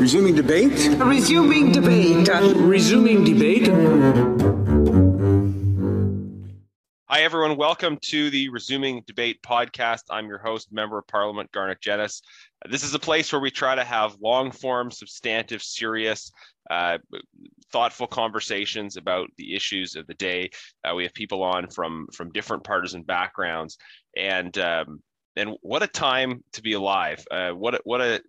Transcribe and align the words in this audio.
Resuming 0.00 0.34
debate? 0.34 0.72
Resuming 0.98 1.72
debate. 1.72 2.26
Resuming 2.56 3.22
debate. 3.22 3.66
Hi, 7.10 7.20
everyone. 7.20 7.58
Welcome 7.58 7.98
to 8.04 8.30
the 8.30 8.48
Resuming 8.48 9.02
Debate 9.06 9.42
podcast. 9.42 10.04
I'm 10.08 10.26
your 10.26 10.38
host, 10.38 10.72
Member 10.72 10.96
of 10.96 11.06
Parliament 11.06 11.52
Garnett 11.52 11.82
Genuis. 11.82 12.22
This 12.70 12.82
is 12.82 12.94
a 12.94 12.98
place 12.98 13.30
where 13.30 13.42
we 13.42 13.50
try 13.50 13.74
to 13.74 13.84
have 13.84 14.16
long 14.22 14.52
form, 14.52 14.90
substantive, 14.90 15.62
serious, 15.62 16.32
uh, 16.70 16.96
thoughtful 17.70 18.06
conversations 18.06 18.96
about 18.96 19.28
the 19.36 19.54
issues 19.54 19.96
of 19.96 20.06
the 20.06 20.14
day. 20.14 20.48
Uh, 20.82 20.94
we 20.94 21.02
have 21.02 21.12
people 21.12 21.42
on 21.42 21.68
from 21.68 22.06
from 22.14 22.32
different 22.32 22.64
partisan 22.64 23.02
backgrounds, 23.02 23.76
and 24.16 24.56
um, 24.56 25.02
and 25.36 25.58
what 25.60 25.82
a 25.82 25.86
time 25.86 26.42
to 26.54 26.62
be 26.62 26.72
alive! 26.72 27.22
Uh, 27.30 27.50
what 27.50 27.74
a, 27.74 27.80
what 27.84 28.00
a 28.00 28.22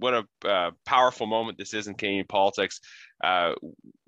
what 0.00 0.14
a 0.14 0.48
uh, 0.48 0.70
powerful 0.84 1.26
moment 1.26 1.58
this 1.58 1.74
is 1.74 1.86
in 1.86 1.94
Canadian 1.94 2.26
politics. 2.26 2.80
Uh, 3.22 3.52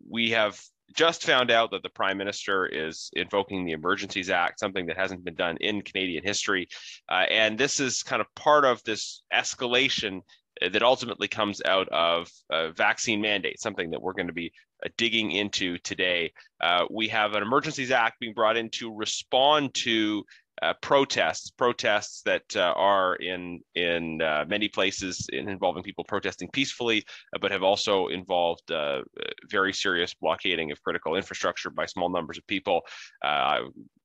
we 0.09 0.31
have 0.31 0.59
just 0.95 1.25
found 1.25 1.51
out 1.51 1.71
that 1.71 1.83
the 1.83 1.89
prime 1.91 2.19
minister 2.19 2.67
is 2.67 3.11
invoking 3.15 3.65
the 3.65 3.73
Emergencies 3.73 4.31
Act, 4.31 4.61
something 4.61 4.87
that 4.87 4.99
hasn't 4.99 5.25
been 5.25 5.35
done 5.35 5.57
in 5.61 5.83
Canadian 5.83 6.23
history. 6.25 6.69
Uh, 7.11 7.25
and 7.31 7.57
this 7.57 7.81
is 7.81 8.03
kind 8.03 8.21
of 8.21 8.27
part 8.35 8.65
of 8.65 8.83
this 8.85 9.23
escalation 9.33 10.21
that 10.61 10.83
ultimately 10.83 11.29
comes 11.29 11.63
out 11.65 11.89
of 11.89 12.29
vaccine 12.77 13.21
mandate, 13.23 13.59
something 13.59 13.91
that 13.91 14.03
we're 14.03 14.13
going 14.13 14.27
to 14.27 14.35
be 14.35 14.53
uh, 14.85 14.89
digging 14.97 15.31
into 15.31 15.79
today. 15.79 16.33
Uh, 16.61 16.85
we 16.91 17.09
have 17.09 17.35
an 17.35 17.43
Emergencies 17.43 17.91
Act 17.91 18.19
being 18.19 18.35
brought 18.35 18.57
in 18.57 18.69
to 18.71 18.95
respond 18.95 19.73
to 19.75 20.25
uh, 20.63 20.75
protests, 20.81 21.51
protests 21.51 22.23
that 22.23 22.45
uh, 22.55 22.73
are 22.77 23.17
in 23.17 23.61
in 23.75 24.23
uh, 24.23 24.45
many 24.47 24.69
places 24.69 25.29
in 25.33 25.49
involving 25.49 25.83
people 25.83 26.05
protesting 26.05 26.49
peacefully, 26.53 27.05
uh, 27.35 27.39
but 27.41 27.51
have 27.51 27.65
also 27.65 28.07
involved 28.07 28.71
uh, 28.71 29.03
very 29.51 29.73
serious 29.73 30.15
blockading 30.15 30.71
of 30.71 30.81
critical 30.83 31.17
infrastructure 31.17 31.69
by 31.69 31.85
small 31.85 32.09
numbers 32.09 32.39
of 32.39 32.47
people. 32.47 32.83
Uh, 33.25 33.63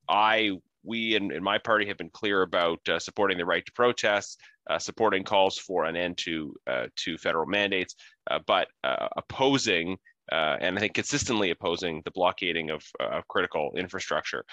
I, 0.08 0.52
we, 0.82 1.14
in, 1.14 1.30
in, 1.30 1.44
my 1.44 1.58
party 1.58 1.86
have 1.86 1.98
been 1.98 2.10
clear 2.10 2.42
about 2.42 2.80
supporting 2.98 3.38
the 3.38 3.44
right 3.44 3.64
to 3.64 3.72
protest, 3.72 4.40
supporting 4.78 5.22
calls 5.22 5.58
for 5.58 5.84
an 5.84 5.96
end 5.96 6.18
to 6.18 6.54
to 6.96 7.18
federal 7.18 7.46
mandates, 7.46 7.94
but 8.46 8.68
opposing 9.16 9.98
uh, 10.32 10.56
and 10.60 10.76
I 10.76 10.80
think 10.80 10.94
consistently 10.94 11.50
opposing 11.50 12.02
the 12.04 12.10
blockading 12.10 12.70
of, 12.70 12.82
uh, 13.00 13.18
of 13.18 13.28
critical 13.28 13.72
infrastructure. 13.76 14.44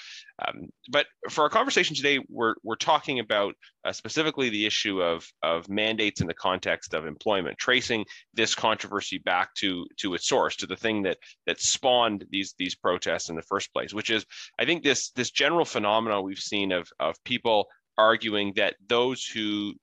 Um, 0.45 0.69
but 0.89 1.07
for 1.29 1.43
our 1.43 1.49
conversation 1.49 1.95
today, 1.95 2.19
we're, 2.29 2.55
we're 2.63 2.75
talking 2.75 3.19
about 3.19 3.55
uh, 3.83 3.91
specifically 3.91 4.49
the 4.49 4.65
issue 4.65 5.01
of, 5.01 5.27
of 5.43 5.69
mandates 5.69 6.21
in 6.21 6.27
the 6.27 6.33
context 6.33 6.93
of 6.93 7.05
employment, 7.05 7.57
tracing 7.57 8.05
this 8.33 8.55
controversy 8.55 9.17
back 9.17 9.53
to, 9.55 9.85
to 9.97 10.13
its 10.13 10.27
source, 10.27 10.55
to 10.57 10.67
the 10.67 10.75
thing 10.75 11.03
that, 11.03 11.17
that 11.45 11.59
spawned 11.59 12.25
these, 12.29 12.53
these 12.57 12.75
protests 12.75 13.29
in 13.29 13.35
the 13.35 13.41
first 13.41 13.71
place, 13.73 13.93
which 13.93 14.09
is, 14.09 14.25
I 14.59 14.65
think, 14.65 14.83
this, 14.83 15.11
this 15.11 15.31
general 15.31 15.65
phenomenon 15.65 16.23
we've 16.23 16.37
seen 16.37 16.71
of, 16.71 16.89
of 16.99 17.15
people 17.23 17.67
arguing 17.97 18.53
that 18.55 18.75
those 18.87 19.25
who 19.25 19.73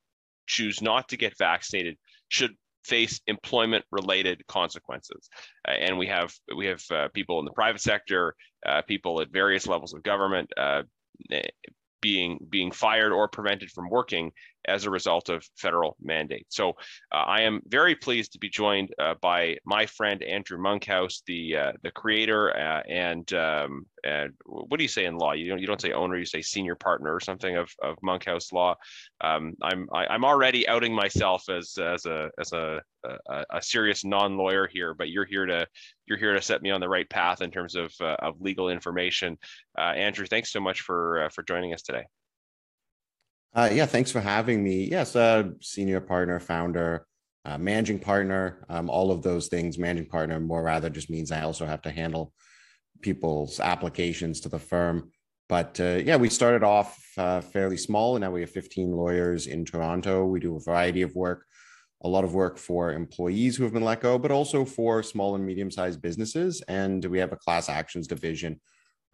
choose 0.47 0.83
not 0.83 1.09
to 1.09 1.17
get 1.17 1.39
vaccinated 1.39 1.97
should 2.29 2.55
face 2.85 3.21
employment 3.27 3.85
related 3.91 4.45
consequences. 4.47 5.29
Uh, 5.67 5.73
and 5.73 5.99
we 5.99 6.07
have 6.07 6.33
we 6.57 6.67
have 6.67 6.83
uh, 6.91 7.09
people 7.15 7.39
in 7.39 7.45
the 7.45 7.53
private 7.53 7.81
sector 7.81 8.35
uh, 8.67 8.83
people 8.83 9.21
at 9.21 9.31
various 9.31 9.67
levels 9.67 9.95
of 9.95 10.03
government 10.03 10.51
uh, 10.57 10.83
being 12.01 12.39
being 12.51 12.71
fired 12.71 13.13
or 13.13 13.29
prevented 13.29 13.71
from 13.71 13.89
working 13.89 14.33
as 14.67 14.85
a 14.85 14.91
result 14.91 15.29
of 15.29 15.45
federal 15.57 15.97
mandate. 16.01 16.47
So 16.49 16.71
uh, 17.11 17.25
I 17.27 17.43
am 17.43 17.61
very 17.67 17.95
pleased 17.95 18.33
to 18.33 18.39
be 18.39 18.49
joined 18.49 18.95
uh, 18.99 19.15
by 19.21 19.59
my 19.65 19.87
friend 19.87 20.23
Andrew 20.23 20.59
Monkhouse, 20.59 21.23
the 21.27 21.57
uh, 21.57 21.73
the 21.83 21.91
creator 21.91 22.57
uh, 22.57 22.83
and 22.89 23.31
um, 23.33 23.87
and 24.05 24.33
what 24.47 24.79
do 24.79 24.85
you 24.85 24.89
say 24.89 25.05
in 25.05 25.17
law? 25.17 25.33
You 25.33 25.49
don't 25.49 25.59
you 25.59 25.67
don't 25.67 25.81
say 25.81 25.93
owner, 25.93 26.17
you 26.17 26.25
say 26.25 26.43
senior 26.43 26.75
partner 26.75 27.15
or 27.15 27.21
something 27.21 27.57
of, 27.57 27.71
of 27.83 27.97
Monkhouse 28.03 28.53
Law. 28.53 28.77
Um, 29.21 29.55
I'm 29.63 29.89
I, 29.93 30.05
am 30.05 30.11
i 30.11 30.15
am 30.15 30.25
already 30.25 30.67
outing 30.69 30.95
myself 30.95 31.49
as 31.49 31.77
as 31.79 32.07
a 32.07 32.31
as 32.39 32.53
a 32.53 32.81
a, 33.05 33.45
a 33.55 33.63
serious 33.63 34.05
non 34.05 34.37
lawyer 34.37 34.69
here, 34.71 34.95
but 34.95 35.09
you're 35.09 35.25
here 35.25 35.47
to 35.47 35.67
you're 36.07 36.19
here 36.19 36.35
to 36.35 36.43
set 36.43 36.63
me 36.63 36.71
on 36.71 36.81
the 36.81 36.89
right 36.89 37.09
path 37.09 37.43
in 37.43 37.51
terms 37.51 37.75
of 37.75 37.93
uh, 38.01 38.17
of 38.21 38.41
legal 38.41 38.69
information. 38.69 39.39
Uh, 39.79 39.93
Andrew, 39.93 40.27
thanks 40.27 40.53
so 40.53 40.61
much 40.61 40.81
for 40.83 41.29
for 41.33 41.43
joining 41.43 41.75
us 41.75 41.83
today. 41.83 42.05
Uh, 43.55 43.69
yeah, 43.71 43.85
thanks 43.85 44.11
for 44.11 44.21
having 44.21 44.65
me. 44.65 44.85
Yes, 44.85 45.15
uh, 45.15 45.51
senior 45.61 46.01
partner, 46.01 46.41
founder, 46.41 47.07
uh, 47.45 47.59
managing 47.59 47.99
partner, 47.99 48.65
um, 48.71 48.89
all 48.89 49.11
of 49.11 49.23
those 49.23 49.49
things. 49.49 49.77
Managing 49.77 50.09
partner 50.09 50.41
more 50.41 50.63
rather 50.63 50.89
just 50.89 51.11
means 51.11 51.31
I 51.31 51.43
also 51.43 51.67
have 51.67 51.83
to 51.83 51.91
handle 51.91 52.33
people's 53.03 53.61
applications 53.61 54.41
to 54.41 54.49
the 54.49 54.59
firm. 54.59 55.11
But 55.51 55.79
uh, 55.81 56.01
yeah, 56.03 56.17
we 56.17 56.31
started 56.31 56.63
off 56.63 56.99
uh, 57.19 57.43
fairly 57.43 57.77
small, 57.77 58.17
and 58.17 58.23
now 58.23 58.31
we 58.31 58.41
have 58.41 58.51
15 58.51 58.91
lawyers 58.91 59.47
in 59.47 59.67
Toronto. 59.67 60.25
We 60.25 60.41
do 60.41 60.57
a 60.57 60.61
variety 60.61 61.03
of 61.03 61.15
work, 61.15 61.45
a 62.03 62.09
lot 62.09 62.25
of 62.25 62.33
work 62.33 62.57
for 62.57 62.93
employees 62.93 63.57
who 63.57 63.65
have 63.65 63.75
been 63.75 63.85
let 63.85 64.01
go, 64.01 64.17
but 64.17 64.31
also 64.31 64.65
for 64.65 65.03
small 65.03 65.35
and 65.35 65.45
medium 65.45 65.71
sized 65.71 66.01
businesses. 66.01 66.63
And 66.69 67.05
we 67.05 67.19
have 67.19 67.33
a 67.33 67.37
class 67.37 67.69
actions 67.69 68.07
division 68.07 68.63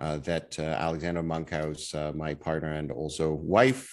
uh, 0.01 0.19
that 0.19 0.59
uh, 0.59 0.63
Alexandra 0.63 1.23
Monkhouse, 1.23 1.95
uh, 1.95 2.13
my 2.15 2.35
partner 2.35 2.73
and 2.73 2.91
also 2.93 3.33
wife, 3.33 3.93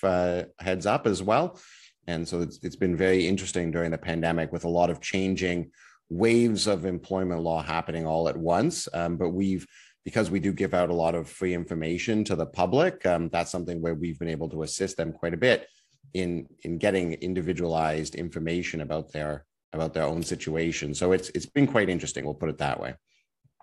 heads 0.59 0.85
up 0.85 1.07
as 1.07 1.23
well. 1.23 1.59
And 2.07 2.27
so 2.27 2.41
it's, 2.41 2.59
it's 2.61 2.75
been 2.75 2.95
very 2.95 3.27
interesting 3.27 3.71
during 3.71 3.91
the 3.91 3.97
pandemic 3.97 4.51
with 4.51 4.63
a 4.63 4.69
lot 4.69 4.89
of 4.89 5.01
changing 5.01 5.71
waves 6.09 6.67
of 6.67 6.85
employment 6.85 7.41
law 7.41 7.63
happening 7.63 8.05
all 8.05 8.29
at 8.29 8.37
once. 8.37 8.87
Um, 8.93 9.17
but 9.17 9.29
we've, 9.29 9.65
because 10.03 10.29
we 10.29 10.39
do 10.39 10.53
give 10.53 10.75
out 10.75 10.91
a 10.91 10.93
lot 10.93 11.15
of 11.15 11.27
free 11.27 11.55
information 11.55 12.23
to 12.25 12.35
the 12.35 12.45
public, 12.45 13.03
um, 13.07 13.29
that's 13.29 13.49
something 13.49 13.81
where 13.81 13.95
we've 13.95 14.19
been 14.19 14.29
able 14.29 14.49
to 14.49 14.61
assist 14.61 14.97
them 14.97 15.11
quite 15.11 15.33
a 15.33 15.37
bit 15.37 15.67
in 16.13 16.47
in 16.61 16.77
getting 16.77 17.13
individualized 17.13 18.15
information 18.15 18.81
about 18.81 19.11
their 19.11 19.45
about 19.73 19.93
their 19.93 20.03
own 20.03 20.23
situation. 20.23 20.93
So 20.93 21.11
it's 21.11 21.29
it's 21.29 21.47
been 21.47 21.67
quite 21.67 21.89
interesting. 21.89 22.23
We'll 22.23 22.35
put 22.35 22.49
it 22.49 22.59
that 22.59 22.79
way. 22.79 22.93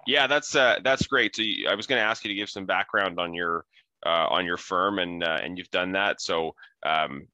Yeah, 0.06 0.26
that's 0.26 0.54
uh, 0.54 0.78
that's 0.82 1.06
great. 1.06 1.36
So 1.36 1.42
you, 1.42 1.68
I 1.68 1.74
was 1.74 1.86
going 1.86 2.00
to 2.00 2.04
ask 2.04 2.24
you 2.24 2.28
to 2.28 2.34
give 2.34 2.50
some 2.50 2.66
background 2.66 3.18
on 3.20 3.34
your 3.34 3.64
uh, 4.04 4.26
on 4.30 4.44
your 4.44 4.56
firm, 4.56 4.98
and 4.98 5.22
uh, 5.22 5.38
and 5.42 5.56
you've 5.56 5.70
done 5.70 5.92
that. 5.92 6.20
So, 6.20 6.54
um, 6.84 7.26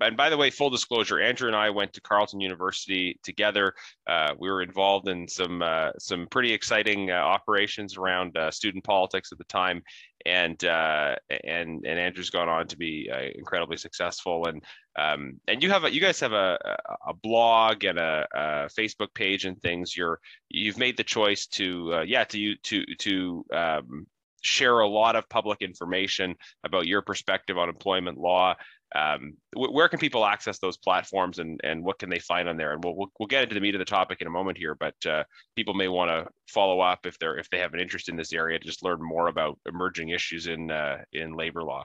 and 0.00 0.16
by 0.16 0.30
the 0.30 0.36
way, 0.36 0.50
full 0.50 0.70
disclosure, 0.70 1.20
Andrew 1.20 1.46
and 1.46 1.56
I 1.56 1.70
went 1.70 1.92
to 1.94 2.00
Carleton 2.00 2.40
University 2.40 3.18
together. 3.22 3.74
Uh, 4.06 4.32
we 4.38 4.50
were 4.50 4.62
involved 4.62 5.08
in 5.08 5.28
some 5.28 5.62
uh, 5.62 5.90
some 5.98 6.26
pretty 6.30 6.52
exciting 6.52 7.10
uh, 7.10 7.14
operations 7.14 7.96
around 7.96 8.36
uh, 8.36 8.50
student 8.50 8.84
politics 8.84 9.30
at 9.30 9.38
the 9.38 9.44
time, 9.44 9.82
and 10.24 10.62
and 10.64 11.84
and 11.84 11.86
Andrew's 11.86 12.30
gone 12.30 12.48
on 12.48 12.66
to 12.68 12.76
be 12.76 13.10
incredibly 13.34 13.76
successful. 13.76 14.46
And 14.46 14.64
um, 14.98 15.40
and 15.46 15.62
you 15.62 15.70
have 15.70 15.84
a, 15.84 15.92
you 15.92 16.00
guys 16.00 16.18
have 16.20 16.32
a, 16.32 16.58
a 17.06 17.14
blog 17.14 17.84
and 17.84 17.98
a, 17.98 18.26
a, 18.34 18.40
Facebook 18.66 19.14
page 19.14 19.44
and 19.44 19.60
things. 19.62 19.96
You're 19.96 20.18
you've 20.48 20.78
made 20.78 20.96
the 20.96 21.04
choice 21.04 21.46
to 21.48 22.02
yeah 22.06 22.24
to 22.24 22.56
to 22.56 22.84
to 22.98 23.44
um, 23.54 24.06
share 24.42 24.80
a 24.80 24.88
lot 24.88 25.16
of 25.16 25.28
public 25.28 25.62
information 25.62 26.34
about 26.64 26.86
your 26.86 27.02
perspective 27.02 27.58
on 27.58 27.68
employment 27.68 28.18
law. 28.18 28.54
Um, 28.94 29.34
where 29.54 29.88
can 29.88 29.98
people 29.98 30.24
access 30.24 30.58
those 30.58 30.78
platforms 30.78 31.40
and, 31.40 31.60
and 31.62 31.84
what 31.84 31.98
can 31.98 32.08
they 32.08 32.20
find 32.20 32.48
on 32.48 32.56
there? 32.56 32.72
And 32.72 32.82
we'll, 32.82 32.96
we'll, 32.96 33.12
we'll 33.18 33.26
get 33.26 33.42
into 33.42 33.54
the 33.54 33.60
meat 33.60 33.74
of 33.74 33.80
the 33.80 33.84
topic 33.84 34.22
in 34.22 34.26
a 34.26 34.30
moment 34.30 34.56
here, 34.56 34.74
but 34.74 34.94
uh, 35.06 35.24
people 35.56 35.74
may 35.74 35.88
want 35.88 36.10
to 36.10 36.26
follow 36.48 36.80
up 36.80 37.04
if 37.04 37.18
they're 37.18 37.36
if 37.36 37.50
they 37.50 37.58
have 37.58 37.74
an 37.74 37.80
interest 37.80 38.08
in 38.08 38.16
this 38.16 38.32
area 38.32 38.58
to 38.58 38.64
just 38.64 38.82
learn 38.82 38.98
more 39.02 39.28
about 39.28 39.58
emerging 39.66 40.08
issues 40.08 40.46
in 40.46 40.70
uh, 40.70 40.98
in 41.12 41.34
labor 41.34 41.62
law. 41.62 41.84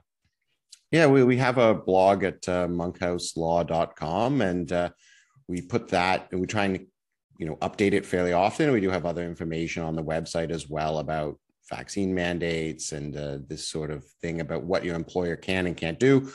Yeah, 0.94 1.08
we, 1.08 1.24
we 1.24 1.38
have 1.38 1.58
a 1.58 1.74
blog 1.74 2.24
at 2.24 2.48
uh, 2.48 2.68
monkhouselaw.com 2.68 4.42
and 4.42 4.72
uh, 4.72 4.90
we 5.48 5.60
put 5.60 5.88
that 5.88 6.28
and 6.32 6.40
we 6.40 6.46
try 6.46 6.66
and 6.66 6.86
you 7.40 7.48
know 7.48 7.56
update 7.64 7.94
it 7.94 8.06
fairly 8.06 8.32
often. 8.32 8.72
We 8.72 8.80
do 8.80 8.92
have 8.92 9.04
other 9.04 9.26
information 9.26 9.82
on 9.82 9.96
the 9.96 10.04
website 10.04 10.52
as 10.52 10.70
well 10.70 11.00
about 11.00 11.40
vaccine 11.68 12.14
mandates 12.14 12.92
and 12.92 13.18
uh, 13.18 13.40
this 13.48 13.68
sort 13.68 13.90
of 13.90 14.06
thing 14.22 14.40
about 14.40 14.66
what 14.66 14.86
your 14.86 14.94
employer 14.94 15.36
can 15.36 15.66
and 15.66 15.76
can't 15.76 16.00
do. 16.00 16.32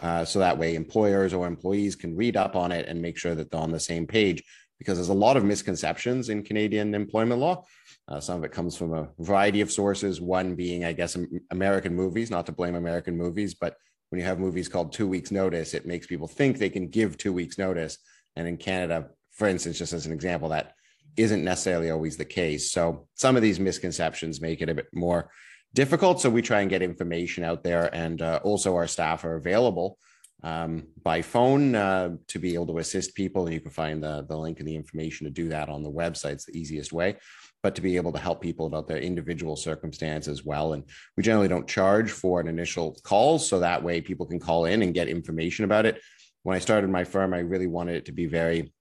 Uh, 0.00 0.24
so 0.24 0.38
that 0.38 0.56
way, 0.56 0.76
employers 0.76 1.34
or 1.34 1.48
employees 1.48 1.96
can 1.96 2.14
read 2.14 2.36
up 2.36 2.54
on 2.54 2.70
it 2.70 2.86
and 2.86 3.02
make 3.02 3.18
sure 3.18 3.34
that 3.34 3.50
they're 3.50 3.60
on 3.60 3.72
the 3.72 3.80
same 3.80 4.06
page 4.06 4.40
because 4.78 4.98
there's 4.98 5.08
a 5.08 5.14
lot 5.14 5.36
of 5.36 5.42
misconceptions 5.42 6.28
in 6.28 6.44
Canadian 6.44 6.94
employment 6.94 7.40
law. 7.40 7.64
Uh, 8.06 8.20
some 8.20 8.38
of 8.38 8.44
it 8.44 8.52
comes 8.52 8.76
from 8.76 8.94
a 8.94 9.08
variety 9.18 9.62
of 9.62 9.72
sources, 9.72 10.20
one 10.20 10.54
being, 10.54 10.84
I 10.84 10.92
guess, 10.92 11.16
American 11.50 11.92
movies, 11.92 12.30
not 12.30 12.46
to 12.46 12.52
blame 12.52 12.76
American 12.76 13.16
movies, 13.16 13.54
but 13.54 13.74
when 14.10 14.20
you 14.20 14.26
have 14.26 14.38
movies 14.38 14.68
called 14.68 14.92
Two 14.92 15.08
Weeks 15.08 15.30
Notice, 15.30 15.74
it 15.74 15.86
makes 15.86 16.06
people 16.06 16.28
think 16.28 16.58
they 16.58 16.70
can 16.70 16.88
give 16.88 17.16
two 17.16 17.32
weeks' 17.32 17.58
notice. 17.58 17.98
And 18.36 18.46
in 18.46 18.56
Canada, 18.56 19.08
for 19.32 19.48
instance, 19.48 19.78
just 19.78 19.92
as 19.92 20.06
an 20.06 20.12
example, 20.12 20.50
that 20.50 20.72
isn't 21.16 21.44
necessarily 21.44 21.90
always 21.90 22.16
the 22.16 22.24
case. 22.24 22.70
So 22.72 23.08
some 23.14 23.36
of 23.36 23.42
these 23.42 23.58
misconceptions 23.58 24.40
make 24.40 24.60
it 24.60 24.68
a 24.68 24.74
bit 24.74 24.88
more 24.92 25.30
difficult. 25.74 26.20
So 26.20 26.30
we 26.30 26.42
try 26.42 26.60
and 26.60 26.70
get 26.70 26.82
information 26.82 27.44
out 27.44 27.64
there, 27.64 27.94
and 27.94 28.20
uh, 28.22 28.40
also 28.44 28.76
our 28.76 28.86
staff 28.86 29.24
are 29.24 29.36
available 29.36 29.98
um, 30.42 30.88
by 31.02 31.22
phone 31.22 31.74
uh, 31.74 32.16
to 32.28 32.38
be 32.38 32.54
able 32.54 32.66
to 32.66 32.78
assist 32.78 33.14
people. 33.14 33.46
And 33.46 33.54
you 33.54 33.60
can 33.60 33.70
find 33.70 34.02
the, 34.02 34.24
the 34.28 34.36
link 34.36 34.60
and 34.60 34.68
the 34.68 34.76
information 34.76 35.24
to 35.26 35.30
do 35.30 35.48
that 35.48 35.68
on 35.68 35.82
the 35.82 35.90
website. 35.90 36.32
It's 36.32 36.46
the 36.46 36.58
easiest 36.58 36.92
way, 36.92 37.16
but 37.62 37.74
to 37.74 37.82
be 37.82 37.96
able 37.96 38.12
to 38.12 38.18
help 38.18 38.40
people 38.40 38.66
about 38.66 38.86
their 38.86 38.98
individual 38.98 39.56
circumstance 39.56 40.28
as 40.28 40.44
well. 40.44 40.74
And 40.74 40.84
we 41.16 41.22
generally 41.22 41.48
don't 41.48 41.66
charge 41.66 42.10
for 42.10 42.40
an 42.40 42.48
initial 42.48 42.96
call. 43.02 43.38
So 43.38 43.60
that 43.60 43.82
way 43.82 44.00
people 44.00 44.26
can 44.26 44.38
call 44.38 44.66
in 44.66 44.82
and 44.82 44.94
get 44.94 45.08
information 45.08 45.64
about 45.64 45.86
it. 45.86 46.00
When 46.42 46.56
I 46.56 46.60
started 46.60 46.90
my 46.90 47.04
firm, 47.04 47.34
I 47.34 47.38
really 47.38 47.66
wanted 47.66 47.96
it 47.96 48.04
to 48.06 48.12
be 48.12 48.26
very, 48.26 48.72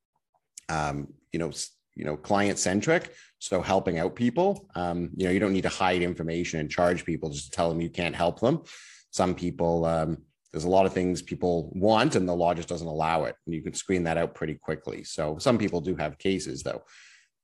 um, 0.69 1.07
you 1.31 1.39
know, 1.39 1.51
you 1.95 2.06
know, 2.06 2.18
client 2.18 2.60
centric. 2.60 3.13
So 3.39 3.62
helping 3.62 3.98
out 3.98 4.16
people, 4.16 4.68
um, 4.75 5.10
you 5.16 5.25
know, 5.25 5.31
you 5.31 5.39
don't 5.39 5.54
need 5.54 5.63
to 5.63 5.69
hide 5.69 6.01
information 6.01 6.60
and 6.60 6.69
charge 6.69 7.06
people 7.06 7.30
just 7.30 7.45
to 7.45 7.51
tell 7.51 7.69
them 7.69 7.81
you 7.81 7.89
can't 7.89 8.16
help 8.16 8.39
them. 8.39 8.63
Some 9.12 9.33
people, 9.33 9.86
um, 9.86 10.18
there's 10.56 10.63
a 10.63 10.69
lot 10.69 10.86
of 10.86 10.94
things 10.94 11.22
people 11.22 11.69
want 11.75 12.16
and 12.16 12.30
the 12.30 12.33
law 12.33 12.54
just 12.54 12.69
doesn't 12.69 12.88
allow 12.88 13.25
it 13.25 13.36
and 13.45 13.54
you 13.54 13.62
can 13.62 13.74
screen 13.74 14.06
that 14.06 14.18
out 14.18 14.33
pretty 14.33 14.54
quickly 14.54 15.04
so 15.04 15.38
some 15.38 15.57
people 15.57 15.81
do 15.81 15.98
have 15.98 16.18
cases 16.18 16.63
though 16.63 16.81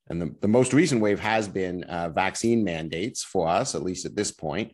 and 0.10 0.22
the, 0.22 0.36
the 0.42 0.48
most 0.48 0.74
recent 0.74 1.02
wave 1.02 1.20
has 1.20 1.48
been 1.48 1.84
uh, 1.84 2.10
vaccine 2.10 2.64
mandates 2.64 3.24
for 3.24 3.48
us 3.48 3.76
at 3.76 3.84
least 3.84 4.06
at 4.06 4.16
this 4.16 4.32
point. 4.32 4.74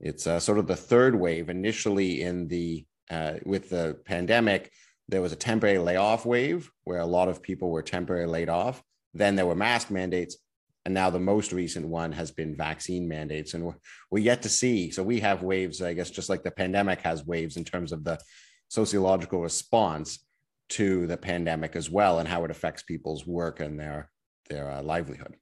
It's 0.00 0.26
uh, 0.26 0.40
sort 0.40 0.58
of 0.58 0.66
the 0.66 0.76
third 0.76 1.14
wave. 1.14 1.48
Initially 1.48 2.22
in 2.22 2.48
the 2.48 2.84
uh, 3.10 3.34
with 3.44 3.70
the 3.70 3.98
pandemic 4.04 4.72
there 5.08 5.20
was 5.20 5.32
a 5.32 5.36
temporary 5.36 5.78
layoff 5.78 6.24
wave 6.24 6.70
where 6.84 7.00
a 7.00 7.06
lot 7.06 7.28
of 7.28 7.42
people 7.42 7.70
were 7.70 7.82
temporarily 7.82 8.32
laid 8.32 8.48
off. 8.48 8.82
Then 9.12 9.36
there 9.36 9.46
were 9.46 9.54
mask 9.54 9.90
mandates 9.90 10.38
and 10.86 10.94
now 10.94 11.10
the 11.10 11.20
most 11.20 11.52
recent 11.52 11.86
one 11.86 12.12
has 12.12 12.30
been 12.30 12.56
vaccine 12.56 13.08
mandates. 13.08 13.54
And 13.54 13.64
we're, 13.64 13.76
we're 14.10 14.18
yet 14.22 14.42
to 14.42 14.48
see. 14.48 14.90
So 14.90 15.02
we 15.02 15.20
have 15.20 15.42
waves 15.42 15.82
i 15.82 15.94
guess 15.94 16.10
just 16.10 16.28
like 16.28 16.42
the 16.42 16.50
pandemic 16.50 17.00
has 17.02 17.24
waves 17.24 17.56
in 17.56 17.64
terms 17.64 17.92
of 17.92 18.04
the 18.04 18.18
sociological 18.68 19.40
response 19.40 20.24
to 20.70 21.06
the 21.06 21.16
pandemic 21.16 21.76
as 21.76 21.90
well 21.90 22.18
and 22.18 22.28
how 22.28 22.44
it 22.44 22.50
affects 22.50 22.82
people's 22.82 23.26
work 23.26 23.60
and 23.60 23.78
their 23.78 24.10
their 24.48 24.70
uh, 24.70 24.82
livelihood 24.82 25.36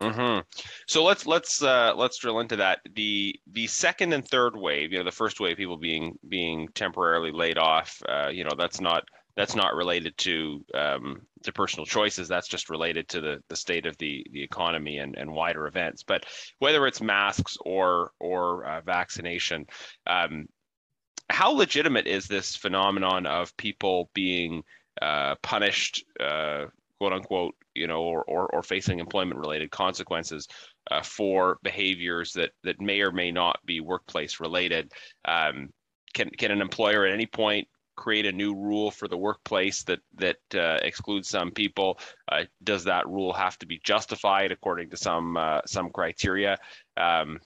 Mm-hmm. 0.00 0.40
So 0.86 1.02
let's 1.02 1.26
let's 1.26 1.62
uh, 1.62 1.92
let's 1.96 2.18
drill 2.18 2.38
into 2.38 2.56
that. 2.56 2.80
The 2.94 3.34
the 3.50 3.66
second 3.66 4.12
and 4.12 4.26
third 4.26 4.56
wave, 4.56 4.92
you 4.92 4.98
know, 4.98 5.04
the 5.04 5.10
first 5.10 5.40
wave, 5.40 5.56
people 5.56 5.76
being 5.76 6.16
being 6.28 6.68
temporarily 6.74 7.32
laid 7.32 7.58
off. 7.58 8.00
Uh, 8.08 8.28
you 8.28 8.44
know, 8.44 8.52
that's 8.56 8.80
not 8.80 9.02
that's 9.36 9.56
not 9.56 9.74
related 9.74 10.16
to 10.18 10.64
um, 10.74 11.22
to 11.42 11.52
personal 11.52 11.84
choices. 11.84 12.28
That's 12.28 12.46
just 12.46 12.70
related 12.70 13.08
to 13.08 13.20
the, 13.20 13.42
the 13.48 13.56
state 13.56 13.86
of 13.86 13.96
the, 13.98 14.24
the 14.32 14.42
economy 14.42 14.98
and, 14.98 15.16
and 15.16 15.32
wider 15.32 15.66
events. 15.66 16.04
But 16.04 16.26
whether 16.60 16.86
it's 16.86 17.00
masks 17.00 17.56
or 17.64 18.12
or 18.20 18.66
uh, 18.66 18.80
vaccination, 18.82 19.66
um, 20.06 20.46
how 21.28 21.50
legitimate 21.50 22.06
is 22.06 22.28
this 22.28 22.54
phenomenon 22.54 23.26
of 23.26 23.56
people 23.56 24.10
being 24.14 24.62
uh, 25.02 25.34
punished, 25.42 26.04
uh, 26.20 26.66
quote 26.98 27.12
unquote, 27.12 27.54
you 27.74 27.86
know, 27.86 28.02
or, 28.02 28.24
or, 28.24 28.46
or 28.48 28.62
facing 28.62 28.98
employment 28.98 29.40
related 29.40 29.70
consequences 29.70 30.48
uh, 30.90 31.02
for 31.02 31.58
behaviors 31.62 32.32
that 32.32 32.50
that 32.64 32.80
may 32.80 33.00
or 33.00 33.12
may 33.12 33.30
not 33.30 33.58
be 33.64 33.80
workplace 33.80 34.40
related? 34.40 34.92
Um, 35.24 35.70
can 36.14 36.30
can 36.30 36.50
an 36.50 36.60
employer 36.60 37.06
at 37.06 37.12
any 37.12 37.26
point 37.26 37.68
create 37.96 38.26
a 38.26 38.32
new 38.32 38.54
rule 38.54 38.90
for 38.90 39.08
the 39.08 39.16
workplace 39.16 39.82
that 39.84 40.00
that 40.14 40.38
uh, 40.54 40.78
excludes 40.82 41.28
some 41.28 41.50
people? 41.50 41.98
Uh, 42.30 42.44
does 42.62 42.84
that 42.84 43.06
rule 43.08 43.32
have 43.32 43.58
to 43.58 43.66
be 43.66 43.80
justified 43.84 44.52
according 44.52 44.90
to 44.90 44.96
some 44.96 45.36
uh, 45.36 45.60
some 45.66 45.90
criteria? 45.90 46.56
Um, 46.96 47.38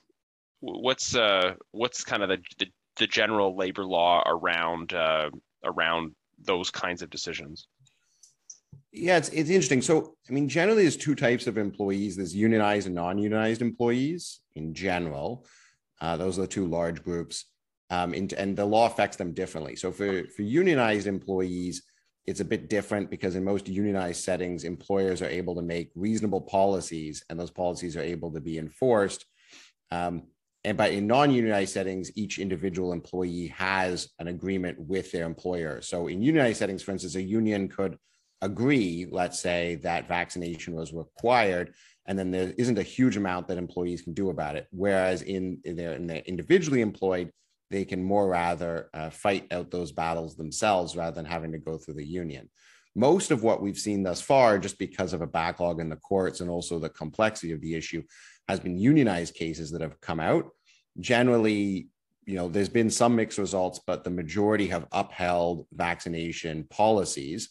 what's 0.60 1.14
uh, 1.14 1.55
what's 1.72 2.05
kind 2.05 2.22
of 2.22 2.28
the, 2.28 2.38
the, 2.58 2.66
the 2.96 3.06
general 3.06 3.56
labor 3.56 3.84
law 3.84 4.22
around 4.26 4.93
uh, 4.93 5.31
around 5.64 6.14
those 6.38 6.70
kinds 6.70 7.02
of 7.02 7.10
decisions? 7.10 7.66
Yeah, 8.92 9.16
it's 9.16 9.30
it's 9.30 9.50
interesting. 9.50 9.82
So, 9.82 10.16
I 10.28 10.32
mean, 10.32 10.48
generally, 10.48 10.82
there's 10.82 10.96
two 10.96 11.14
types 11.14 11.46
of 11.46 11.56
employees: 11.58 12.16
there's 12.16 12.34
unionized 12.34 12.86
and 12.86 12.94
non-unionized 12.94 13.62
employees. 13.62 14.40
In 14.54 14.74
general, 14.74 15.46
uh, 16.00 16.16
those 16.16 16.38
are 16.38 16.42
the 16.42 16.48
two 16.48 16.66
large 16.66 17.02
groups 17.02 17.46
um, 17.92 18.14
and, 18.14 18.32
and 18.32 18.56
the 18.56 18.64
law 18.64 18.86
affects 18.86 19.18
them 19.18 19.34
differently. 19.34 19.76
So 19.76 19.92
for, 19.92 20.24
for 20.28 20.40
unionized 20.40 21.06
employees, 21.06 21.82
it's 22.24 22.40
a 22.40 22.44
bit 22.44 22.70
different 22.70 23.10
because 23.10 23.36
in 23.36 23.44
most 23.44 23.68
unionized 23.68 24.24
settings, 24.24 24.64
employers 24.64 25.20
are 25.20 25.28
able 25.28 25.54
to 25.56 25.62
make 25.62 25.90
reasonable 25.94 26.40
policies, 26.40 27.22
and 27.28 27.38
those 27.38 27.50
policies 27.50 27.94
are 27.94 28.02
able 28.02 28.32
to 28.32 28.40
be 28.40 28.56
enforced. 28.56 29.26
Um, 29.90 30.22
and 30.64 30.78
but 30.78 30.92
in 30.92 31.06
non-unionized 31.06 31.74
settings, 31.74 32.10
each 32.16 32.38
individual 32.38 32.94
employee 32.94 33.48
has 33.48 34.08
an 34.18 34.28
agreement 34.28 34.78
with 34.80 35.12
their 35.12 35.26
employer. 35.26 35.82
So 35.82 36.06
in 36.06 36.22
unionized 36.22 36.60
settings, 36.60 36.82
for 36.82 36.92
instance, 36.92 37.14
a 37.16 37.22
union 37.22 37.68
could 37.68 37.98
agree, 38.42 39.06
let's 39.10 39.40
say, 39.40 39.76
that 39.76 40.08
vaccination 40.08 40.74
was 40.74 40.92
required, 40.92 41.72
and 42.06 42.18
then 42.18 42.30
there 42.30 42.52
isn't 42.58 42.78
a 42.78 42.82
huge 42.82 43.16
amount 43.16 43.48
that 43.48 43.56
employees 43.56 44.02
can 44.02 44.12
do 44.12 44.28
about 44.28 44.56
it. 44.56 44.66
Whereas 44.70 45.22
in, 45.22 45.60
in 45.64 45.76
their, 45.76 45.92
in 45.94 46.10
individually 46.10 46.82
employed, 46.82 47.32
they 47.70 47.84
can 47.86 48.04
more 48.04 48.28
rather 48.28 48.90
uh, 48.92 49.08
fight 49.08 49.46
out 49.50 49.70
those 49.70 49.92
battles 49.92 50.36
themselves 50.36 50.94
rather 50.94 51.14
than 51.14 51.24
having 51.24 51.52
to 51.52 51.58
go 51.58 51.78
through 51.78 51.94
the 51.94 52.04
union. 52.04 52.50
Most 52.94 53.30
of 53.30 53.42
what 53.42 53.62
we've 53.62 53.78
seen 53.78 54.02
thus 54.02 54.20
far, 54.20 54.58
just 54.58 54.78
because 54.78 55.14
of 55.14 55.22
a 55.22 55.26
backlog 55.26 55.80
in 55.80 55.88
the 55.88 55.96
courts 55.96 56.40
and 56.40 56.50
also 56.50 56.78
the 56.78 56.90
complexity 56.90 57.52
of 57.52 57.62
the 57.62 57.74
issue, 57.74 58.02
has 58.48 58.60
been 58.60 58.76
unionized 58.78 59.34
cases 59.34 59.70
that 59.70 59.80
have 59.80 59.98
come 60.00 60.20
out. 60.20 60.50
Generally, 61.00 61.88
you 62.26 62.34
know, 62.34 62.48
there's 62.48 62.68
been 62.68 62.90
some 62.90 63.16
mixed 63.16 63.38
results, 63.38 63.80
but 63.86 64.04
the 64.04 64.10
majority 64.10 64.66
have 64.66 64.86
upheld 64.92 65.66
vaccination 65.72 66.64
policies. 66.68 67.50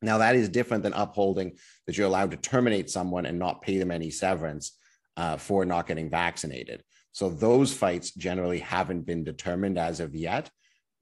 Now, 0.00 0.18
that 0.18 0.36
is 0.36 0.48
different 0.48 0.82
than 0.82 0.92
upholding 0.92 1.56
that 1.86 1.96
you're 1.96 2.06
allowed 2.06 2.30
to 2.30 2.36
terminate 2.36 2.90
someone 2.90 3.26
and 3.26 3.38
not 3.38 3.62
pay 3.62 3.78
them 3.78 3.90
any 3.90 4.10
severance 4.10 4.78
uh, 5.16 5.36
for 5.36 5.64
not 5.64 5.86
getting 5.86 6.08
vaccinated. 6.08 6.84
So 7.12 7.28
those 7.28 7.72
fights 7.72 8.12
generally 8.12 8.60
haven't 8.60 9.06
been 9.06 9.24
determined 9.24 9.78
as 9.78 9.98
of 9.98 10.14
yet. 10.14 10.50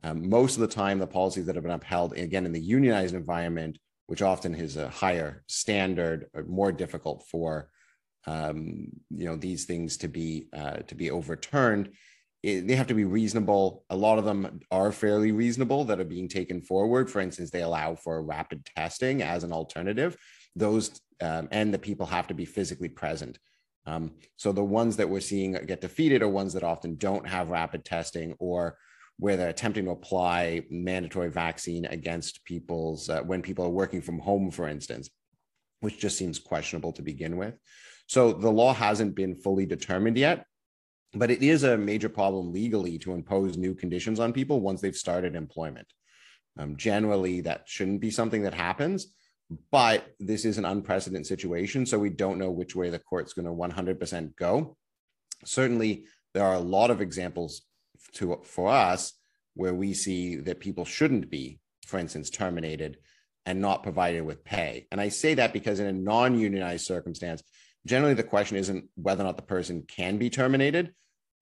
Um, 0.03 0.29
most 0.29 0.55
of 0.55 0.61
the 0.61 0.69
time, 0.69 0.99
the 0.99 1.07
policies 1.07 1.47
that 1.47 1.57
have 1.57 1.65
been 1.65 1.73
upheld, 1.73 2.17
again, 2.17 2.47
in 2.47 2.53
the 2.53 2.61
unionized 2.61 3.15
environment, 3.15 3.79
which 4.07 4.23
often 4.23 4.55
is 4.55 4.77
a 4.77 4.89
higher 4.89 5.43
standard, 5.47 6.27
or 6.33 6.45
more 6.45 6.73
difficult 6.73 7.27
for 7.29 7.69
um, 8.27 8.89
you 9.11 9.25
know 9.25 9.37
these 9.37 9.65
things 9.65 9.97
to 9.99 10.09
be 10.09 10.49
uh, 10.53 10.79
to 10.89 10.95
be 10.95 11.11
overturned. 11.11 11.91
It, 12.47 12.69
they 12.69 12.77
have 12.77 12.87
to 12.87 12.95
be 12.95 13.05
reasonable. 13.05 13.85
A 13.91 13.97
lot 13.97 14.21
of 14.21 14.25
them 14.25 14.61
are 14.71 14.93
fairly 14.93 15.33
reasonable 15.33 15.85
that 15.87 15.99
are 15.99 16.05
being 16.05 16.29
taken 16.29 16.61
forward. 16.61 17.11
For 17.11 17.21
instance, 17.21 17.51
they 17.51 17.63
allow 17.63 17.97
for 17.97 18.23
rapid 18.23 18.65
testing 18.77 19.21
as 19.21 19.43
an 19.43 19.53
alternative. 19.53 20.17
Those 20.55 21.01
um, 21.21 21.49
and 21.51 21.75
the 21.75 21.79
people 21.79 22.07
have 22.07 22.29
to 22.29 22.35
be 22.35 22.45
physically 22.45 22.89
present. 22.89 23.41
Um, 23.85 24.13
so 24.37 24.53
the 24.53 24.63
ones 24.63 24.97
that 24.97 25.09
we're 25.09 25.21
seeing 25.21 25.53
get 25.67 25.81
defeated 25.81 26.23
are 26.23 26.29
ones 26.29 26.53
that 26.53 26.63
often 26.63 26.95
don't 26.97 27.27
have 27.27 27.51
rapid 27.51 27.85
testing 27.85 28.37
or 28.39 28.79
where 29.19 29.37
they're 29.37 29.49
attempting 29.49 29.87
to 29.87 29.91
apply 29.91 30.63
mandatory 30.71 31.31
vaccine 31.31 31.87
against 31.87 32.45
people's 32.45 33.09
uh, 33.09 33.23
when 33.23 33.43
people 33.43 33.65
are 33.65 33.71
working 33.71 34.03
from 34.03 34.21
home, 34.21 34.53
for 34.53 34.69
instance, 34.69 35.11
which 35.81 35.99
just 35.99 36.17
seems 36.17 36.39
questionable 36.39 36.93
to 36.93 37.03
begin 37.03 37.37
with. 37.37 37.55
So 38.07 38.33
the 38.33 38.53
law 38.53 38.73
hasn't 38.73 39.17
been 39.17 39.35
fully 39.35 39.67
determined 39.67 40.17
yet, 40.17 40.47
but 41.19 41.31
it 41.31 41.43
is 41.43 41.63
a 41.63 41.77
major 41.77 42.09
problem 42.09 42.53
legally 42.53 42.99
to 42.99 43.13
impose 43.13 43.57
new 43.57 43.75
conditions 43.75 44.21
on 44.21 44.33
people 44.33 44.61
once 44.61 44.81
they've 44.81 44.97
started 44.97 45.35
employment. 45.35 45.87
Um, 46.59 46.77
generally, 46.77 47.43
that 47.43 47.65
shouldn't 47.67 48.01
be 48.01 48.11
something 48.11 48.43
that 48.43 48.55
happens 48.55 49.09
but 49.71 50.15
this 50.19 50.45
is 50.45 50.59
an 50.59 50.65
unprecedented 50.65 51.27
situation. 51.27 51.87
So 51.87 51.99
we 51.99 52.11
don't 52.11 52.39
know 52.39 52.51
which 52.51 52.75
way 52.75 52.91
the 52.91 52.99
court's 52.99 53.33
going 53.33 53.47
to 53.47 53.53
100% 53.53 54.37
go. 54.37 54.77
Certainly, 55.45 56.07
there 56.35 56.45
are 56.45 56.55
a 56.55 56.61
lot 56.61 56.91
of 56.91 57.01
examples 57.01 57.63
to, 58.15 58.41
for 58.45 58.71
us 58.71 59.13
where 59.55 59.75
we 59.75 59.95
see 59.95 60.37
that 60.37 60.61
people 60.61 60.85
shouldn't 60.85 61.31
be, 61.31 61.61
for 61.87 61.99
instance, 61.99 62.29
terminated 62.29 62.99
and 63.47 63.61
not 63.61 63.85
provided 63.85 64.23
with 64.23 64.45
pay. 64.45 64.89
And 64.91 65.01
I 65.01 65.09
say 65.09 65.35
that 65.35 65.53
because 65.53 65.79
in 65.79 65.87
a 65.87 65.93
non 65.93 66.39
unionized 66.39 66.85
circumstance, 66.85 67.43
generally 67.87 68.15
the 68.15 68.25
question 68.25 68.57
isn't 68.57 68.89
whether 68.97 69.23
or 69.23 69.27
not 69.27 69.37
the 69.37 69.43
person 69.43 69.85
can 69.87 70.19
be 70.19 70.29
terminated, 70.29 70.93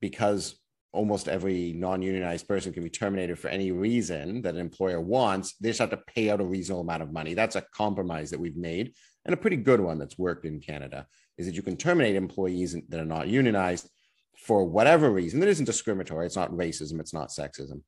because 0.04 0.60
almost 0.92 1.28
every 1.28 1.72
non-unionized 1.72 2.46
person 2.46 2.74
can 2.74 2.84
be 2.84 2.90
terminated 2.90 3.38
for 3.38 3.48
any 3.48 3.72
reason 3.72 4.42
that 4.42 4.54
an 4.54 4.60
employer 4.60 5.00
wants 5.00 5.54
they 5.54 5.70
just 5.70 5.80
have 5.80 5.88
to 5.88 5.96
pay 5.96 6.28
out 6.28 6.42
a 6.42 6.44
reasonable 6.44 6.82
amount 6.82 7.02
of 7.02 7.10
money. 7.10 7.32
That's 7.32 7.56
a 7.56 7.64
compromise 7.74 8.28
that 8.30 8.38
we've 8.38 8.54
made 8.54 8.92
and 9.24 9.32
a 9.32 9.38
pretty 9.38 9.56
good 9.56 9.80
one 9.80 9.98
that's 9.98 10.18
worked 10.18 10.44
in 10.44 10.60
canada 10.60 11.06
is 11.38 11.46
that 11.46 11.54
you 11.54 11.62
can 11.62 11.78
terminate 11.78 12.16
employees 12.16 12.76
that 12.90 13.00
are 13.00 13.06
not 13.06 13.28
unionized 13.28 13.88
for 14.36 14.66
whatever 14.66 15.10
reason 15.10 15.40
that 15.40 15.48
isn't 15.48 15.64
discriminatory 15.64 16.26
it's 16.26 16.36
not 16.36 16.52
racism 16.52 17.00
it's 17.00 17.14
not 17.14 17.30
sexism 17.30 17.80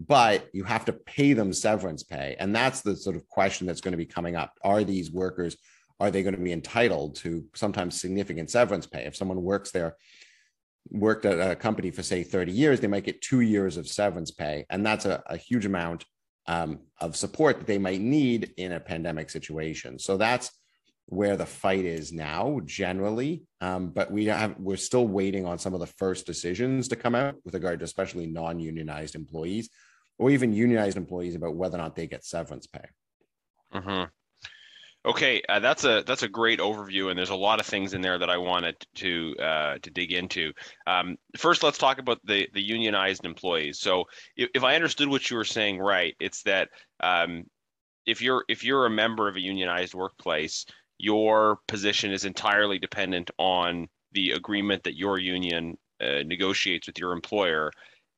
but 0.00 0.50
you 0.52 0.64
have 0.64 0.84
to 0.84 0.92
pay 0.92 1.32
them 1.34 1.52
severance 1.52 2.02
pay. 2.02 2.36
And 2.40 2.54
that's 2.54 2.80
the 2.80 2.96
sort 2.96 3.16
of 3.16 3.28
question 3.28 3.66
that's 3.66 3.80
going 3.80 3.92
to 3.92 4.04
be 4.04 4.04
coming 4.04 4.34
up. 4.34 4.52
Are 4.62 4.84
these 4.84 5.10
workers 5.10 5.56
are 6.00 6.10
they 6.10 6.24
going 6.24 6.34
to 6.34 6.40
be 6.40 6.52
entitled 6.52 7.14
to 7.14 7.44
sometimes 7.54 8.00
significant 8.00 8.50
severance 8.50 8.86
pay? 8.86 9.04
If 9.04 9.16
someone 9.16 9.42
works 9.42 9.70
there 9.70 9.96
worked 10.90 11.24
at 11.24 11.50
a 11.50 11.56
company 11.56 11.90
for 11.90 12.02
say 12.02 12.22
30 12.22 12.52
years 12.52 12.80
they 12.80 12.86
might 12.86 13.04
get 13.04 13.22
two 13.22 13.40
years 13.40 13.76
of 13.76 13.88
severance 13.88 14.30
pay 14.30 14.66
and 14.70 14.84
that's 14.84 15.06
a, 15.06 15.22
a 15.26 15.36
huge 15.36 15.66
amount 15.66 16.04
um, 16.46 16.80
of 17.00 17.16
support 17.16 17.58
that 17.58 17.66
they 17.66 17.78
might 17.78 18.00
need 18.00 18.52
in 18.56 18.72
a 18.72 18.80
pandemic 18.80 19.30
situation. 19.30 19.98
So 19.98 20.16
that's 20.16 20.50
where 21.06 21.36
the 21.36 21.46
fight 21.46 21.84
is 21.84 22.12
now 22.12 22.60
generally 22.64 23.42
um, 23.60 23.90
but 23.90 24.10
we 24.10 24.24
have 24.24 24.54
we're 24.58 24.76
still 24.76 25.06
waiting 25.06 25.44
on 25.44 25.58
some 25.58 25.74
of 25.74 25.80
the 25.80 25.86
first 25.86 26.24
decisions 26.24 26.88
to 26.88 26.96
come 26.96 27.14
out 27.14 27.34
with 27.44 27.52
regard 27.52 27.78
to 27.78 27.84
especially 27.84 28.26
non-unionized 28.26 29.14
employees 29.14 29.68
or 30.18 30.30
even 30.30 30.54
unionized 30.54 30.96
employees 30.96 31.34
about 31.34 31.56
whether 31.56 31.76
or 31.76 31.82
not 31.82 31.94
they 31.94 32.06
get 32.06 32.24
severance 32.24 32.66
pay 32.66 32.86
mm-hmm. 33.74 34.04
Okay 35.06 35.42
uh, 35.48 35.60
that's 35.60 35.84
a 35.84 36.02
that's 36.06 36.22
a 36.22 36.28
great 36.28 36.60
overview 36.60 37.10
and 37.10 37.18
there's 37.18 37.30
a 37.30 37.34
lot 37.34 37.60
of 37.60 37.66
things 37.66 37.94
in 37.94 38.00
there 38.00 38.18
that 38.18 38.30
i 38.30 38.36
wanted 38.36 38.74
to 38.94 39.34
uh, 39.40 39.78
to 39.82 39.90
dig 39.90 40.12
into 40.12 40.52
um, 40.86 41.16
first 41.36 41.62
let's 41.62 41.78
talk 41.78 41.98
about 41.98 42.18
the 42.24 42.48
the 42.54 42.62
unionized 42.62 43.24
employees 43.24 43.80
so 43.80 44.04
if, 44.36 44.48
if 44.54 44.64
i 44.64 44.74
understood 44.74 45.08
what 45.08 45.30
you 45.30 45.36
were 45.36 45.44
saying 45.44 45.78
right 45.78 46.14
it's 46.20 46.42
that 46.42 46.68
um, 47.00 47.44
if 48.06 48.22
you're 48.22 48.44
if 48.48 48.64
you're 48.64 48.86
a 48.86 48.90
member 48.90 49.28
of 49.28 49.36
a 49.36 49.40
unionized 49.40 49.94
workplace 49.94 50.64
your 50.98 51.58
position 51.66 52.12
is 52.12 52.24
entirely 52.24 52.78
dependent 52.78 53.30
on 53.38 53.88
the 54.12 54.30
agreement 54.30 54.84
that 54.84 54.96
your 54.96 55.18
union 55.18 55.76
uh, 56.00 56.22
negotiates 56.24 56.86
with 56.86 56.98
your 56.98 57.12
employer. 57.12 57.70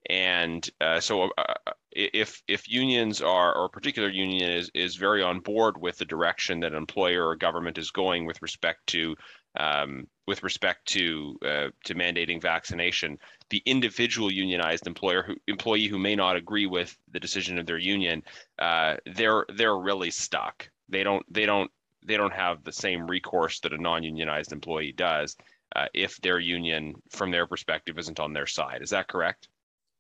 And 0.09 0.69
uh, 0.81 1.01
so, 1.01 1.31
uh, 1.37 1.55
if 1.97 2.43
if 2.47 2.69
unions 2.69 3.23
are 3.23 3.57
or 3.57 3.65
a 3.65 3.71
particular 3.71 4.09
union 4.09 4.51
is 4.51 4.71
is 4.75 4.97
very 4.97 5.23
on 5.23 5.41
board 5.41 5.81
with 5.81 5.97
the 5.97 6.05
direction 6.05 6.61
that 6.61 6.75
employer 6.75 7.27
or 7.27 7.37
government 7.37 7.79
is 7.79 7.91
going 7.91 8.27
with 8.27 8.41
respect 8.43 8.87
to 8.89 9.17
um, 9.59 10.07
with 10.27 10.43
respect 10.43 10.87
to 10.89 11.39
uh, 11.43 11.69
to 11.85 11.95
mandating 11.95 12.41
vaccination, 12.41 13.19
the 13.49 13.63
individual 13.65 14.31
unionized 14.31 14.87
employer 14.87 15.23
who 15.23 15.37
employee 15.49 15.87
who 15.87 15.99
may 15.99 16.15
not 16.15 16.37
agree 16.37 16.67
with 16.67 16.95
the 17.13 17.21
decision 17.21 17.59
of 17.59 17.65
their 17.65 17.79
union, 17.79 18.23
uh, 18.59 18.97
they're 19.15 19.47
they're 19.57 19.79
really 19.79 20.11
stuck. 20.11 20.69
They 20.91 21.03
don't 21.03 21.25
they 21.33 21.47
don't 21.47 21.71
they 22.05 22.19
don't 22.19 22.35
have 22.35 22.63
the 22.63 22.73
same 22.73 23.07
recourse 23.07 23.61
that 23.61 23.73
a 23.73 23.79
non-unionized 23.79 24.53
employee 24.53 24.93
does 24.93 25.37
uh, 25.75 25.87
if 25.95 26.17
their 26.19 26.39
union, 26.39 26.95
from 27.11 27.31
their 27.31 27.47
perspective, 27.47 27.99
isn't 27.99 28.21
on 28.21 28.33
their 28.33 28.47
side. 28.47 28.83
Is 28.83 28.91
that 28.91 29.09
correct? 29.09 29.49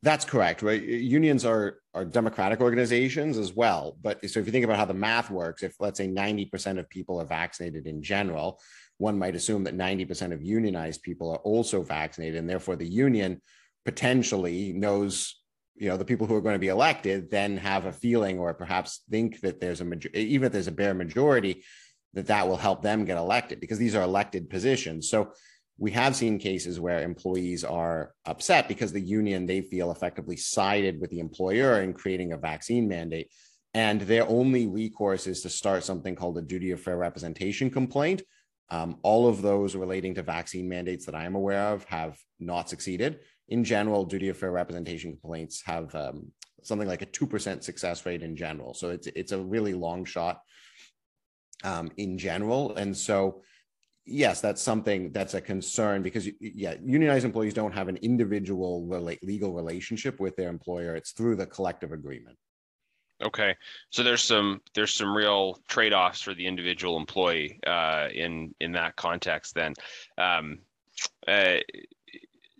That's 0.07 0.25
correct, 0.25 0.63
right? 0.63 0.81
Unions 0.81 1.45
are 1.45 1.81
are 1.93 2.05
democratic 2.05 2.61
organizations 2.61 3.37
as 3.37 3.55
well. 3.55 3.99
But 4.01 4.25
so 4.31 4.39
if 4.39 4.47
you 4.47 4.53
think 4.53 4.65
about 4.65 4.77
how 4.77 4.85
the 4.85 4.95
math 4.95 5.33
works, 5.33 5.65
if 5.65 5.75
let's 5.81 5.99
say 5.99 6.07
90% 6.07 6.79
of 6.79 6.89
people 6.89 7.21
are 7.21 7.25
vaccinated 7.25 7.89
in 7.89 8.01
general, 8.01 8.61
one 8.99 9.19
might 9.19 9.35
assume 9.35 9.65
that 9.65 9.77
90% 9.77 10.33
of 10.33 10.41
unionized 10.41 11.03
people 11.03 11.33
are 11.33 11.39
also 11.39 11.83
vaccinated, 11.83 12.37
and 12.37 12.49
therefore 12.49 12.77
the 12.77 12.87
union 12.87 13.43
potentially 13.85 14.73
knows 14.73 15.41
you 15.75 15.89
know 15.89 15.97
the 15.97 16.05
people 16.05 16.29
who 16.29 16.37
are 16.37 16.47
going 16.47 16.55
to 16.61 16.67
be 16.69 16.77
elected 16.79 17.29
then 17.29 17.57
have 17.57 17.87
a 17.87 17.93
feeling 17.93 18.39
or 18.39 18.55
perhaps 18.55 19.03
think 19.11 19.41
that 19.41 19.59
there's 19.61 19.81
a 19.81 19.85
major- 19.85 20.15
even 20.15 20.47
if 20.47 20.53
there's 20.53 20.69
a 20.69 20.81
bare 20.83 20.95
majority 20.95 21.65
that 22.15 22.29
that 22.29 22.47
will 22.47 22.57
help 22.57 22.81
them 22.81 23.05
get 23.05 23.19
elected 23.19 23.59
because 23.59 23.79
these 23.79 23.97
are 23.97 24.05
elected 24.05 24.49
positions. 24.49 25.11
So 25.11 25.33
we 25.78 25.90
have 25.90 26.16
seen 26.16 26.38
cases 26.38 26.80
where 26.80 27.02
employees 27.02 27.62
are 27.62 28.14
upset 28.25 28.66
because 28.66 28.92
the 28.92 29.00
union 29.00 29.47
they 29.47 29.61
feel 29.61 29.90
effectively 29.90 30.37
sided 30.37 31.00
with 31.00 31.11
the 31.11 31.18
employer 31.18 31.83
in 31.83 31.92
creating 31.92 32.33
a 32.33 32.38
vaccine 32.38 32.88
mandate. 32.88 33.30
And 33.75 34.00
their 34.00 34.26
only 34.26 34.66
recourse 34.66 35.26
is 35.26 35.42
to 35.42 35.50
start 35.50 35.85
something 35.85 36.14
called 36.14 36.38
a 36.38 36.42
duty 36.42 36.71
of 36.71 36.80
fair 36.80 36.97
representation 36.97 37.71
complaint. 37.71 38.23
Um, 38.71 38.97
all 39.02 39.28
of 39.28 39.42
those 39.42 39.76
relating 39.76 40.14
to 40.14 40.23
vaccine 40.23 40.68
mandates 40.68 41.06
that 41.06 41.14
i 41.14 41.25
am 41.25 41.37
aware 41.37 41.68
of 41.68 41.85
have 41.85 42.18
not 42.40 42.71
succeeded. 42.71 43.21
In 43.49 43.62
general 43.62 44.04
duty 44.04 44.30
of 44.30 44.38
fair 44.38 44.50
representation 44.50 45.12
complaints 45.12 45.62
have 45.66 45.95
um, 45.95 46.33
something 46.62 46.88
like 46.88 47.02
a 47.02 47.06
2% 47.06 47.62
success 47.62 48.06
rate 48.06 48.23
in 48.23 48.35
general. 48.35 48.73
So 48.73 48.90
it's, 48.90 49.06
it's 49.09 49.33
a 49.33 49.40
really 49.40 49.75
long 49.75 50.04
shot 50.04 50.40
um, 51.62 51.90
in 51.97 52.18
general. 52.18 52.75
And 52.76 52.97
so, 52.97 53.42
yes, 54.07 54.41
that's 54.41 54.63
something 54.63 55.13
that's 55.13 55.35
a 55.35 55.41
concern 55.41 56.03
because, 56.03 56.29
yeah, 56.41 56.75
unionized 56.83 57.25
employees 57.25 57.55
don't 57.55 57.73
have 57.73 57.89
an 57.89 57.97
individual 57.99 58.87
legal 59.23 59.53
relationship 59.53 60.21
with 60.21 60.37
their 60.37 60.49
employer. 60.49 60.95
It's 60.95 61.11
through 61.11 61.37
the 61.37 61.47
collective 61.47 61.93
agreement. 61.93 62.39
Okay, 63.23 63.57
so 63.91 64.03
there's 64.03 64.23
some 64.23 64.61
there's 64.75 64.93
some 64.93 65.17
real 65.17 65.59
trade-offs 65.69 66.21
for 66.21 66.35
the 66.35 66.47
individual 66.47 66.99
employee 66.99 67.59
uh, 67.67 68.09
in 68.15 68.55
in 68.61 68.73
that 68.73 68.97
context. 68.97 69.55
Then, 69.55 69.73
um, 70.19 70.59
uh, 71.27 71.57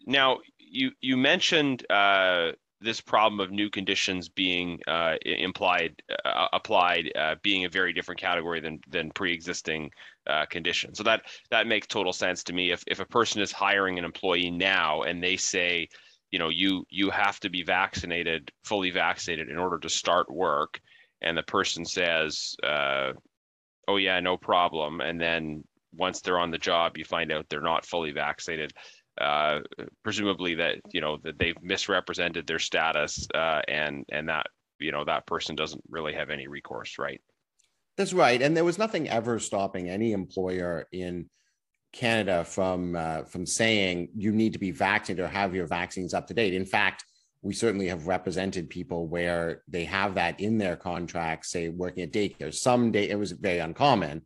now 0.07 0.39
you 0.59 0.93
you 1.01 1.17
mentioned 1.17 1.85
uh, 1.91 2.53
this 2.81 3.01
problem 3.01 3.41
of 3.41 3.51
new 3.51 3.71
conditions 3.71 4.29
being 4.29 4.79
uh, 4.87 5.15
implied 5.25 6.01
uh, 6.25 6.49
applied 6.53 7.11
uh, 7.17 7.35
being 7.43 7.65
a 7.65 7.69
very 7.69 7.93
different 7.93 8.21
category 8.21 8.61
than 8.61 8.79
than 8.89 9.11
pre-existing 9.11 9.91
uh, 10.27 10.45
conditions. 10.47 10.99
So 10.99 11.05
that 11.05 11.23
that 11.51 11.67
makes 11.67 11.87
total 11.87 12.13
sense 12.13 12.45
to 12.45 12.53
me. 12.53 12.73
If 12.73 12.85
if 12.87 13.01
a 13.01 13.07
person 13.07 13.41
is 13.41 13.53
hiring 13.53 13.99
an 13.99 14.05
employee 14.05 14.51
now 14.51 15.03
and 15.03 15.23
they 15.23 15.37
say, 15.37 15.89
you 16.31 16.39
know, 16.39 16.51
you 16.51 16.85
you 16.91 17.11
have 17.11 17.41
to 17.41 17.49
be 17.49 17.63
vaccinated, 17.63 18.51
fully 18.65 18.91
vaccinated 18.91 19.49
in 19.49 19.57
order 19.57 19.79
to 19.79 19.89
start 19.89 20.31
work, 20.31 20.81
and 21.23 21.37
the 21.37 21.43
person 21.43 21.85
says, 21.85 22.57
uh, 22.63 23.13
oh 23.89 23.97
yeah, 23.97 24.21
no 24.21 24.37
problem, 24.37 25.01
and 25.01 25.19
then 25.21 25.65
once 25.95 26.21
they're 26.21 26.39
on 26.39 26.51
the 26.51 26.59
job, 26.59 26.99
you 26.99 27.05
find 27.05 27.33
out 27.33 27.47
they're 27.49 27.63
not 27.63 27.87
fully 27.87 28.13
vaccinated 28.13 28.73
uh, 29.21 29.61
presumably 30.03 30.55
that 30.55 30.77
you 30.93 31.01
know 31.01 31.19
that 31.25 31.39
they've 31.39 31.61
misrepresented 31.63 32.47
their 32.47 32.59
status 32.59 33.27
uh, 33.35 33.63
and 33.69 34.05
and 34.11 34.29
that 34.29 34.47
you 34.79 34.93
know 34.93 35.05
that 35.05 35.27
person 35.27 35.57
doesn't 35.57 35.83
really 35.89 36.15
have 36.15 36.31
any 36.31 36.49
recourse 36.49 36.99
right? 36.99 37.21
That's 37.97 38.13
right. 38.13 38.43
And 38.43 38.55
there 38.55 38.65
was 38.65 38.79
nothing 38.79 39.09
ever 39.09 39.39
stopping 39.39 39.89
any 39.89 40.13
employer 40.13 40.87
in 40.93 41.31
canada 41.93 42.45
from 42.45 42.95
uh, 42.95 43.23
from 43.25 43.47
saying 43.47 44.09
you 44.15 44.33
need 44.33 44.53
to 44.53 44.59
be 44.59 44.71
vaccinated 44.71 45.25
or 45.25 45.29
have 45.29 45.55
your 45.55 45.67
vaccines 45.67 46.13
up 46.13 46.27
to 46.27 46.35
date. 46.35 46.55
In 46.55 46.67
fact 46.67 47.05
we 47.43 47.55
certainly 47.55 47.87
have 47.87 48.09
represented 48.09 48.69
people 48.69 49.07
where 49.07 49.63
they 49.69 49.85
have 49.85 50.15
that 50.15 50.41
in 50.41 50.59
their 50.59 50.77
contracts 50.77 51.53
say 51.53 51.69
working 51.69 52.03
at 52.03 52.13
daycare. 52.13 52.53
Some 52.53 52.91
day 52.91 53.09
it 53.09 53.19
was 53.19 53.33
very 53.33 53.61
uncommon 53.61 54.23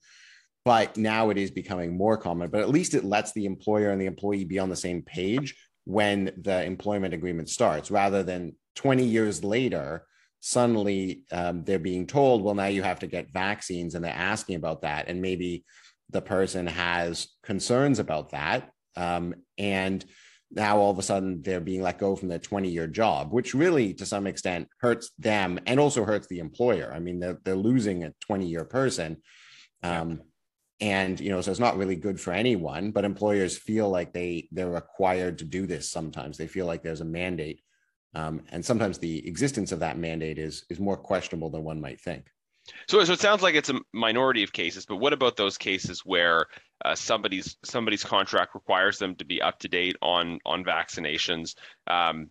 but 0.65 0.97
now 0.97 1.31
it 1.31 1.39
is 1.39 1.51
becoming 1.51 1.97
more 1.97 2.17
common 2.17 2.51
but 2.51 2.61
at 2.61 2.69
least 2.69 2.95
it 2.95 3.05
lets 3.05 3.33
the 3.33 3.47
employer 3.47 3.91
and 3.91 4.01
the 4.01 4.07
employee 4.07 4.45
be 4.45 4.59
on 4.59 4.69
the 4.69 4.77
same 4.77 5.03
page 5.03 5.55
when 5.85 6.33
the 6.43 6.65
employment 6.65 7.15
agreement 7.15 7.49
starts 7.49 7.91
rather 7.91 8.23
than 8.23 8.55
20 8.77 9.05
years 9.05 9.43
later 9.43 10.05
suddenly 10.41 11.25
um, 11.33 11.65
they're 11.65 11.79
being 11.79 12.07
told 12.07 12.43
well 12.43 12.55
now 12.55 12.67
you 12.67 12.83
have 12.83 13.01
to 13.01 13.07
get 13.07 13.33
vaccines 13.33 13.95
and 13.95 14.05
they're 14.05 14.13
asking 14.13 14.57
about 14.57 14.83
that 14.83 15.09
and 15.09 15.21
maybe 15.21 15.65
the 16.11 16.23
person 16.23 16.67
has 16.67 17.29
concerns 17.43 17.99
about 17.99 18.31
that 18.31 18.71
um, 18.97 19.35
and 19.59 20.05
now 20.53 20.79
all 20.79 20.91
of 20.91 20.99
a 20.99 21.03
sudden 21.03 21.43
they're 21.43 21.61
being 21.61 21.83
let 21.83 21.99
go 21.99 22.17
from 22.17 22.29
their 22.29 22.39
20 22.39 22.69
year 22.69 22.87
job 22.87 23.33
which 23.33 23.55
really 23.55 23.95
to 23.95 24.05
some 24.05 24.27
extent 24.27 24.69
hurts 24.81 25.11
them 25.19 25.59
and 25.67 25.79
also 25.79 26.05
hurts 26.05 26.27
the 26.27 26.41
employer. 26.41 26.93
I 26.93 26.99
mean 26.99 27.21
they're, 27.21 27.39
they're 27.45 27.55
losing 27.55 28.05
a 28.05 28.13
20 28.21 28.47
year 28.47 28.65
person 28.65 29.19
um, 29.83 30.21
and 30.81 31.21
you 31.21 31.31
know 31.31 31.41
so 31.41 31.51
it's 31.51 31.61
not 31.61 31.77
really 31.77 31.97
good 31.97 32.19
for 32.19 32.33
anyone 32.33 32.91
but 32.91 33.05
employers 33.05 33.57
feel 33.57 33.89
like 33.91 34.13
they 34.13 34.49
they're 34.53 34.71
required 34.71 35.39
to 35.39 35.45
do 35.45 35.67
this 35.67 35.91
sometimes. 35.91 36.37
They 36.37 36.47
feel 36.47 36.67
like 36.67 36.83
there's 36.83 37.01
a 37.01 37.07
mandate 37.07 37.63
um, 38.15 38.43
and 38.51 38.65
sometimes 38.65 38.99
the 38.99 39.27
existence 39.27 39.73
of 39.73 39.81
that 39.81 39.99
mandate 39.99 40.39
is 40.39 40.65
is 40.71 40.81
more 40.81 40.97
questionable 40.97 41.51
than 41.51 41.65
one 41.65 41.81
might 41.81 42.01
think. 42.01 42.27
So, 42.89 43.03
so 43.05 43.13
it 43.15 43.21
sounds 43.21 43.43
like 43.43 43.55
it's 43.55 43.71
a 43.71 43.81
minority 43.93 44.43
of 44.43 44.53
cases 44.53 44.87
but 44.87 44.97
what 44.97 45.13
about 45.13 45.37
those 45.37 45.59
cases 45.59 46.01
where 46.05 46.47
uh, 46.85 46.95
somebody's 46.95 47.57
somebody's 47.65 48.05
contract 48.05 48.55
requires 48.55 48.99
them 48.99 49.15
to 49.17 49.25
be 49.25 49.43
up 49.43 49.59
to 49.61 49.69
date 49.69 49.97
on 50.03 50.39
on 50.45 50.65
vaccinations? 50.65 51.55
Um, 51.87 52.31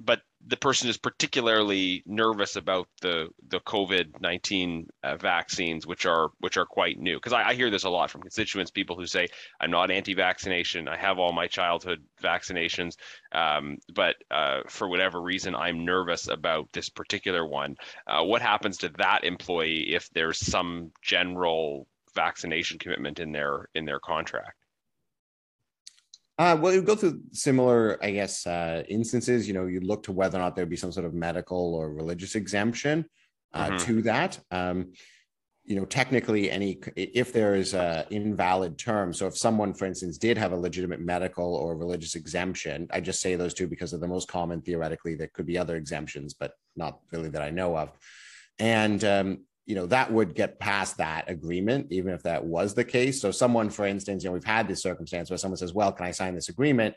but 0.00 0.22
the 0.46 0.56
person 0.56 0.88
is 0.88 0.98
particularly 0.98 2.02
nervous 2.06 2.56
about 2.56 2.88
the 3.00 3.28
the 3.48 3.60
COVID 3.60 4.20
nineteen 4.20 4.88
uh, 5.02 5.16
vaccines, 5.16 5.86
which 5.86 6.06
are 6.06 6.30
which 6.40 6.56
are 6.56 6.66
quite 6.66 6.98
new. 6.98 7.16
Because 7.16 7.32
I, 7.32 7.50
I, 7.50 7.54
hear 7.54 7.70
this 7.70 7.84
a 7.84 7.90
lot 7.90 8.10
from 8.10 8.22
constituents, 8.22 8.70
people 8.70 8.96
who 8.96 9.06
say, 9.06 9.28
"I'm 9.60 9.70
not 9.70 9.90
anti-vaccination. 9.90 10.88
I 10.88 10.96
have 10.96 11.18
all 11.18 11.32
my 11.32 11.46
childhood 11.46 12.04
vaccinations, 12.22 12.96
um, 13.32 13.78
but 13.94 14.16
uh, 14.30 14.60
for 14.68 14.88
whatever 14.88 15.20
reason, 15.20 15.54
I'm 15.54 15.84
nervous 15.84 16.28
about 16.28 16.68
this 16.72 16.88
particular 16.90 17.46
one." 17.46 17.76
Uh, 18.06 18.24
what 18.24 18.42
happens 18.42 18.78
to 18.78 18.90
that 18.98 19.24
employee 19.24 19.94
if 19.94 20.10
there's 20.10 20.38
some 20.38 20.92
general 21.02 21.86
vaccination 22.14 22.78
commitment 22.78 23.18
in 23.18 23.32
their 23.32 23.68
in 23.74 23.86
their 23.86 24.00
contract? 24.00 24.63
Uh, 26.36 26.56
well, 26.60 26.72
you 26.72 26.82
go 26.82 26.96
through 26.96 27.20
similar, 27.32 27.98
I 28.02 28.10
guess, 28.10 28.46
uh, 28.46 28.82
instances. 28.88 29.46
You 29.46 29.54
know, 29.54 29.66
you 29.66 29.80
look 29.80 30.02
to 30.04 30.12
whether 30.12 30.38
or 30.38 30.40
not 30.40 30.56
there'd 30.56 30.68
be 30.68 30.76
some 30.76 30.90
sort 30.90 31.06
of 31.06 31.14
medical 31.14 31.74
or 31.74 31.92
religious 31.92 32.34
exemption 32.34 33.04
uh, 33.52 33.68
mm-hmm. 33.68 33.76
to 33.78 34.02
that. 34.02 34.40
Um, 34.50 34.92
you 35.64 35.76
know, 35.76 35.84
technically, 35.84 36.50
any 36.50 36.78
if 36.96 37.32
there 37.32 37.54
is 37.54 37.72
a 37.72 38.06
invalid 38.10 38.76
term. 38.78 39.14
So, 39.14 39.26
if 39.28 39.38
someone, 39.38 39.72
for 39.72 39.86
instance, 39.86 40.18
did 40.18 40.36
have 40.36 40.52
a 40.52 40.56
legitimate 40.56 41.00
medical 41.00 41.54
or 41.54 41.76
religious 41.76 42.16
exemption, 42.16 42.88
I 42.90 43.00
just 43.00 43.20
say 43.20 43.36
those 43.36 43.54
two 43.54 43.68
because 43.68 43.92
they're 43.92 44.00
the 44.00 44.08
most 44.08 44.28
common. 44.28 44.60
Theoretically, 44.60 45.14
there 45.14 45.30
could 45.32 45.46
be 45.46 45.56
other 45.56 45.76
exemptions, 45.76 46.34
but 46.34 46.52
not 46.76 46.98
really 47.12 47.30
that 47.30 47.42
I 47.42 47.50
know 47.50 47.78
of. 47.78 47.92
and 48.58 49.02
um, 49.04 49.38
you 49.66 49.74
know 49.74 49.86
that 49.86 50.12
would 50.12 50.34
get 50.34 50.58
past 50.58 50.98
that 50.98 51.30
agreement 51.30 51.86
even 51.90 52.12
if 52.12 52.22
that 52.22 52.44
was 52.44 52.74
the 52.74 52.84
case. 52.84 53.20
So 53.20 53.30
someone 53.30 53.70
for 53.70 53.86
instance 53.86 54.22
you 54.22 54.30
know 54.30 54.34
we've 54.34 54.44
had 54.44 54.68
this 54.68 54.82
circumstance 54.82 55.30
where 55.30 55.38
someone 55.38 55.56
says 55.56 55.74
well 55.74 55.92
can 55.92 56.06
i 56.06 56.10
sign 56.10 56.34
this 56.34 56.48
agreement? 56.48 56.94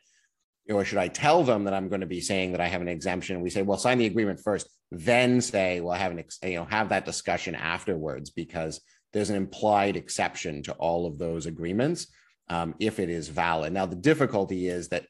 Or 0.70 0.84
should 0.84 0.98
i 0.98 1.08
tell 1.08 1.44
them 1.44 1.64
that 1.64 1.74
i'm 1.74 1.90
going 1.90 2.02
to 2.02 2.08
be 2.08 2.22
saying 2.22 2.52
that 2.52 2.62
i 2.62 2.68
have 2.68 2.82
an 2.82 2.88
exemption? 2.88 3.42
We 3.42 3.50
say 3.50 3.62
well 3.62 3.78
sign 3.78 3.98
the 3.98 4.06
agreement 4.06 4.42
first 4.44 4.70
then 4.92 5.42
say 5.42 5.80
well 5.80 5.98
have 5.98 6.12
an 6.12 6.20
ex- 6.20 6.40
you 6.44 6.56
know 6.56 6.66
have 6.66 6.90
that 6.90 7.06
discussion 7.06 7.56
afterwards 7.56 8.30
because 8.30 8.82
there's 9.14 9.30
an 9.30 9.36
implied 9.36 9.96
exception 9.96 10.62
to 10.64 10.74
all 10.74 11.06
of 11.06 11.18
those 11.18 11.46
agreements 11.46 12.08
um, 12.50 12.76
if 12.80 13.00
it 13.00 13.10
is 13.10 13.30
valid. 13.30 13.74
Now 13.74 13.86
the 13.86 13.96
difficulty 13.96 14.68
is 14.68 14.90
that 14.90 15.06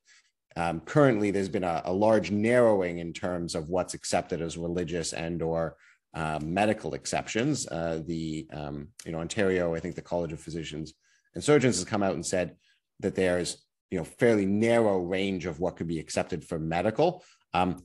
um, 0.56 0.80
currently 0.80 1.30
there's 1.32 1.50
been 1.50 1.64
a, 1.64 1.84
a 1.86 1.94
large 1.94 2.32
narrowing 2.32 2.98
in 2.98 3.14
terms 3.14 3.54
of 3.54 3.70
what's 3.70 3.94
accepted 3.94 4.42
as 4.42 4.58
religious 4.58 5.14
and 5.14 5.42
or 5.42 5.76
uh, 6.14 6.40
medical 6.42 6.94
exceptions. 6.94 7.68
Uh, 7.68 8.02
the 8.06 8.48
um, 8.54 8.90
you 9.06 9.12
know 9.12 9.20
Ontario, 9.20 9.76
I 9.76 9.80
think 9.80 9.96
the 9.96 10.02
College 10.02 10.34
of 10.34 10.40
Physicians 10.40 10.94
and 11.36 11.44
Surgeons 11.44 11.76
has 11.76 11.86
come 11.86 12.04
out 12.04 12.16
and 12.16 12.26
said 12.26 12.56
that 13.00 13.16
there's 13.16 13.64
you 13.92 13.98
know 13.98 14.04
fairly 14.04 14.46
narrow 14.46 15.00
range 15.00 15.46
of 15.46 15.60
what 15.60 15.76
could 15.76 15.88
be 15.88 16.00
accepted 16.00 16.44
for 16.44 16.60
medical. 16.60 17.24
Um, 17.54 17.84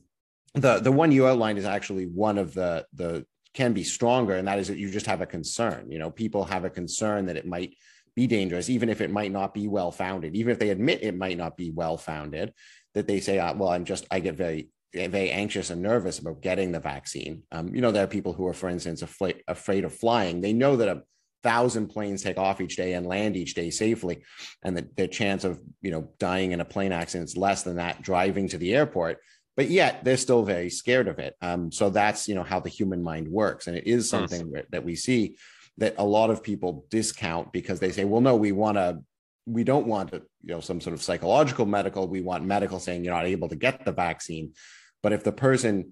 the 0.53 0.79
the 0.79 0.91
one 0.91 1.11
you 1.11 1.27
outlined 1.27 1.57
is 1.57 1.65
actually 1.65 2.05
one 2.05 2.37
of 2.37 2.53
the 2.53 2.85
the 2.93 3.25
can 3.53 3.73
be 3.73 3.83
stronger, 3.83 4.35
and 4.35 4.47
that 4.47 4.59
is 4.59 4.67
that 4.67 4.77
you 4.77 4.89
just 4.89 5.05
have 5.05 5.21
a 5.21 5.27
concern. 5.27 5.91
You 5.91 5.99
know, 5.99 6.09
people 6.09 6.43
have 6.45 6.65
a 6.65 6.69
concern 6.69 7.27
that 7.27 7.37
it 7.37 7.45
might 7.45 7.75
be 8.15 8.27
dangerous, 8.27 8.69
even 8.69 8.89
if 8.89 9.01
it 9.01 9.11
might 9.11 9.31
not 9.31 9.53
be 9.53 9.67
well 9.67 9.91
founded, 9.91 10.35
even 10.35 10.51
if 10.51 10.59
they 10.59 10.69
admit 10.69 11.03
it 11.03 11.15
might 11.15 11.37
not 11.37 11.57
be 11.57 11.71
well 11.71 11.97
founded. 11.97 12.53
That 12.93 13.07
they 13.07 13.19
say, 13.19 13.39
uh, 13.39 13.53
well, 13.55 13.69
I'm 13.69 13.85
just 13.85 14.05
I 14.11 14.19
get 14.19 14.35
very 14.35 14.69
very 14.93 15.31
anxious 15.31 15.69
and 15.69 15.81
nervous 15.81 16.19
about 16.19 16.41
getting 16.41 16.71
the 16.71 16.79
vaccine. 16.79 17.43
Um, 17.51 17.73
you 17.73 17.81
know, 17.81 17.91
there 17.91 18.03
are 18.03 18.07
people 18.07 18.33
who 18.33 18.47
are, 18.47 18.53
for 18.53 18.69
instance, 18.69 19.01
afraid, 19.01 19.43
afraid 19.47 19.85
of 19.85 19.93
flying. 19.93 20.41
They 20.41 20.53
know 20.53 20.75
that 20.77 20.87
a 20.87 21.03
thousand 21.41 21.87
planes 21.87 22.21
take 22.21 22.37
off 22.37 22.61
each 22.61 22.75
day 22.75 22.93
and 22.93 23.05
land 23.05 23.35
each 23.35 23.53
day 23.53 23.69
safely, 23.69 24.23
and 24.63 24.77
the, 24.77 24.87
the 24.95 25.07
chance 25.07 25.43
of 25.43 25.59
you 25.81 25.91
know 25.91 26.09
dying 26.19 26.51
in 26.51 26.61
a 26.61 26.65
plane 26.65 26.91
accident 26.91 27.29
is 27.29 27.37
less 27.37 27.63
than 27.63 27.77
that 27.77 28.01
driving 28.01 28.47
to 28.49 28.57
the 28.57 28.75
airport. 28.75 29.19
But 29.55 29.69
yet 29.69 30.03
they're 30.03 30.17
still 30.17 30.43
very 30.43 30.69
scared 30.69 31.07
of 31.07 31.19
it. 31.19 31.35
Um, 31.41 31.71
so 31.71 31.89
that's 31.89 32.27
you 32.27 32.35
know 32.35 32.43
how 32.43 32.59
the 32.59 32.69
human 32.69 33.01
mind 33.03 33.27
works, 33.27 33.67
and 33.67 33.75
it 33.75 33.87
is 33.87 34.09
something 34.09 34.51
mm. 34.51 34.63
that 34.71 34.85
we 34.85 34.95
see 34.95 35.37
that 35.77 35.95
a 35.97 36.05
lot 36.05 36.29
of 36.29 36.43
people 36.43 36.85
discount 36.89 37.51
because 37.51 37.79
they 37.79 37.91
say, 37.91 38.05
well, 38.05 38.21
no, 38.21 38.35
we 38.35 38.51
want 38.51 38.77
to 38.77 38.99
we 39.45 39.63
don't 39.63 39.87
want 39.87 40.13
you 40.13 40.21
know 40.43 40.59
some 40.59 40.79
sort 40.79 40.93
of 40.93 41.01
psychological 41.01 41.65
medical 41.65 42.07
we 42.07 42.21
want 42.21 42.45
medical 42.45 42.79
saying 42.79 43.03
you're 43.03 43.13
not 43.13 43.25
able 43.25 43.49
to 43.49 43.55
get 43.55 43.83
the 43.83 43.91
vaccine 43.91 44.53
but 45.03 45.13
if 45.13 45.23
the 45.23 45.31
person, 45.31 45.91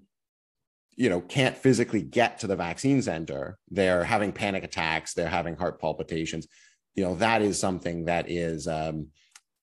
you 0.96 1.08
know, 1.08 1.20
can't 1.20 1.56
physically 1.56 2.02
get 2.02 2.40
to 2.40 2.46
the 2.46 2.56
vaccine 2.56 3.00
center, 3.02 3.58
they're 3.70 4.04
having 4.04 4.32
panic 4.32 4.64
attacks, 4.64 5.14
they're 5.14 5.28
having 5.28 5.56
heart 5.56 5.80
palpitations, 5.80 6.48
you 6.94 7.04
know, 7.04 7.14
that 7.16 7.42
is 7.42 7.58
something 7.58 8.06
that 8.06 8.30
is, 8.30 8.66
um, 8.66 9.08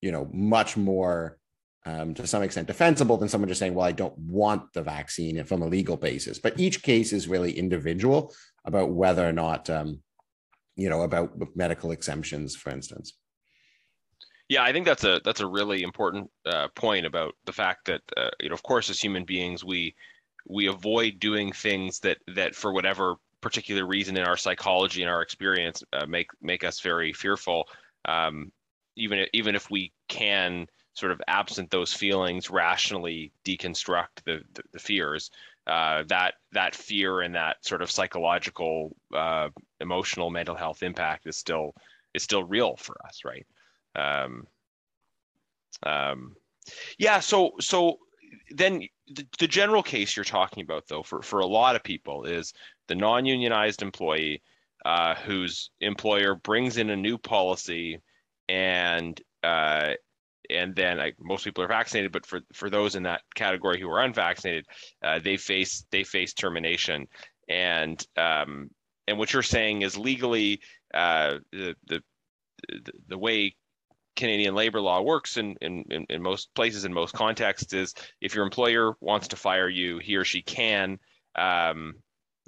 you 0.00 0.12
know, 0.12 0.28
much 0.32 0.76
more 0.76 1.36
um, 1.86 2.14
to 2.14 2.26
some 2.26 2.42
extent 2.42 2.66
defensible 2.66 3.16
than 3.16 3.28
someone 3.28 3.48
just 3.48 3.58
saying, 3.58 3.74
well, 3.74 3.86
I 3.86 3.92
don't 3.92 4.16
want 4.18 4.72
the 4.72 4.82
vaccine 4.82 5.42
from 5.44 5.62
a 5.62 5.66
legal 5.66 5.96
basis. 5.96 6.38
But 6.38 6.58
each 6.58 6.82
case 6.82 7.12
is 7.12 7.28
really 7.28 7.52
individual 7.52 8.34
about 8.64 8.90
whether 8.90 9.26
or 9.26 9.32
not, 9.32 9.70
um, 9.70 10.00
you 10.76 10.88
know, 10.90 11.02
about 11.02 11.32
medical 11.56 11.90
exemptions, 11.90 12.54
for 12.54 12.70
instance. 12.70 13.14
Yeah, 14.50 14.64
I 14.64 14.72
think 14.72 14.84
that's 14.84 15.04
a 15.04 15.20
that's 15.24 15.38
a 15.40 15.46
really 15.46 15.82
important 15.82 16.28
uh, 16.44 16.66
point 16.74 17.06
about 17.06 17.36
the 17.44 17.52
fact 17.52 17.84
that 17.86 18.02
uh, 18.16 18.30
you 18.40 18.48
know, 18.48 18.54
of 18.54 18.64
course, 18.64 18.90
as 18.90 18.98
human 19.00 19.24
beings, 19.24 19.64
we 19.64 19.94
we 20.48 20.66
avoid 20.66 21.20
doing 21.20 21.52
things 21.52 22.00
that 22.00 22.18
that 22.34 22.56
for 22.56 22.72
whatever 22.72 23.14
particular 23.40 23.86
reason 23.86 24.16
in 24.16 24.24
our 24.24 24.36
psychology 24.36 25.02
and 25.02 25.10
our 25.10 25.22
experience 25.22 25.84
uh, 25.92 26.04
make 26.06 26.30
make 26.42 26.64
us 26.64 26.80
very 26.80 27.12
fearful. 27.12 27.68
Um, 28.06 28.50
even 28.96 29.24
even 29.32 29.54
if 29.54 29.70
we 29.70 29.92
can 30.08 30.66
sort 30.94 31.12
of 31.12 31.22
absent 31.28 31.70
those 31.70 31.92
feelings 31.94 32.50
rationally 32.50 33.30
deconstruct 33.44 34.24
the 34.24 34.40
the, 34.54 34.62
the 34.72 34.80
fears, 34.80 35.30
uh, 35.68 36.02
that 36.08 36.34
that 36.50 36.74
fear 36.74 37.20
and 37.20 37.36
that 37.36 37.64
sort 37.64 37.82
of 37.82 37.90
psychological, 37.90 38.96
uh, 39.14 39.48
emotional, 39.80 40.28
mental 40.28 40.56
health 40.56 40.82
impact 40.82 41.28
is 41.28 41.36
still 41.36 41.72
is 42.14 42.24
still 42.24 42.42
real 42.42 42.74
for 42.76 42.96
us, 43.06 43.20
right? 43.24 43.46
Um, 43.94 44.46
um, 45.82 46.36
yeah. 46.98 47.20
So 47.20 47.52
so 47.60 47.98
then 48.50 48.82
the, 49.08 49.26
the 49.38 49.48
general 49.48 49.82
case 49.82 50.16
you're 50.16 50.24
talking 50.24 50.62
about 50.62 50.86
though 50.88 51.02
for 51.02 51.22
for 51.22 51.40
a 51.40 51.46
lot 51.46 51.76
of 51.76 51.82
people 51.82 52.24
is 52.24 52.52
the 52.88 52.94
non-unionized 52.94 53.82
employee 53.82 54.42
uh, 54.84 55.14
whose 55.14 55.70
employer 55.80 56.34
brings 56.34 56.76
in 56.76 56.90
a 56.90 56.96
new 56.96 57.18
policy 57.18 57.98
and 58.48 59.20
uh, 59.42 59.94
and 60.50 60.74
then 60.74 60.98
like, 60.98 61.16
most 61.20 61.44
people 61.44 61.62
are 61.62 61.68
vaccinated, 61.68 62.12
but 62.12 62.26
for 62.26 62.40
for 62.52 62.68
those 62.68 62.96
in 62.96 63.04
that 63.04 63.22
category 63.34 63.80
who 63.80 63.88
are 63.88 64.02
unvaccinated, 64.02 64.66
uh, 65.02 65.18
they 65.18 65.36
face 65.36 65.84
they 65.90 66.04
face 66.04 66.34
termination. 66.34 67.06
And 67.48 68.04
um, 68.16 68.70
and 69.06 69.18
what 69.18 69.32
you're 69.32 69.42
saying 69.42 69.82
is 69.82 69.96
legally 69.96 70.60
uh, 70.92 71.38
the, 71.52 71.74
the 71.86 72.02
the 73.08 73.18
way 73.18 73.54
Canadian 74.16 74.54
labor 74.54 74.80
law 74.80 75.00
works 75.00 75.36
in, 75.36 75.56
in, 75.60 75.84
in, 75.90 76.06
in, 76.08 76.22
most 76.22 76.52
places, 76.54 76.84
in 76.84 76.92
most 76.92 77.14
contexts, 77.14 77.72
is 77.72 77.94
if 78.20 78.34
your 78.34 78.44
employer 78.44 78.94
wants 79.00 79.28
to 79.28 79.36
fire 79.36 79.68
you, 79.68 79.98
he 79.98 80.16
or 80.16 80.24
she 80.24 80.42
can 80.42 80.98
um, 81.36 81.94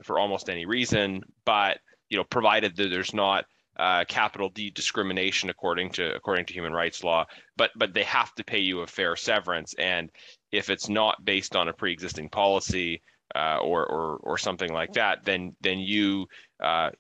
for 0.03 0.19
almost 0.19 0.49
any 0.49 0.67
reason, 0.67 1.23
but 1.45 1.79
you 2.09 2.19
know, 2.19 2.25
provided 2.25 2.77
that 2.77 2.89
there's 2.89 3.15
not 3.15 3.47
uh, 3.79 4.05
capital 4.07 4.51
D 4.51 4.71
discrimination 4.71 5.49
according 5.49 5.91
to 5.93 6.15
according 6.15 6.47
to 6.47 6.53
human 6.53 6.73
rights 6.73 7.03
law, 7.03 7.25
but 7.57 7.71
but 7.75 7.95
they 7.95 8.03
have 8.05 8.35
to 8.35 8.45
pay 8.45 8.59
you 8.59 8.81
a 8.81 8.87
fair 8.87 9.17
severance, 9.17 9.75
and 9.79 10.11
if 10.51 10.69
it's 10.69 10.89
not 10.89 11.25
based 11.25 11.57
on 11.57 11.69
a 11.69 11.73
pre-existing 11.73 12.29
policy 12.29 13.01
uh, 13.35 13.59
or 13.59 13.87
or 13.87 14.17
or 14.19 14.39
something 14.39 14.73
like 14.73 14.93
that, 14.93 15.25
then 15.25 15.57
then 15.63 15.79
you 15.79 16.27
uh, 16.63 16.91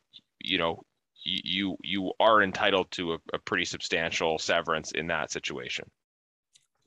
you 0.41 0.59
know 0.59 0.83
you 1.25 1.77
you 1.83 2.13
are 2.21 2.43
entitled 2.43 2.91
to 2.93 3.15
a, 3.15 3.19
a 3.33 3.39
pretty 3.39 3.65
substantial 3.65 4.39
severance 4.39 4.93
in 4.93 5.07
that 5.09 5.31
situation. 5.31 5.89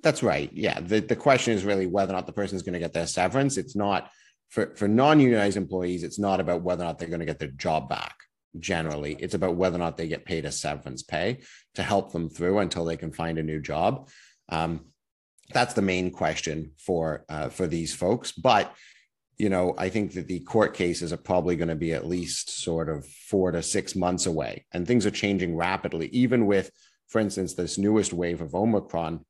That's 0.01 0.21
right. 0.21 0.51
Yeah. 0.53 0.79
The, 0.79 0.99
the 0.99 1.15
question 1.15 1.53
is 1.53 1.63
really 1.63 1.87
whether 1.87 2.13
or 2.13 2.15
not 2.15 2.27
the 2.27 2.33
person 2.33 2.55
is 2.55 2.61
going 2.61 2.73
to 2.73 2.79
get 2.79 2.93
their 2.93 3.07
severance. 3.07 3.57
It's 3.57 3.75
not 3.75 4.11
for, 4.49 4.75
for 4.75 4.87
non 4.87 5.19
unionized 5.19 5.57
employees, 5.57 6.03
it's 6.03 6.19
not 6.19 6.39
about 6.39 6.61
whether 6.61 6.83
or 6.83 6.87
not 6.87 6.99
they're 6.99 7.09
going 7.09 7.21
to 7.21 7.25
get 7.25 7.39
their 7.39 7.49
job 7.49 7.89
back 7.89 8.15
generally. 8.59 9.15
It's 9.19 9.33
about 9.33 9.55
whether 9.55 9.75
or 9.75 9.79
not 9.79 9.97
they 9.97 10.07
get 10.07 10.25
paid 10.25 10.45
a 10.45 10.51
severance 10.51 11.03
pay 11.03 11.39
to 11.75 11.83
help 11.83 12.11
them 12.11 12.29
through 12.29 12.59
until 12.59 12.85
they 12.85 12.97
can 12.97 13.11
find 13.11 13.37
a 13.37 13.43
new 13.43 13.59
job. 13.59 14.09
Um, 14.49 14.85
that's 15.51 15.73
the 15.73 15.81
main 15.81 16.11
question 16.11 16.71
for 16.77 17.25
uh, 17.29 17.49
for 17.49 17.67
these 17.67 17.93
folks. 17.93 18.31
But 18.31 18.73
you 19.37 19.49
know, 19.49 19.75
I 19.77 19.89
think 19.89 20.13
that 20.13 20.27
the 20.27 20.39
court 20.39 20.73
cases 20.73 21.11
are 21.11 21.17
probably 21.17 21.55
going 21.55 21.67
to 21.69 21.75
be 21.75 21.93
at 21.93 22.07
least 22.07 22.61
sort 22.61 22.89
of 22.89 23.05
four 23.05 23.51
to 23.51 23.61
six 23.61 23.95
months 23.95 24.25
away. 24.25 24.65
And 24.71 24.87
things 24.87 25.05
are 25.05 25.11
changing 25.11 25.55
rapidly. 25.55 26.07
Even 26.07 26.45
with, 26.45 26.71
for 27.07 27.19
instance, 27.19 27.53
this 27.53 27.77
newest 27.77 28.13
wave 28.13 28.41
of 28.41 28.55
Omicron, 28.55 29.25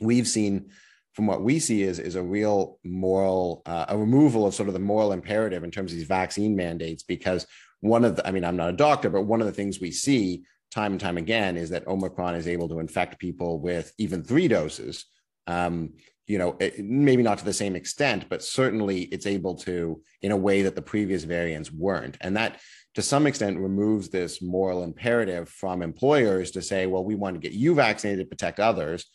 we've 0.00 0.26
seen 0.26 0.70
from 1.12 1.26
what 1.26 1.42
we 1.42 1.58
see 1.58 1.82
is, 1.82 1.98
is 1.98 2.14
a 2.14 2.22
real 2.22 2.78
moral, 2.84 3.62
uh, 3.66 3.86
a 3.88 3.96
removal 3.96 4.46
of 4.46 4.54
sort 4.54 4.68
of 4.68 4.74
the 4.74 4.80
moral 4.80 5.12
imperative 5.12 5.64
in 5.64 5.70
terms 5.70 5.92
of 5.92 5.98
these 5.98 6.06
vaccine 6.06 6.56
mandates. 6.56 7.02
Because 7.02 7.46
one 7.80 8.04
of 8.04 8.16
the, 8.16 8.26
I 8.26 8.32
mean, 8.32 8.44
I'm 8.44 8.56
not 8.56 8.70
a 8.70 8.76
doctor, 8.76 9.08
but 9.08 9.22
one 9.22 9.40
of 9.40 9.46
the 9.46 9.52
things 9.52 9.80
we 9.80 9.92
see 9.92 10.44
time 10.70 10.92
and 10.92 11.00
time 11.00 11.16
again 11.16 11.56
is 11.56 11.70
that 11.70 11.86
Omicron 11.86 12.34
is 12.34 12.48
able 12.48 12.68
to 12.68 12.78
infect 12.80 13.18
people 13.18 13.60
with 13.60 13.92
even 13.98 14.22
three 14.22 14.48
doses. 14.48 15.06
Um, 15.46 15.94
you 16.28 16.36
know, 16.36 16.56
it, 16.60 16.78
maybe 16.78 17.22
not 17.22 17.38
to 17.38 17.44
the 17.44 17.52
same 17.52 17.74
extent, 17.74 18.26
but 18.28 18.44
certainly 18.44 19.02
it's 19.04 19.26
able 19.26 19.54
to 19.54 20.00
in 20.20 20.30
a 20.30 20.36
way 20.36 20.62
that 20.62 20.76
the 20.76 20.82
previous 20.82 21.24
variants 21.24 21.72
weren't. 21.72 22.18
And 22.20 22.36
that 22.36 22.60
to 22.94 23.02
some 23.02 23.26
extent 23.26 23.58
removes 23.58 24.10
this 24.10 24.42
moral 24.42 24.84
imperative 24.84 25.48
from 25.48 25.80
employers 25.80 26.50
to 26.50 26.62
say, 26.62 26.86
well, 26.86 27.02
we 27.02 27.14
want 27.14 27.34
to 27.34 27.40
get 27.40 27.52
you 27.52 27.74
vaccinated 27.74 28.26
to 28.26 28.28
protect 28.28 28.60
others. 28.60 29.06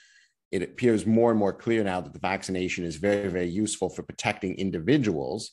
It 0.51 0.63
appears 0.63 1.05
more 1.05 1.29
and 1.29 1.39
more 1.39 1.53
clear 1.53 1.83
now 1.83 2.01
that 2.01 2.13
the 2.13 2.19
vaccination 2.19 2.83
is 2.83 2.95
very, 2.95 3.27
very 3.27 3.47
useful 3.47 3.89
for 3.89 4.01
protecting 4.01 4.55
individuals, 4.55 5.51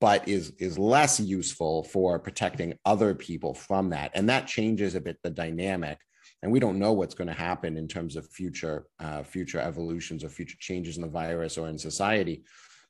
but 0.00 0.28
is, 0.28 0.52
is 0.58 0.78
less 0.78 1.18
useful 1.18 1.82
for 1.82 2.18
protecting 2.20 2.74
other 2.84 3.12
people 3.14 3.54
from 3.54 3.90
that. 3.90 4.12
And 4.14 4.28
that 4.28 4.46
changes 4.46 4.94
a 4.94 5.00
bit 5.00 5.18
the 5.22 5.30
dynamic 5.30 5.98
and 6.42 6.50
we 6.50 6.60
don't 6.60 6.78
know 6.78 6.92
what's 6.92 7.14
going 7.14 7.28
to 7.28 7.34
happen 7.34 7.76
in 7.76 7.86
terms 7.86 8.16
of 8.16 8.28
future 8.28 8.86
uh, 8.98 9.22
future 9.22 9.60
evolutions 9.60 10.24
or 10.24 10.28
future 10.28 10.56
changes 10.58 10.96
in 10.96 11.02
the 11.02 11.08
virus 11.08 11.56
or 11.56 11.68
in 11.68 11.78
society. 11.78 12.44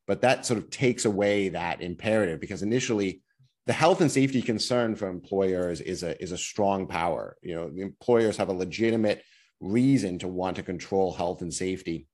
But 0.06 0.22
that 0.22 0.46
sort 0.46 0.58
of 0.58 0.70
takes 0.70 1.04
away 1.04 1.50
that 1.50 1.80
imperative 1.80 2.40
because 2.40 2.62
initially 2.62 3.22
the 3.66 3.72
health 3.72 4.00
and 4.00 4.10
safety 4.10 4.42
concern 4.42 4.96
for 4.96 5.08
employers 5.08 5.80
is 5.80 6.02
a 6.02 6.20
is 6.20 6.32
a 6.32 6.38
strong 6.38 6.86
power. 6.86 7.36
You 7.42 7.54
know 7.54 7.70
the 7.70 7.82
employers 7.82 8.36
have 8.38 8.48
a 8.48 8.54
legitimate 8.54 9.22
reason 9.60 10.18
to 10.18 10.28
want 10.28 10.56
to 10.56 10.62
control 10.62 11.12
health 11.12 11.42
and 11.42 11.52
safety 11.52 12.08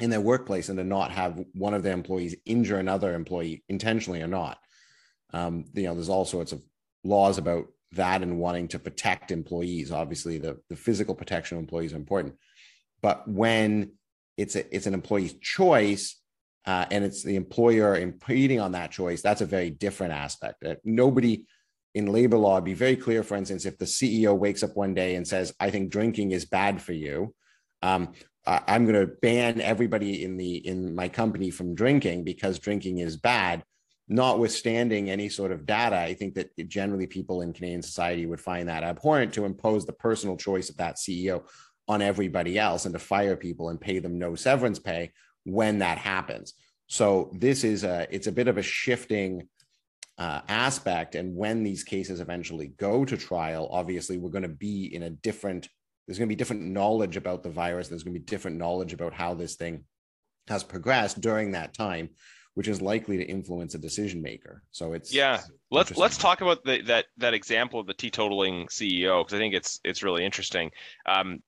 in 0.00 0.10
their 0.10 0.20
workplace 0.20 0.70
and 0.70 0.78
to 0.78 0.84
not 0.84 1.12
have 1.12 1.40
one 1.52 1.74
of 1.74 1.82
their 1.82 1.92
employees 1.92 2.34
injure 2.46 2.78
another 2.78 3.14
employee 3.14 3.62
intentionally 3.68 4.22
or 4.22 4.26
not. 4.26 4.58
Um, 5.32 5.66
you 5.74 5.84
know, 5.84 5.94
there's 5.94 6.08
all 6.08 6.24
sorts 6.24 6.52
of 6.52 6.62
laws 7.04 7.38
about 7.38 7.66
that 7.92 8.22
and 8.22 8.38
wanting 8.38 8.68
to 8.68 8.78
protect 8.78 9.30
employees. 9.30 9.90
Obviously, 9.90 10.38
the, 10.38 10.58
the 10.68 10.76
physical 10.76 11.14
protection 11.14 11.56
of 11.56 11.62
employees 11.62 11.92
are 11.92 11.96
important. 11.96 12.34
But 13.02 13.26
when 13.28 13.92
it's 14.36 14.56
a, 14.56 14.74
it's 14.74 14.86
an 14.86 14.94
employee's 14.94 15.34
choice 15.34 16.20
uh, 16.66 16.86
and 16.90 17.04
it's 17.04 17.22
the 17.22 17.36
employer 17.36 17.96
impeding 17.96 18.60
on 18.60 18.72
that 18.72 18.90
choice, 18.90 19.22
that's 19.22 19.40
a 19.40 19.46
very 19.46 19.70
different 19.70 20.12
aspect. 20.12 20.64
Uh, 20.64 20.74
nobody 20.84 21.44
in 21.94 22.06
labor 22.06 22.36
law 22.36 22.60
be 22.60 22.74
very 22.74 22.96
clear. 22.96 23.22
For 23.22 23.36
instance, 23.36 23.64
if 23.64 23.78
the 23.78 23.84
CEO 23.84 24.36
wakes 24.36 24.62
up 24.62 24.76
one 24.76 24.94
day 24.94 25.16
and 25.16 25.26
says, 25.26 25.52
"I 25.58 25.70
think 25.70 25.90
drinking 25.90 26.30
is 26.30 26.44
bad 26.44 26.80
for 26.80 26.92
you," 26.92 27.34
um, 27.82 28.12
I'm 28.46 28.86
going 28.86 29.06
to 29.06 29.12
ban 29.20 29.60
everybody 29.60 30.24
in 30.24 30.36
the 30.36 30.56
in 30.56 30.94
my 30.94 31.08
company 31.08 31.50
from 31.50 31.74
drinking 31.74 32.24
because 32.24 32.58
drinking 32.58 32.98
is 32.98 33.16
bad. 33.16 33.64
Notwithstanding 34.12 35.08
any 35.08 35.28
sort 35.28 35.52
of 35.52 35.64
data, 35.64 35.96
I 35.96 36.14
think 36.14 36.34
that 36.34 36.50
generally 36.68 37.06
people 37.06 37.42
in 37.42 37.52
Canadian 37.52 37.80
society 37.80 38.26
would 38.26 38.40
find 38.40 38.68
that 38.68 38.82
abhorrent 38.82 39.32
to 39.34 39.44
impose 39.44 39.86
the 39.86 39.92
personal 39.92 40.36
choice 40.36 40.68
of 40.68 40.76
that 40.78 40.96
CEO 40.96 41.44
on 41.86 42.02
everybody 42.02 42.58
else 42.58 42.86
and 42.86 42.92
to 42.92 42.98
fire 42.98 43.36
people 43.36 43.68
and 43.68 43.80
pay 43.80 44.00
them 44.00 44.18
no 44.18 44.34
severance 44.34 44.80
pay 44.80 45.12
when 45.44 45.78
that 45.78 45.96
happens. 45.96 46.54
So 46.88 47.30
this 47.38 47.62
is 47.62 47.84
a 47.84 48.08
it's 48.10 48.26
a 48.26 48.32
bit 48.32 48.48
of 48.48 48.58
a 48.58 48.62
shifting 48.62 49.48
uh, 50.18 50.40
aspect. 50.48 51.14
And 51.14 51.36
when 51.36 51.62
these 51.62 51.84
cases 51.84 52.20
eventually 52.20 52.68
go 52.78 53.04
to 53.04 53.16
trial, 53.16 53.68
obviously 53.70 54.18
we're 54.18 54.30
going 54.30 54.42
to 54.42 54.48
be 54.48 54.92
in 54.92 55.04
a 55.04 55.10
different. 55.10 55.68
There's 56.06 56.18
going 56.18 56.28
to 56.28 56.34
be 56.34 56.36
different 56.36 56.62
knowledge 56.62 57.16
about 57.16 57.44
the 57.44 57.50
virus. 57.50 57.86
There's 57.86 58.02
going 58.02 58.14
to 58.14 58.20
be 58.20 58.26
different 58.26 58.56
knowledge 58.56 58.92
about 58.92 59.14
how 59.14 59.34
this 59.34 59.54
thing 59.54 59.84
has 60.48 60.64
progressed 60.64 61.20
during 61.20 61.52
that 61.52 61.72
time, 61.72 62.10
which 62.54 62.68
is 62.68 62.82
likely 62.82 63.16
to 63.16 63.24
influence 63.24 63.74
a 63.74 63.78
decision 63.78 64.22
maker. 64.22 64.62
So 64.72 64.92
it's 64.92 65.12
yeah. 65.12 65.40
Let's 65.70 65.96
let's 65.96 66.18
talk 66.18 66.40
about 66.40 66.64
the, 66.64 66.82
that 66.82 67.06
that 67.18 67.34
example 67.34 67.80
of 67.80 67.86
the 67.86 67.94
teetotaling 67.94 68.66
CEO 68.66 69.24
because 69.24 69.34
I 69.34 69.38
think 69.38 69.54
it's 69.54 69.80
it's 69.84 70.02
really 70.02 70.24
interesting. 70.24 70.70
Um, 71.06 71.42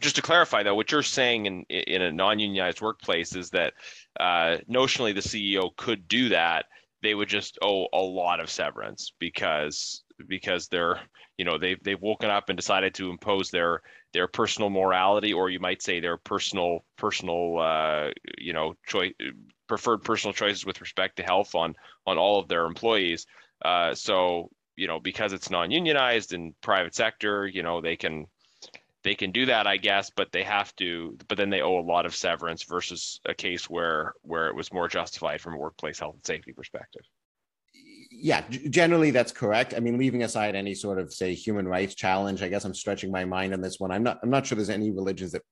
just 0.00 0.16
to 0.16 0.22
clarify 0.22 0.62
though, 0.62 0.74
what 0.74 0.90
you're 0.90 1.02
saying 1.02 1.46
in 1.46 1.62
in 1.68 2.02
a 2.02 2.12
non-unionized 2.12 2.80
workplace 2.80 3.34
is 3.34 3.50
that 3.50 3.74
uh, 4.18 4.58
notionally 4.70 5.14
the 5.14 5.20
CEO 5.20 5.74
could 5.76 6.08
do 6.08 6.30
that. 6.30 6.66
They 7.02 7.14
would 7.14 7.28
just 7.28 7.58
owe 7.62 7.86
a 7.92 8.00
lot 8.00 8.40
of 8.40 8.50
severance 8.50 9.12
because 9.20 10.02
because 10.26 10.66
they're 10.66 11.00
you 11.36 11.44
know 11.44 11.56
they've 11.58 11.82
they've 11.84 12.00
woken 12.00 12.30
up 12.30 12.48
and 12.48 12.56
decided 12.56 12.94
to 12.94 13.10
impose 13.10 13.50
their 13.50 13.82
their 14.12 14.26
personal 14.26 14.70
morality 14.70 15.32
or 15.32 15.50
you 15.50 15.60
might 15.60 15.82
say 15.82 16.00
their 16.00 16.16
personal 16.16 16.84
personal 16.96 17.58
uh, 17.58 18.10
you 18.36 18.52
know 18.52 18.74
choice 18.86 19.12
preferred 19.68 19.98
personal 19.98 20.32
choices 20.32 20.66
with 20.66 20.80
respect 20.80 21.16
to 21.16 21.22
health 21.22 21.54
on 21.54 21.74
on 22.06 22.18
all 22.18 22.40
of 22.40 22.48
their 22.48 22.66
employees. 22.66 23.26
Uh, 23.64 23.94
so 23.94 24.50
you 24.76 24.86
know 24.86 24.98
because 24.98 25.32
it's 25.32 25.50
non-unionized 25.50 26.32
in 26.32 26.54
private 26.60 26.94
sector, 26.94 27.46
you 27.46 27.62
know 27.62 27.80
they 27.80 27.96
can 27.96 28.26
they 29.04 29.14
can 29.14 29.30
do 29.30 29.46
that, 29.46 29.66
I 29.66 29.76
guess, 29.76 30.10
but 30.10 30.32
they 30.32 30.42
have 30.42 30.74
to. 30.76 31.16
But 31.28 31.38
then 31.38 31.50
they 31.50 31.62
owe 31.62 31.78
a 31.78 31.80
lot 31.80 32.06
of 32.06 32.14
severance 32.14 32.64
versus 32.64 33.20
a 33.26 33.34
case 33.34 33.70
where 33.70 34.14
where 34.22 34.48
it 34.48 34.56
was 34.56 34.72
more 34.72 34.88
justified 34.88 35.40
from 35.40 35.54
a 35.54 35.58
workplace 35.58 35.98
health 35.98 36.16
and 36.16 36.26
safety 36.26 36.52
perspective. 36.52 37.02
Yeah, 38.10 38.42
generally 38.70 39.10
that's 39.10 39.32
correct. 39.32 39.74
I 39.74 39.80
mean, 39.80 39.98
leaving 39.98 40.24
aside 40.24 40.56
any 40.56 40.74
sort 40.74 40.98
of 40.98 41.12
say 41.12 41.34
human 41.34 41.68
rights 41.68 41.94
challenge, 41.94 42.42
I 42.42 42.48
guess 42.48 42.64
I'm 42.64 42.74
stretching 42.74 43.12
my 43.12 43.24
mind 43.24 43.54
on 43.54 43.60
this 43.60 43.78
one. 43.78 43.92
I'm 43.92 44.02
not. 44.02 44.18
I'm 44.22 44.30
not 44.30 44.46
sure 44.46 44.56
there's 44.56 44.70
any 44.70 44.90
religions 44.90 45.32
that 45.32 45.42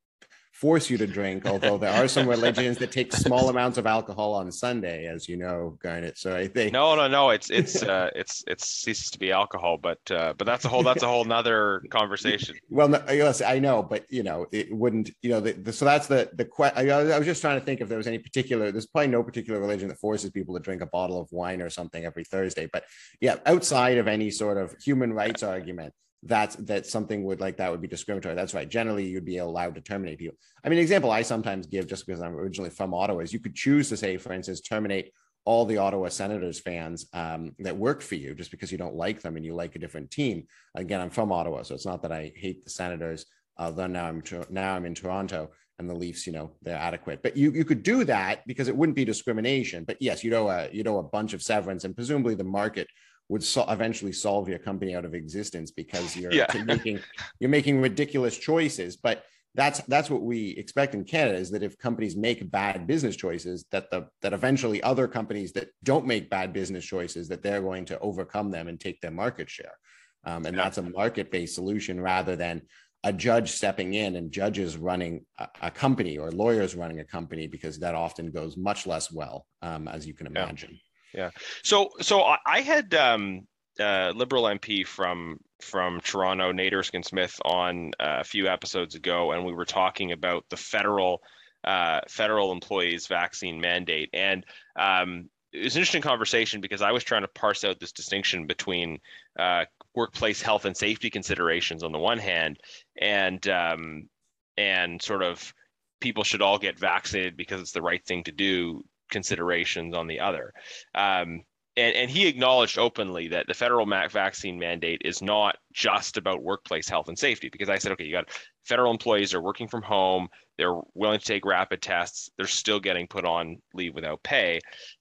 force 0.57 0.89
you 0.89 0.97
to 0.97 1.07
drink, 1.07 1.45
although 1.47 1.77
there 1.77 1.93
are 1.93 2.09
some 2.09 2.27
religions 2.37 2.79
that 2.79 2.91
take 2.91 3.13
small 3.13 3.51
amounts 3.51 3.77
of 3.77 3.87
alcohol 3.87 4.33
on 4.33 4.51
Sunday, 4.51 5.07
as 5.07 5.29
you 5.29 5.37
know, 5.37 5.77
Garnett. 5.83 6.17
So 6.17 6.35
I 6.35 6.49
think 6.49 6.73
no, 6.73 6.95
no, 6.95 7.09
no. 7.09 7.31
It's 7.31 7.51
it's 7.51 7.83
uh, 7.83 8.09
it's 8.15 8.43
it 8.47 8.63
ceases 8.63 9.11
to 9.11 9.19
be 9.19 9.33
alcohol, 9.33 9.77
but 9.77 9.99
uh, 10.11 10.33
but 10.39 10.47
that's 10.47 10.65
a 10.65 10.69
whole 10.69 10.83
that's 10.83 11.03
a 11.03 11.07
whole 11.07 11.25
nother 11.25 11.83
conversation. 11.91 12.57
Well, 12.69 12.89
no, 12.89 13.03
yes, 13.09 13.41
I 13.41 13.59
know, 13.59 13.83
but 13.83 14.05
you 14.11 14.23
know, 14.23 14.47
it 14.51 14.75
wouldn't. 14.75 15.11
You 15.23 15.31
know, 15.31 15.41
the, 15.41 15.53
the, 15.53 15.73
so 15.73 15.85
that's 15.85 16.07
the 16.07 16.31
the 16.35 16.45
question. 16.45 16.91
I 16.91 17.19
was 17.19 17.27
just 17.27 17.41
trying 17.41 17.59
to 17.59 17.65
think 17.65 17.81
if 17.81 17.89
there 17.89 17.99
was 17.99 18.07
any 18.07 18.19
particular. 18.19 18.73
There's 18.73 18.87
probably 18.87 19.09
no 19.09 19.23
particular 19.23 19.61
religion 19.61 19.89
that 19.89 19.99
forces 19.99 20.31
people 20.31 20.55
to 20.55 20.61
drink 20.61 20.83
a 20.83 20.87
bottle 20.87 21.21
of 21.21 21.29
wine 21.31 21.63
or 21.63 21.71
something 21.71 22.05
every 22.05 22.25
Thursday. 22.25 22.69
But 22.73 22.85
yeah, 23.21 23.37
outside 23.47 23.99
of 23.99 24.09
any 24.09 24.31
sort 24.31 24.59
of 24.59 24.75
human 24.83 25.13
rights 25.13 25.43
argument 25.43 25.93
that's 26.27 26.57
that 26.57 26.87
something 26.87 27.25
would 27.25 27.41
like 27.41 27.57
that 27.59 27.71
would 27.71 27.81
be 27.81 27.89
discriminatory. 27.89 28.35
That's 28.35 28.55
right. 28.55 28.69
Generally, 28.69 29.07
you'd 29.07 29.25
be 29.25 29.39
allowed 29.39 29.75
to 29.77 29.81
terminate 29.81 30.19
people. 30.19 30.37
I 30.65 30.69
mean, 30.69 30.79
example 30.79 31.11
I 31.11 31.23
sometimes 31.23 31.67
give 31.67 31.87
just 31.87 32.07
because 32.07 32.21
I'm 32.21 32.35
originally 32.35 32.71
from 32.71 32.95
Ottawa 32.95 33.21
is 33.21 33.33
you 33.33 33.41
could 33.41 33.55
choose 33.55 33.89
to 33.89 33.97
say, 33.97 34.17
for 34.17 34.33
instance, 34.33 34.61
terminate 34.61 35.13
all 35.45 35.65
the 35.65 35.79
Ottawa 35.79 36.09
Senators 36.09 36.59
fans 36.59 37.07
um, 37.13 37.55
that 37.61 37.77
work 37.77 38.03
for 38.03 38.17
you 38.17 38.35
just 38.35 38.51
because 38.51 38.73
you 38.73 38.79
don't 38.79 38.97
like 38.97 39.23
them 39.23 39.37
and 39.37 39.45
you 39.45 39.55
like 39.55 39.77
a 39.77 39.79
different 39.79 40.11
team. 40.11 40.45
Again, 40.75 41.01
I'm 41.01 41.11
from 41.11 41.31
Ottawa, 41.31 41.63
so 41.63 41.75
it's 41.75 41.87
not 41.87 42.03
that 42.03 42.13
I 42.13 42.33
hate 42.35 42.65
the 42.65 42.71
Senators. 42.71 43.27
Although 43.59 43.87
now 43.87 44.07
I'm 44.07 44.23
now 44.51 44.75
I'm 44.75 44.85
in 44.85 44.95
Toronto 44.95 45.51
and 45.79 45.89
the 45.89 45.95
Leafs, 45.95 46.27
you 46.27 46.33
know, 46.33 46.53
they're 46.63 46.77
adequate. 46.77 47.23
But 47.23 47.37
you 47.37 47.53
you 47.53 47.65
could 47.65 47.83
do 47.83 48.05
that 48.05 48.47
because 48.47 48.69
it 48.69 48.77
wouldn't 48.77 48.97
be 48.97 49.05
discrimination. 49.05 49.85
But 49.85 49.99
yes, 50.01 50.25
you 50.25 50.31
know 50.31 50.49
a 50.49 50.69
you 50.73 50.83
know 50.83 50.99
a 50.99 51.03
bunch 51.03 51.33
of 51.33 51.43
severance 51.43 51.85
and 51.85 51.95
presumably 51.95 52.35
the 52.35 52.45
market 52.45 52.89
would 53.29 53.43
so 53.43 53.65
eventually 53.69 54.13
solve 54.13 54.49
your 54.49 54.59
company 54.59 54.95
out 54.95 55.05
of 55.05 55.15
existence 55.15 55.71
because 55.71 56.17
you're 56.17 56.33
yeah. 56.33 56.47
making 56.65 57.01
you're 57.41 57.51
making 57.51 57.81
ridiculous 57.81 58.37
choices 58.37 58.97
but 58.97 59.25
that's 59.55 59.81
that's 59.83 60.11
what 60.11 60.23
we 60.23 60.51
expect 60.51 60.95
in 60.95 61.05
canada 61.05 61.37
is 61.37 61.51
that 61.51 61.63
if 61.63 61.79
companies 61.79 62.17
make 62.17 62.51
bad 62.51 62.87
business 62.87 63.17
choices 63.17 63.65
that 63.71 63.91
the 63.91 64.07
that 64.23 64.33
eventually 64.33 64.83
other 64.83 65.09
companies 65.09 65.53
that 65.53 65.69
don't 65.83 66.07
make 66.07 66.31
bad 66.31 66.53
business 66.53 66.85
choices 66.85 67.29
that 67.29 67.43
they're 67.43 67.63
going 67.63 67.85
to 67.85 67.99
overcome 68.01 68.51
them 68.51 68.69
and 68.69 68.79
take 68.79 69.01
their 69.01 69.11
market 69.11 69.51
share 69.51 69.77
um, 70.25 70.45
and 70.45 70.57
yeah. 70.57 70.63
that's 70.63 70.79
a 70.79 70.83
market-based 70.83 71.55
solution 71.55 72.01
rather 72.01 72.37
than 72.37 72.63
a 73.05 73.13
judge 73.13 73.53
stepping 73.53 73.95
in 73.95 74.17
and 74.17 74.33
judges 74.33 74.77
running 74.77 75.25
a, 75.39 75.49
a, 75.63 75.71
company 75.71 76.19
or 76.19 76.33
lawyers 76.33 76.75
running 76.75 76.99
a 76.99 77.05
company 77.05 77.47
because 77.47 77.79
that 77.79 77.95
often 77.95 78.33
goes 78.33 78.57
much 78.57 78.87
less 78.87 79.13
well 79.13 79.47
um, 79.63 79.87
as 79.89 80.07
you 80.07 80.15
can 80.15 80.27
imagine 80.27 80.71
yeah 80.73 80.86
yeah. 81.13 81.31
So 81.63 81.91
so 82.01 82.23
I 82.45 82.61
had 82.61 82.95
um, 82.95 83.47
uh, 83.81 84.13
Liberal 84.15 84.45
MP 84.45 84.87
from 84.87 85.39
from 85.61 86.01
Toronto, 86.01 86.53
Nate 86.53 86.75
Erskine 86.75 87.03
Smith, 87.03 87.39
on 87.45 87.93
uh, 87.99 88.19
a 88.21 88.25
few 88.25 88.49
episodes 88.49 88.95
ago, 88.95 89.33
and 89.33 89.45
we 89.45 89.53
were 89.53 89.65
talking 89.65 90.13
about 90.13 90.45
the 90.51 90.57
federal 90.57 91.23
uh, 91.65 92.01
federal 92.09 92.53
employees 92.53 93.07
vaccine 93.07 93.61
mandate, 93.61 94.11
and 94.13 94.45
um, 94.77 95.29
it 95.53 95.65
was 95.65 95.75
an 95.75 95.81
interesting 95.81 96.03
conversation 96.03 96.61
because 96.61 96.83
I 96.83 96.93
was 96.93 97.05
trying 97.05 97.23
to 97.23 97.29
parse 97.29 97.65
out 97.65 97.81
this 97.81 97.93
distinction 97.93 98.47
between 98.47 98.99
uh, 99.39 99.65
workplace 99.95 100.43
health 100.43 100.65
and 100.65 100.77
safety 100.77 101.09
considerations 101.11 101.83
on 101.83 101.93
the 101.93 101.99
one 101.99 102.19
hand, 102.19 102.59
and 103.01 103.47
um, 103.49 104.09
and 104.57 105.01
sort 105.01 105.23
of 105.23 105.55
people 106.01 106.25
should 106.25 106.43
all 106.43 106.59
get 106.59 106.79
vaccinated 106.79 107.37
because 107.37 107.61
it's 107.61 107.73
the 107.73 107.83
right 107.83 108.05
thing 108.05 108.25
to 108.25 108.33
do 108.33 108.85
considerations 109.11 109.95
on 109.95 110.07
the 110.07 110.21
other. 110.21 110.53
Um, 110.95 111.43
and, 111.77 111.95
and 111.95 112.11
he 112.11 112.27
acknowledged 112.27 112.79
openly 112.79 113.29
that 113.29 113.47
the 113.47 113.55
federal 113.55 113.87
vaccine 113.87 114.59
mandate 114.59 115.03
is 115.05 115.21
not 115.21 115.57
just 115.73 116.17
about 116.17 116.43
workplace 116.43 116.89
health 116.89 117.09
and 117.09 117.19
safety 117.19 117.49
because 117.51 117.69
i 117.69 117.79
said 117.79 117.93
okay 117.93 118.05
you 118.05 118.13
got 118.13 118.31
federal 118.65 118.91
employees 118.91 119.35
are 119.35 119.43
working 119.43 119.69
from 119.69 119.83
home 119.83 120.29
they're 120.57 120.81
willing 120.95 121.19
to 121.19 121.25
take 121.25 121.45
rapid 121.45 121.83
tests 121.83 122.31
they're 122.37 122.47
still 122.47 122.81
getting 122.81 123.07
put 123.07 123.25
on 123.25 123.57
leave 123.75 123.95
without 123.95 124.23
pay 124.23 124.61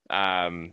um, 0.10 0.72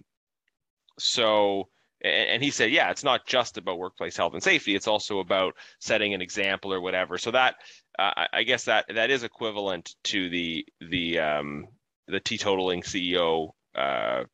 so 0.99 1.69
and, 2.05 2.31
and 2.31 2.43
he 2.43 2.51
said 2.51 2.71
yeah 2.71 2.91
it's 2.91 3.05
not 3.05 3.27
just 3.27 3.57
about 3.57 3.79
workplace 3.79 4.17
health 4.17 4.35
and 4.35 4.43
safety 4.43 4.75
it's 4.75 4.89
also 4.89 5.21
about 5.21 5.55
setting 5.81 6.15
an 6.15 6.23
example 6.23 6.73
or 6.73 6.81
whatever 6.81 7.17
so 7.17 7.31
that 7.31 7.55
uh, 7.99 8.27
i 8.33 8.43
guess 8.43 8.65
that 8.65 8.85
that 8.95 9.11
is 9.11 9.23
equivalent 9.23 9.95
to 10.03 10.29
the 10.29 10.67
the 10.91 11.19
um, 11.19 11.67
the 12.09 12.21
teetotaling 12.21 12.85
CEO 12.85 13.51
uh, 13.75 14.25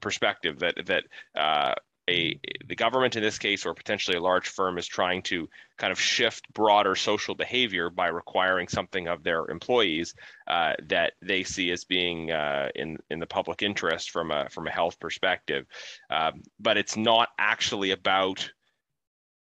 perspective 0.00 0.58
that 0.60 0.74
that 0.86 1.04
uh, 1.38 1.74
a 2.08 2.40
the 2.66 2.74
government 2.74 3.16
in 3.16 3.22
this 3.22 3.38
case 3.38 3.66
or 3.66 3.74
potentially 3.74 4.16
a 4.16 4.20
large 4.20 4.48
firm 4.48 4.78
is 4.78 4.86
trying 4.86 5.22
to 5.22 5.48
kind 5.76 5.92
of 5.92 6.00
shift 6.00 6.52
broader 6.52 6.94
social 6.94 7.34
behavior 7.34 7.90
by 7.90 8.08
requiring 8.08 8.66
something 8.68 9.06
of 9.08 9.22
their 9.22 9.46
employees 9.48 10.14
uh, 10.46 10.72
that 10.88 11.12
they 11.22 11.44
see 11.44 11.70
as 11.70 11.84
being 11.84 12.30
uh, 12.30 12.68
in 12.74 12.96
in 13.10 13.18
the 13.18 13.26
public 13.26 13.62
interest 13.62 14.10
from 14.10 14.30
a 14.30 14.48
from 14.50 14.66
a 14.66 14.70
health 14.70 14.98
perspective, 14.98 15.66
um, 16.10 16.42
but 16.58 16.76
it's 16.76 16.96
not 16.96 17.28
actually 17.38 17.90
about 17.90 18.50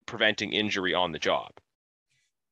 preventing 0.06 0.52
injury 0.52 0.94
on 0.94 1.12
the 1.12 1.18
job. 1.18 1.50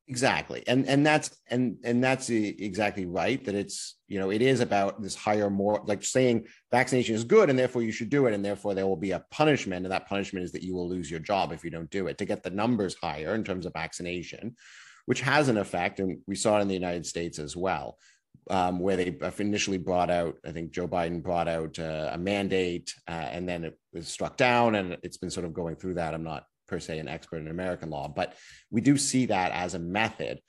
Exactly. 0.09 0.63
And 0.67 0.85
and 0.87 1.05
that's 1.05 1.31
and 1.49 1.77
and 1.83 2.03
that's 2.03 2.29
exactly 2.29 3.05
right 3.05 3.43
that 3.45 3.55
it's 3.55 3.95
you 4.09 4.19
know 4.19 4.31
it 4.31 4.41
is 4.41 4.59
about 4.59 5.01
this 5.01 5.15
higher 5.15 5.49
more 5.49 5.81
like 5.85 6.03
saying 6.03 6.45
vaccination 6.71 7.15
is 7.15 7.23
good 7.23 7.49
and 7.49 7.57
therefore 7.57 7.83
you 7.83 7.91
should 7.93 8.09
do 8.09 8.25
it 8.25 8.33
and 8.33 8.43
therefore 8.43 8.73
there 8.73 8.85
will 8.85 8.97
be 8.97 9.11
a 9.11 9.23
punishment 9.31 9.85
and 9.85 9.93
that 9.93 10.09
punishment 10.09 10.43
is 10.43 10.51
that 10.51 10.63
you 10.63 10.73
will 10.73 10.89
lose 10.89 11.09
your 11.09 11.21
job 11.21 11.53
if 11.53 11.63
you 11.63 11.69
don't 11.69 11.89
do 11.89 12.07
it 12.07 12.17
to 12.17 12.25
get 12.25 12.43
the 12.43 12.49
numbers 12.49 12.95
higher 13.01 13.33
in 13.33 13.45
terms 13.45 13.65
of 13.65 13.71
vaccination 13.71 14.55
which 15.05 15.21
has 15.21 15.47
an 15.47 15.57
effect 15.57 15.99
and 15.99 16.17
we 16.27 16.35
saw 16.35 16.57
it 16.57 16.61
in 16.61 16.67
the 16.67 16.73
United 16.73 17.05
States 17.05 17.39
as 17.39 17.55
well 17.55 17.97
um, 18.49 18.79
where 18.79 18.97
they 18.97 19.15
initially 19.39 19.77
brought 19.77 20.09
out, 20.09 20.35
I 20.45 20.51
think 20.51 20.71
Joe 20.71 20.87
Biden 20.87 21.23
brought 21.23 21.47
out 21.47 21.79
uh, 21.79 22.09
a 22.11 22.17
mandate 22.17 22.93
uh, 23.07 23.11
and 23.11 23.47
then 23.47 23.63
it 23.63 23.79
was 23.93 24.07
struck 24.07 24.37
down 24.37 24.75
and 24.75 24.97
it's 25.03 25.17
been 25.17 25.29
sort 25.29 25.45
of 25.45 25.53
going 25.53 25.75
through 25.75 25.95
that. 25.95 26.13
I'm 26.13 26.23
not 26.23 26.45
per 26.67 26.79
se 26.79 26.99
an 26.99 27.07
expert 27.07 27.37
in 27.37 27.47
American 27.47 27.89
law, 27.89 28.07
but 28.07 28.35
we 28.71 28.81
do 28.81 28.97
see 28.97 29.25
that 29.27 29.51
as 29.51 29.73
a 29.73 29.79
method. 29.79 30.39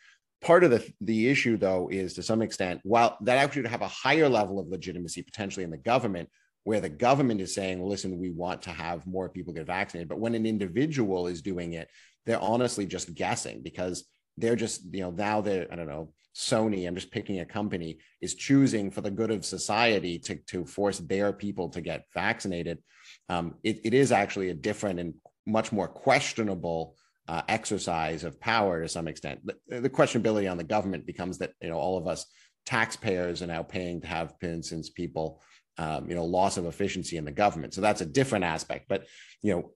Part 0.41 0.65
of 0.65 0.71
the, 0.71 0.87
the 1.01 1.29
issue, 1.29 1.57
though, 1.57 1.89
is 1.91 2.15
to 2.15 2.23
some 2.23 2.43
extent, 2.43 2.81
while 2.83 3.17
that 3.23 3.39
actually 3.39 3.63
would 3.63 3.71
have 3.71 3.83
a 3.83 3.89
higher 3.89 4.29
level 4.29 4.59
of 4.59 4.69
legitimacy 4.69 5.23
potentially 5.23 5.65
in 5.65 5.71
the 5.71 5.79
government, 5.79 6.29
where 6.65 6.81
the 6.81 6.89
government 6.89 7.41
is 7.41 7.55
saying, 7.55 7.79
well, 7.79 7.89
listen, 7.89 8.19
we 8.19 8.31
want 8.31 8.63
to 8.63 8.71
have 8.71 9.07
more 9.07 9.29
people 9.29 9.53
get 9.53 9.67
vaccinated. 9.67 10.09
But 10.09 10.19
when 10.19 10.35
an 10.35 10.47
individual 10.47 11.27
is 11.27 11.43
doing 11.43 11.75
it, 11.75 11.89
they're 12.27 12.41
honestly 12.41 12.87
just 12.87 13.15
guessing 13.15 13.63
because 13.63 14.05
they're 14.37 14.57
just, 14.57 14.83
you 14.93 15.03
know, 15.03 15.11
now 15.11 15.41
they're, 15.41 15.67
I 15.71 15.77
don't 15.77 15.87
know, 15.87 16.13
Sony, 16.35 16.87
I'm 16.87 16.95
just 16.95 17.13
picking 17.13 17.41
a 17.41 17.45
company, 17.45 17.99
is 18.21 18.35
choosing 18.35 18.91
for 18.91 19.03
the 19.03 19.11
good 19.11 19.31
of 19.31 19.45
society 19.45 20.19
to, 20.21 20.37
to 20.49 20.65
force 20.65 20.99
their 20.99 21.33
people 21.33 21.69
to 21.71 21.81
get 21.81 22.05
vaccinated. 22.13 22.83
Um, 23.29 23.55
it, 23.63 23.81
it 23.85 23.95
is 23.95 24.11
actually 24.11 24.51
a 24.51 24.55
different 24.55 24.99
and 24.99 25.15
much 25.47 25.73
more 25.73 25.89
questionable 25.89 26.97
uh, 27.29 27.43
exercise 27.49 28.25
of 28.25 28.41
power 28.41 28.83
to 28.83 28.89
some 28.89 29.09
extent. 29.09 29.41
The, 29.45 29.81
the, 29.81 29.91
questionability 29.91 30.51
on 30.51 30.59
the 30.59 30.65
government 30.65 31.07
becomes 31.07 31.39
that, 31.39 31.53
you 31.63 31.71
know, 31.71 31.79
all 31.79 31.97
of 31.97 32.07
us 32.07 32.27
taxpayers 32.67 33.43
are 33.43 33.47
now 33.47 33.63
paying 33.63 34.01
to 34.03 34.07
have, 34.07 34.35
instance, 34.43 34.91
people, 34.91 35.43
um, 35.79 36.09
you 36.09 36.15
know, 36.15 36.25
loss 36.25 36.57
of 36.57 36.67
efficiency 36.67 37.17
in 37.17 37.25
the 37.25 37.33
government. 37.33 37.75
So 37.75 37.81
that's 37.81 38.01
a 38.01 38.07
different 38.07 38.45
aspect. 38.45 38.87
But, 38.89 39.07
you 39.43 39.55
know, 39.55 39.73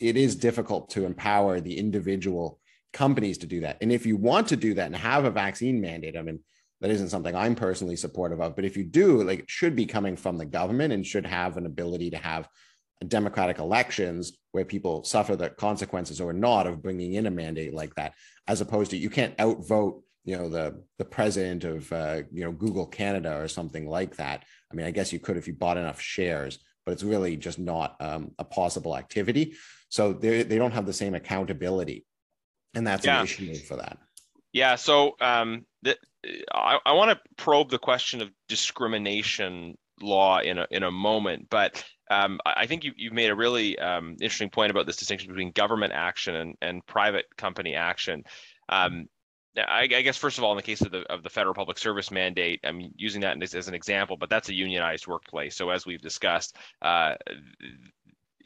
it 0.00 0.16
is 0.16 0.36
difficult 0.36 0.90
to 0.90 1.04
empower 1.04 1.60
the 1.60 1.78
individual 1.78 2.60
companies 2.92 3.38
to 3.38 3.46
do 3.46 3.60
that. 3.60 3.78
And 3.80 3.92
if 3.92 4.06
you 4.06 4.16
want 4.16 4.48
to 4.48 4.56
do 4.56 4.74
that 4.74 4.86
and 4.86 4.96
have 4.96 5.24
a 5.24 5.30
vaccine 5.30 5.80
mandate, 5.80 6.16
I 6.16 6.22
mean, 6.22 6.40
that 6.80 6.90
isn't 6.90 7.08
something 7.10 7.34
I'm 7.34 7.54
personally 7.54 7.96
supportive 7.96 8.40
of. 8.40 8.56
But 8.56 8.64
if 8.64 8.76
you 8.76 8.84
do, 8.84 9.22
like, 9.22 9.40
it 9.40 9.50
should 9.50 9.76
be 9.76 9.86
coming 9.86 10.16
from 10.16 10.38
the 10.38 10.44
government 10.44 10.92
and 10.92 11.06
should 11.06 11.26
have 11.26 11.56
an 11.56 11.66
ability 11.66 12.10
to 12.10 12.18
have 12.18 12.48
democratic 13.04 13.58
elections 13.58 14.32
where 14.52 14.64
people 14.64 15.04
suffer 15.04 15.36
the 15.36 15.50
consequences 15.50 16.20
or 16.20 16.32
not 16.32 16.66
of 16.66 16.82
bringing 16.82 17.14
in 17.14 17.26
a 17.26 17.30
mandate 17.30 17.74
like 17.74 17.94
that, 17.96 18.14
as 18.48 18.60
opposed 18.60 18.90
to 18.90 18.96
you 18.96 19.10
can't 19.10 19.34
outvote, 19.38 20.02
you 20.24 20.36
know, 20.36 20.48
the 20.48 20.82
the 20.98 21.04
president 21.04 21.64
of 21.64 21.92
uh, 21.92 22.22
you 22.32 22.44
know 22.44 22.52
Google 22.52 22.86
Canada 22.86 23.36
or 23.36 23.48
something 23.48 23.88
like 23.88 24.16
that. 24.16 24.44
I 24.70 24.74
mean, 24.74 24.86
I 24.86 24.90
guess 24.90 25.12
you 25.12 25.18
could 25.18 25.36
if 25.36 25.46
you 25.46 25.52
bought 25.52 25.76
enough 25.76 26.00
shares, 26.00 26.58
but 26.84 26.92
it's 26.92 27.02
really 27.02 27.36
just 27.36 27.58
not 27.58 27.96
um, 28.00 28.32
a 28.38 28.44
possible 28.44 28.96
activity. 28.96 29.54
So 29.88 30.12
they 30.12 30.42
they 30.42 30.58
don't 30.58 30.72
have 30.72 30.86
the 30.86 30.92
same 30.92 31.14
accountability 31.14 32.06
and 32.76 32.86
that's 32.86 33.04
yeah. 33.04 33.18
an 33.18 33.24
issue 33.24 33.54
for 33.56 33.76
that. 33.76 33.98
Yeah. 34.52 34.76
So 34.76 35.16
um, 35.20 35.64
the, 35.82 35.96
I, 36.52 36.78
I 36.84 36.92
want 36.92 37.10
to 37.10 37.20
probe 37.36 37.70
the 37.70 37.78
question 37.78 38.22
of 38.22 38.30
discrimination 38.48 39.76
law 40.00 40.40
in 40.40 40.58
a 40.58 40.66
in 40.70 40.82
a 40.82 40.90
moment, 40.90 41.48
but 41.50 41.82
um, 42.10 42.40
I 42.44 42.66
think 42.66 42.84
you, 42.84 42.92
you've 42.96 43.12
made 43.12 43.30
a 43.30 43.34
really 43.34 43.78
um, 43.78 44.16
interesting 44.20 44.50
point 44.50 44.70
about 44.70 44.86
this 44.86 44.96
distinction 44.96 45.28
between 45.28 45.50
government 45.52 45.92
action 45.92 46.36
and, 46.36 46.56
and 46.62 46.86
private 46.86 47.24
company 47.36 47.74
action. 47.74 48.24
Um, 48.68 49.08
I, 49.56 49.82
I, 49.82 50.02
guess 50.02 50.16
first 50.16 50.38
of 50.38 50.44
all, 50.44 50.52
in 50.52 50.56
the 50.56 50.62
case 50.62 50.82
of 50.82 50.92
the 50.92 51.00
of 51.10 51.22
the 51.22 51.30
federal 51.30 51.54
public 51.54 51.78
service 51.78 52.10
mandate, 52.10 52.60
I'm 52.62 52.92
using 52.96 53.22
that 53.22 53.42
as, 53.42 53.54
as 53.54 53.68
an 53.68 53.74
example, 53.74 54.16
but 54.16 54.28
that's 54.28 54.48
a 54.48 54.54
unionized 54.54 55.06
workplace. 55.06 55.56
So 55.56 55.70
as 55.70 55.86
we've 55.86 56.00
discussed, 56.00 56.56
uh, 56.82 57.14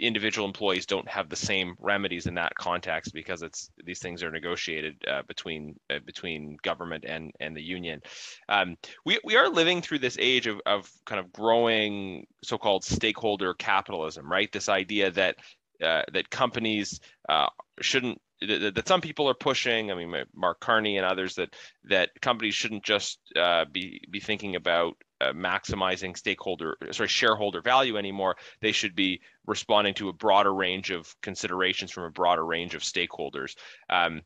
individual 0.01 0.47
employees 0.47 0.87
don't 0.87 1.09
have 1.09 1.29
the 1.29 1.37
same 1.37 1.75
remedies 1.79 2.27
in 2.27 2.35
that 2.35 2.55
context 2.55 3.13
because 3.13 3.43
it's 3.43 3.71
these 3.85 3.99
things 3.99 4.23
are 4.23 4.31
negotiated 4.31 4.97
uh, 5.07 5.23
between 5.29 5.79
uh, 5.91 5.99
between 6.05 6.57
government 6.63 7.05
and 7.07 7.33
and 7.41 7.57
the 7.57 7.63
union. 7.63 8.01
Um, 8.49 8.77
we 9.05 9.19
we 9.25 9.37
are 9.37 9.49
living 9.49 9.83
through 9.83 10.01
this 10.01 10.17
age 10.19 10.47
of 10.47 10.61
of 10.67 10.91
kind 11.07 11.21
of 11.21 11.33
growing 11.33 12.27
so-called 12.43 12.85
stakeholder 12.85 13.55
capitalism, 13.55 14.31
right? 14.31 14.51
This 14.51 14.69
idea 14.69 15.11
that 15.13 15.37
uh, 15.83 16.03
that 16.13 16.31
companies 16.31 17.01
uh, 17.29 17.49
shouldn't 17.81 18.21
that, 18.47 18.75
that, 18.75 18.89
some 18.89 19.01
people 19.01 19.29
are 19.29 19.35
pushing. 19.35 19.91
I 19.91 19.95
mean, 19.95 20.15
Mark 20.35 20.61
Carney 20.61 20.97
and 20.97 21.07
others 21.07 21.35
that 21.35 21.55
that 21.85 22.11
companies 22.21 22.55
shouldn't 22.55 22.85
just 22.85 23.19
uh, 23.37 23.65
be 23.71 24.01
be 24.11 24.21
thinking 24.21 24.57
about 24.57 24.97
uh, 25.21 25.33
maximizing 25.33 26.17
stakeholder 26.17 26.77
sorry 26.93 27.09
shareholder 27.09 27.61
value 27.61 27.99
anymore 27.99 28.37
they 28.63 28.73
should 28.73 28.95
be 28.95 29.21
responding 29.47 29.93
to 29.93 30.09
a 30.09 30.15
broader 30.15 30.55
range 30.55 30.91
of 30.91 31.15
considerations 31.21 31.91
from 31.91 32.05
a 32.05 32.11
broader 32.11 32.45
range 32.45 32.75
of 32.75 32.81
stakeholders 32.81 33.55
um, 33.91 34.23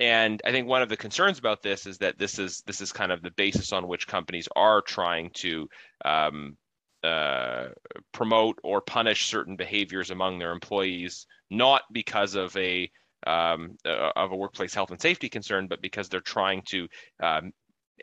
and 0.00 0.42
i 0.44 0.50
think 0.50 0.68
one 0.68 0.82
of 0.82 0.90
the 0.90 0.96
concerns 0.98 1.38
about 1.38 1.62
this 1.62 1.86
is 1.86 1.96
that 1.96 2.18
this 2.18 2.38
is 2.38 2.62
this 2.66 2.82
is 2.82 2.92
kind 2.92 3.10
of 3.10 3.22
the 3.22 3.30
basis 3.30 3.72
on 3.72 3.88
which 3.88 4.06
companies 4.06 4.48
are 4.54 4.82
trying 4.82 5.30
to 5.30 5.66
um, 6.04 6.58
uh, 7.02 7.68
promote 8.12 8.58
or 8.62 8.82
punish 8.82 9.26
certain 9.26 9.56
behaviors 9.56 10.10
among 10.10 10.38
their 10.38 10.52
employees 10.52 11.26
not 11.50 11.82
because 11.90 12.34
of 12.34 12.54
a 12.58 12.90
um, 13.26 13.76
uh, 13.84 14.10
of 14.16 14.32
a 14.32 14.36
workplace 14.36 14.74
health 14.74 14.90
and 14.90 15.00
safety 15.00 15.28
concern, 15.28 15.66
but 15.66 15.82
because 15.82 16.08
they're 16.08 16.20
trying 16.20 16.62
to 16.66 16.88
um, 17.22 17.52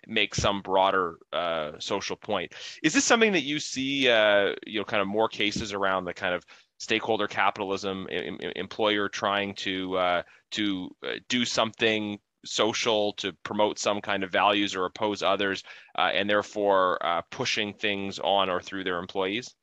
make 0.07 0.35
some 0.35 0.61
broader 0.61 1.17
uh, 1.33 1.71
social 1.79 2.15
point. 2.15 2.53
Is 2.83 2.93
this 2.93 3.05
something 3.05 3.33
that 3.33 3.43
you 3.43 3.59
see, 3.59 4.09
uh, 4.09 4.53
you 4.65 4.79
know, 4.79 4.85
kind 4.85 5.01
of 5.01 5.07
more 5.07 5.27
cases 5.27 5.73
around 5.73 6.05
the 6.05 6.13
kind 6.13 6.33
of 6.33 6.43
stakeholder 6.77 7.27
capitalism, 7.27 8.07
em- 8.09 8.39
employer 8.55 9.09
trying 9.09 9.53
to 9.55 9.97
uh, 9.97 10.21
to 10.51 10.89
uh, 11.05 11.13
do 11.29 11.45
something 11.45 12.19
social 12.43 13.13
to 13.13 13.33
promote 13.43 13.77
some 13.77 14.01
kind 14.01 14.23
of 14.23 14.31
values 14.31 14.75
or 14.75 14.85
oppose 14.85 15.21
others, 15.21 15.63
uh, 15.97 16.09
and 16.13 16.29
therefore 16.29 16.97
pushing 17.29 17.73
things 17.73 18.17
on 18.17 18.49
or 18.49 18.59
through 18.61 18.83
their 18.83 18.97
employees? 18.97 19.53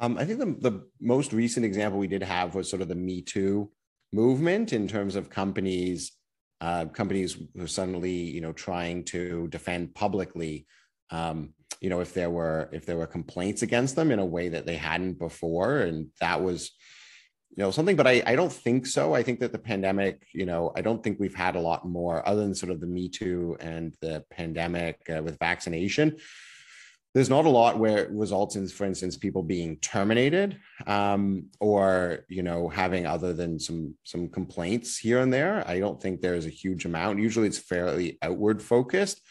Um, 0.00 0.16
I 0.16 0.24
think 0.24 0.38
the, 0.40 0.70
the 0.70 0.86
most 1.00 1.32
recent 1.32 1.64
example 1.64 2.00
we 2.00 2.08
did 2.08 2.22
have 2.22 2.54
was 2.54 2.68
sort 2.68 2.82
of 2.82 2.88
the 2.88 2.94
Me 2.94 3.20
Too 3.22 3.70
movement 4.12 4.72
in 4.72 4.88
terms 4.88 5.16
of 5.16 5.30
companies 5.30 6.12
uh, 6.60 6.84
companies 6.86 7.38
who 7.56 7.66
suddenly 7.66 8.12
you 8.12 8.40
know 8.40 8.52
trying 8.52 9.04
to 9.04 9.48
defend 9.48 9.94
publicly 9.94 10.66
um, 11.10 11.54
you 11.80 11.88
know 11.88 12.00
if 12.00 12.12
there 12.12 12.30
were 12.30 12.68
if 12.72 12.84
there 12.84 12.96
were 12.96 13.06
complaints 13.06 13.62
against 13.62 13.96
them 13.96 14.10
in 14.10 14.18
a 14.18 14.26
way 14.26 14.48
that 14.48 14.66
they 14.66 14.76
hadn't 14.76 15.18
before. 15.18 15.78
And 15.78 16.08
that 16.20 16.42
was 16.42 16.70
you 17.56 17.62
know 17.64 17.70
something 17.70 17.96
but 17.96 18.06
I, 18.06 18.22
I 18.26 18.36
don't 18.36 18.52
think 18.52 18.86
so. 18.86 19.14
I 19.14 19.22
think 19.22 19.40
that 19.40 19.52
the 19.52 19.58
pandemic 19.58 20.22
you 20.34 20.46
know 20.46 20.72
i 20.76 20.82
don't 20.82 21.02
think 21.02 21.18
we've 21.18 21.34
had 21.34 21.56
a 21.56 21.60
lot 21.60 21.88
more 21.88 22.26
other 22.28 22.42
than 22.42 22.54
sort 22.54 22.70
of 22.70 22.80
the 22.80 22.86
me 22.86 23.08
too 23.08 23.56
and 23.60 23.94
the 24.00 24.24
pandemic 24.30 25.00
uh, 25.14 25.22
with 25.22 25.38
vaccination 25.38 26.16
there's 27.12 27.30
not 27.30 27.44
a 27.44 27.50
lot 27.50 27.78
where 27.78 27.98
it 27.98 28.10
results 28.10 28.54
in, 28.54 28.68
for 28.68 28.84
instance, 28.84 29.16
people 29.16 29.42
being 29.42 29.76
terminated 29.78 30.58
um, 30.86 31.46
or 31.58 32.24
you 32.28 32.42
know 32.42 32.68
having 32.68 33.06
other 33.06 33.32
than 33.32 33.58
some 33.58 33.94
some 34.04 34.28
complaints 34.28 34.96
here 34.96 35.20
and 35.20 35.32
there. 35.32 35.66
I 35.66 35.80
don't 35.80 36.00
think 36.00 36.20
there's 36.20 36.46
a 36.46 36.50
huge 36.50 36.84
amount. 36.84 37.18
Usually, 37.18 37.48
it's 37.48 37.58
fairly 37.58 38.18
outward 38.22 38.62
focused. 38.62 39.22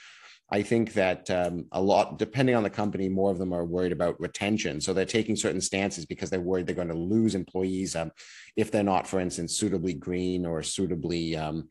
I 0.52 0.64
think 0.64 0.94
that 0.94 1.30
um, 1.30 1.66
a 1.72 1.82
lot, 1.82 2.18
depending 2.18 2.56
on 2.56 2.64
the 2.64 2.72
company, 2.72 3.08
more 3.08 3.30
of 3.30 3.38
them 3.38 3.54
are 3.54 3.66
worried 3.66 3.92
about 3.92 4.20
retention. 4.20 4.82
So 4.82 4.94
they're 4.94 5.06
taking 5.06 5.36
certain 5.36 5.62
stances 5.62 6.08
because 6.08 6.32
they're 6.32 6.42
worried 6.42 6.66
they're 6.66 6.76
going 6.76 6.88
to 6.88 6.96
lose 6.96 7.36
employees 7.36 7.96
um, 7.96 8.12
if 8.56 8.72
they're 8.72 8.84
not, 8.84 9.06
for 9.06 9.20
instance, 9.20 9.56
suitably 9.56 9.94
green 9.94 10.48
or 10.48 10.64
suitably 10.64 11.36
um, 11.36 11.70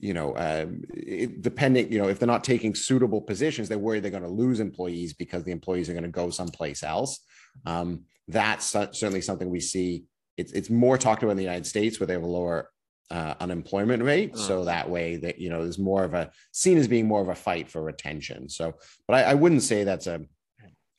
you 0.00 0.14
know, 0.14 0.32
uh, 0.32 0.66
it, 0.90 1.42
depending, 1.42 1.92
you 1.92 1.98
know, 1.98 2.08
if 2.08 2.18
they're 2.18 2.26
not 2.26 2.44
taking 2.44 2.74
suitable 2.74 3.20
positions, 3.20 3.68
they're 3.68 3.78
worried 3.78 4.02
they're 4.02 4.10
going 4.10 4.22
to 4.22 4.28
lose 4.28 4.60
employees 4.60 5.12
because 5.12 5.44
the 5.44 5.52
employees 5.52 5.88
are 5.88 5.94
going 5.94 6.04
to 6.04 6.08
go 6.08 6.30
someplace 6.30 6.82
else. 6.82 7.20
Um, 7.66 8.04
that's 8.28 8.66
certainly 8.66 9.20
something 9.20 9.50
we 9.50 9.60
see. 9.60 10.04
It's, 10.36 10.52
it's 10.52 10.70
more 10.70 10.98
talked 10.98 11.22
about 11.22 11.32
in 11.32 11.36
the 11.36 11.42
United 11.42 11.66
States 11.66 11.98
where 11.98 12.06
they 12.06 12.12
have 12.12 12.22
a 12.22 12.26
lower 12.26 12.70
uh, 13.10 13.34
unemployment 13.40 14.02
rate. 14.02 14.32
Oh. 14.34 14.38
So 14.38 14.64
that 14.64 14.88
way 14.88 15.16
that, 15.16 15.38
you 15.38 15.50
know, 15.50 15.62
there's 15.62 15.78
more 15.78 16.04
of 16.04 16.14
a 16.14 16.30
seen 16.52 16.78
as 16.78 16.88
being 16.88 17.08
more 17.08 17.22
of 17.22 17.28
a 17.28 17.34
fight 17.34 17.70
for 17.70 17.82
retention. 17.82 18.48
So, 18.48 18.74
but 19.06 19.14
I, 19.14 19.30
I 19.30 19.34
wouldn't 19.34 19.62
say 19.62 19.84
that's 19.84 20.06
a, 20.06 20.20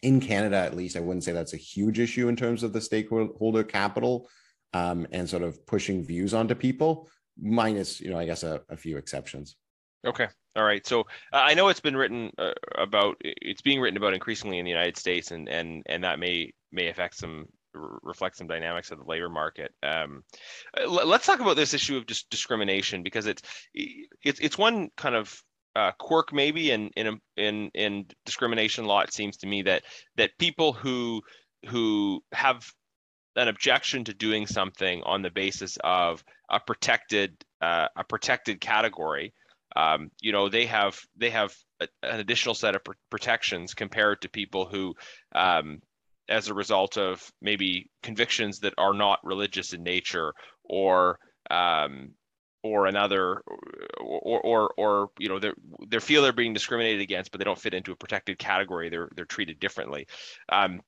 in 0.02 0.20
Canada, 0.20 0.58
at 0.58 0.76
least, 0.76 0.98
I 0.98 1.02
wouldn't 1.02 1.24
say 1.24 1.34
that's 1.34 1.54
a 1.54 1.58
huge 1.58 2.00
issue 2.00 2.30
in 2.30 2.36
terms 2.36 2.64
of 2.64 2.74
the 2.74 2.82
stakeholder 2.82 3.64
capital 3.64 4.30
um, 4.74 5.08
and 5.12 5.30
sort 5.30 5.44
of 5.44 5.66
pushing 5.66 6.06
views 6.06 6.34
onto 6.34 6.56
people 6.56 7.10
minus 7.42 8.00
you 8.00 8.10
know 8.10 8.18
i 8.18 8.26
guess 8.26 8.44
a, 8.44 8.62
a 8.70 8.78
few 8.78 8.98
exceptions 8.98 9.56
okay 10.06 10.28
all 10.56 10.64
right 10.64 10.86
so 10.86 11.02
uh, 11.34 11.44
i 11.44 11.54
know 11.54 11.68
it's 11.68 11.80
been 11.80 11.96
written 11.96 12.32
uh, 12.38 12.52
about 12.78 13.16
it's 13.22 13.62
being 13.62 13.80
written 13.80 13.98
about 13.98 14.14
increasingly 14.14 14.60
in 14.60 14.66
the 14.66 14.72
united 14.72 14.98
states 14.98 15.32
and 15.32 15.48
and 15.50 15.84
and 15.88 16.04
that 16.04 16.20
may 16.20 16.52
may 16.72 16.88
affect 16.88 17.16
some 17.16 17.46
reflect 17.74 18.38
some 18.38 18.48
dynamics 18.48 18.92
of 18.92 19.00
the 19.00 19.06
labor 19.06 19.30
market. 19.30 19.72
Um, 19.84 20.24
uh, 20.78 20.90
let's 20.90 21.26
talk 21.26 21.40
about 21.40 21.56
this 21.56 21.74
issue 21.74 21.98
of 21.98 22.08
just 22.08 22.30
discrimination 22.30 23.04
because 23.04 23.28
it's 23.28 23.42
it's 23.74 24.40
it's 24.40 24.58
one 24.58 24.90
kind 24.98 25.16
of 25.16 25.42
uh, 25.76 25.92
quirk 26.00 26.34
maybe 26.34 26.72
in 26.72 26.90
in 26.96 27.20
in 27.38 27.72
in 27.74 28.06
discrimination 28.26 28.86
law. 28.86 29.02
It 29.02 29.14
seems 29.14 29.38
to 29.38 29.48
me 29.48 29.64
that 29.64 29.84
that 30.18 30.38
people 30.40 30.74
who 30.74 31.22
who 31.68 32.24
have 32.32 32.72
an 33.36 33.48
objection 33.48 34.04
to 34.06 34.14
doing 34.14 34.48
something 34.48 35.04
on 35.04 35.22
the 35.22 35.30
basis 35.30 35.78
of 35.84 36.24
a 36.50 36.60
protected 36.60 37.44
uh, 37.62 37.88
a 37.96 38.04
protected 38.04 38.62
category. 38.62 39.34
Um, 39.76 40.12
you 40.20 40.32
know 40.32 40.50
they 40.50 40.66
have 40.66 41.00
they 41.16 41.30
have 41.30 41.54
a, 41.80 41.88
an 42.04 42.20
additional 42.20 42.56
set 42.56 42.76
of 42.76 42.84
pr- 42.84 42.94
protections 43.10 43.74
compared 43.74 44.22
to 44.22 44.30
people 44.30 44.66
who 44.66 44.96
um, 45.34 45.82
as 46.28 46.48
a 46.48 46.54
result 46.54 46.98
of 46.98 47.32
maybe 47.42 47.90
convictions 48.04 48.60
that 48.60 48.74
are 48.78 48.94
not 48.94 49.20
religious 49.24 49.74
in 49.74 49.84
nature 49.84 50.34
or 50.64 51.20
um, 51.50 52.12
or 52.64 52.88
another 52.88 53.42
or 54.00 54.42
or 54.42 54.74
or 54.78 55.10
you 55.18 55.30
know 55.30 55.40
they 55.40 55.52
they 55.88 56.00
feel 56.00 56.22
they're 56.22 56.34
being 56.34 56.54
discriminated 56.54 57.02
against 57.02 57.32
but 57.32 57.40
they 57.40 57.46
don't 57.46 57.60
fit 57.60 57.74
into 57.74 57.92
a 57.92 57.96
protected 57.96 58.38
category. 58.38 58.90
They're 58.90 59.10
they're 59.16 59.26
treated 59.26 59.60
differently. 59.60 60.08
Um, 60.52 60.82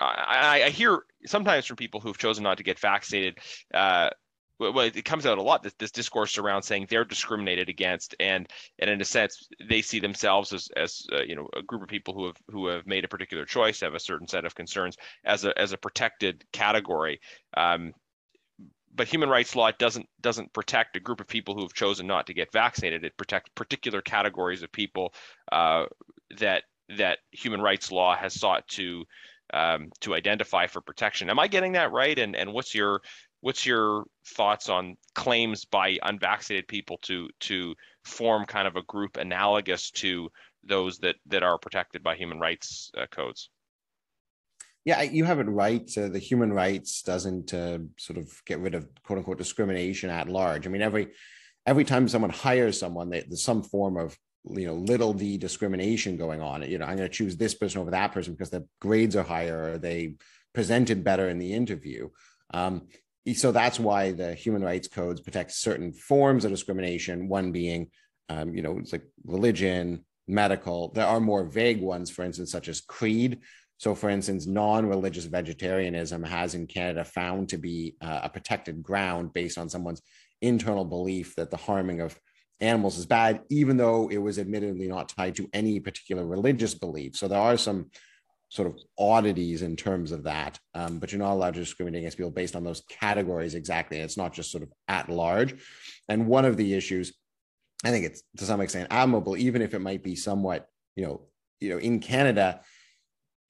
I, 0.00 0.62
I, 0.66 0.68
hear 0.68 1.02
sometimes 1.26 1.66
from 1.66 1.76
people 1.76 2.00
who've 2.00 2.18
chosen 2.18 2.44
not 2.44 2.58
to 2.58 2.62
get 2.62 2.78
vaccinated 2.78 3.38
uh, 3.72 4.10
well, 4.58 4.80
it 4.80 5.04
comes 5.04 5.26
out 5.26 5.38
a 5.38 5.42
lot 5.42 5.62
this, 5.62 5.74
this 5.78 5.90
discourse 5.90 6.38
around 6.38 6.62
saying 6.62 6.86
they're 6.88 7.04
discriminated 7.04 7.68
against 7.68 8.14
and 8.18 8.48
and 8.78 8.90
in 8.90 9.00
a 9.00 9.04
sense 9.04 9.48
they 9.68 9.82
see 9.82 10.00
themselves 10.00 10.52
as 10.52 10.68
as 10.76 11.06
uh, 11.12 11.22
you 11.22 11.36
know 11.36 11.48
a 11.56 11.62
group 11.62 11.82
of 11.82 11.88
people 11.88 12.14
who 12.14 12.26
have 12.26 12.36
who 12.50 12.66
have 12.66 12.86
made 12.86 13.04
a 13.04 13.08
particular 13.08 13.44
choice 13.44 13.80
have 13.80 13.94
a 13.94 14.00
certain 14.00 14.26
set 14.26 14.44
of 14.44 14.54
concerns 14.54 14.96
as 15.24 15.44
a 15.44 15.56
as 15.58 15.72
a 15.72 15.78
protected 15.78 16.44
category. 16.52 17.20
Um, 17.56 17.92
but 18.94 19.06
human 19.06 19.28
rights 19.28 19.54
law 19.54 19.70
doesn't 19.78 20.08
doesn't 20.20 20.52
protect 20.52 20.96
a 20.96 21.00
group 21.00 21.20
of 21.20 21.28
people 21.28 21.54
who 21.54 21.62
have 21.62 21.72
chosen 21.72 22.06
not 22.06 22.26
to 22.26 22.34
get 22.34 22.52
vaccinated. 22.52 23.04
It 23.04 23.16
protects 23.16 23.50
particular 23.54 24.00
categories 24.00 24.62
of 24.62 24.72
people 24.72 25.14
uh, 25.52 25.86
that 26.38 26.64
that 26.96 27.18
human 27.30 27.60
rights 27.60 27.92
law 27.92 28.16
has 28.16 28.34
sought 28.34 28.66
to 28.68 29.04
um, 29.54 29.90
to 30.00 30.14
identify 30.14 30.66
for 30.66 30.80
protection. 30.80 31.30
Am 31.30 31.38
i 31.38 31.48
getting 31.48 31.72
that 31.72 31.92
right? 31.92 32.18
And 32.18 32.36
and 32.36 32.52
what's 32.52 32.74
your 32.74 33.00
what's 33.40 33.64
your 33.64 34.04
thoughts 34.26 34.68
on 34.68 34.96
claims 35.14 35.64
by 35.64 35.98
unvaccinated 36.02 36.68
people 36.68 36.98
to 37.02 37.28
to 37.40 37.74
form 38.04 38.44
kind 38.44 38.66
of 38.66 38.76
a 38.76 38.82
group 38.82 39.16
analogous 39.16 39.90
to 39.90 40.30
those 40.64 40.98
that 40.98 41.16
that 41.26 41.42
are 41.42 41.58
protected 41.58 42.02
by 42.02 42.16
human 42.16 42.40
rights 42.40 42.90
uh, 42.96 43.06
codes? 43.10 43.50
Yeah, 44.84 45.02
you 45.02 45.24
have 45.24 45.38
it 45.38 45.44
right. 45.44 45.90
Uh, 45.96 46.08
the 46.08 46.18
human 46.18 46.52
rights 46.52 47.02
doesn't 47.02 47.52
uh, 47.52 47.78
sort 47.98 48.18
of 48.18 48.30
get 48.46 48.60
rid 48.60 48.74
of 48.74 48.88
quote 49.02 49.18
unquote 49.18 49.38
discrimination 49.38 50.10
at 50.10 50.28
large. 50.28 50.66
I 50.66 50.70
mean, 50.70 50.82
every 50.82 51.08
every 51.66 51.84
time 51.84 52.08
someone 52.08 52.30
hires 52.30 52.78
someone, 52.78 53.10
they, 53.10 53.20
there's 53.20 53.44
some 53.44 53.62
form 53.62 53.96
of 53.96 54.16
you 54.50 54.66
know 54.66 54.74
little 54.74 55.12
d 55.12 55.36
discrimination 55.36 56.16
going 56.16 56.40
on. 56.40 56.62
You 56.62 56.78
know, 56.78 56.86
I'm 56.86 56.96
going 56.96 57.08
to 57.08 57.14
choose 57.14 57.36
this 57.36 57.54
person 57.54 57.80
over 57.80 57.90
that 57.90 58.12
person 58.12 58.32
because 58.32 58.50
their 58.50 58.64
grades 58.80 59.14
are 59.14 59.22
higher 59.22 59.72
or 59.72 59.78
they 59.78 60.14
presented 60.54 61.04
better 61.04 61.28
in 61.28 61.38
the 61.38 61.52
interview. 61.52 62.08
Um, 62.54 62.88
so 63.34 63.52
that's 63.52 63.78
why 63.78 64.12
the 64.12 64.34
human 64.34 64.62
rights 64.62 64.88
codes 64.88 65.20
protect 65.20 65.52
certain 65.52 65.92
forms 65.92 66.44
of 66.44 66.50
discrimination 66.50 67.28
one 67.28 67.52
being 67.52 67.90
um, 68.28 68.54
you 68.54 68.62
know 68.62 68.78
it's 68.78 68.92
like 68.92 69.04
religion 69.24 70.04
medical. 70.26 70.92
There 70.92 71.06
are 71.06 71.20
more 71.20 71.44
vague 71.44 71.80
ones 71.80 72.10
for 72.10 72.24
instance 72.24 72.52
such 72.52 72.68
as 72.68 72.80
creed. 72.80 73.40
So 73.78 73.94
for 73.94 74.10
instance 74.10 74.46
non-religious 74.46 75.24
vegetarianism 75.24 76.22
has 76.24 76.54
in 76.54 76.66
canada 76.66 77.04
found 77.04 77.48
to 77.50 77.58
be 77.58 77.96
uh, 78.00 78.20
a 78.24 78.28
protected 78.28 78.82
ground 78.82 79.32
based 79.32 79.56
on 79.56 79.68
someone's 79.68 80.02
internal 80.42 80.84
belief 80.84 81.34
that 81.36 81.50
the 81.50 81.56
harming 81.56 82.00
of 82.00 82.18
animals 82.60 82.98
is 82.98 83.06
bad 83.06 83.40
even 83.50 83.76
though 83.76 84.08
it 84.08 84.18
was 84.18 84.38
admittedly 84.38 84.88
not 84.88 85.08
tied 85.08 85.36
to 85.36 85.48
any 85.52 85.78
particular 85.80 86.26
religious 86.26 86.74
belief. 86.74 87.16
So 87.16 87.28
there 87.28 87.38
are 87.38 87.56
some 87.56 87.90
sort 88.48 88.68
of 88.68 88.78
oddities 88.98 89.62
in 89.62 89.76
terms 89.76 90.10
of 90.10 90.24
that. 90.24 90.58
Um, 90.74 90.98
but 90.98 91.12
you're 91.12 91.18
not 91.18 91.32
allowed 91.32 91.54
to 91.54 91.60
discriminate 91.60 92.00
against 92.00 92.16
people 92.16 92.30
based 92.30 92.56
on 92.56 92.64
those 92.64 92.82
categories 92.88 93.54
exactly. 93.54 93.98
It's 93.98 94.16
not 94.16 94.32
just 94.32 94.50
sort 94.50 94.62
of 94.62 94.72
at 94.88 95.10
large. 95.10 95.54
And 96.08 96.26
one 96.26 96.44
of 96.44 96.56
the 96.56 96.74
issues, 96.74 97.14
I 97.84 97.90
think 97.90 98.06
it's 98.06 98.22
to 98.38 98.44
some 98.44 98.60
extent 98.60 98.88
admirable, 98.90 99.36
even 99.36 99.62
if 99.62 99.74
it 99.74 99.80
might 99.80 100.02
be 100.02 100.16
somewhat, 100.16 100.66
you 100.96 101.04
know, 101.04 101.22
you 101.60 101.70
know, 101.70 101.78
in 101.78 102.00
Canada, 102.00 102.60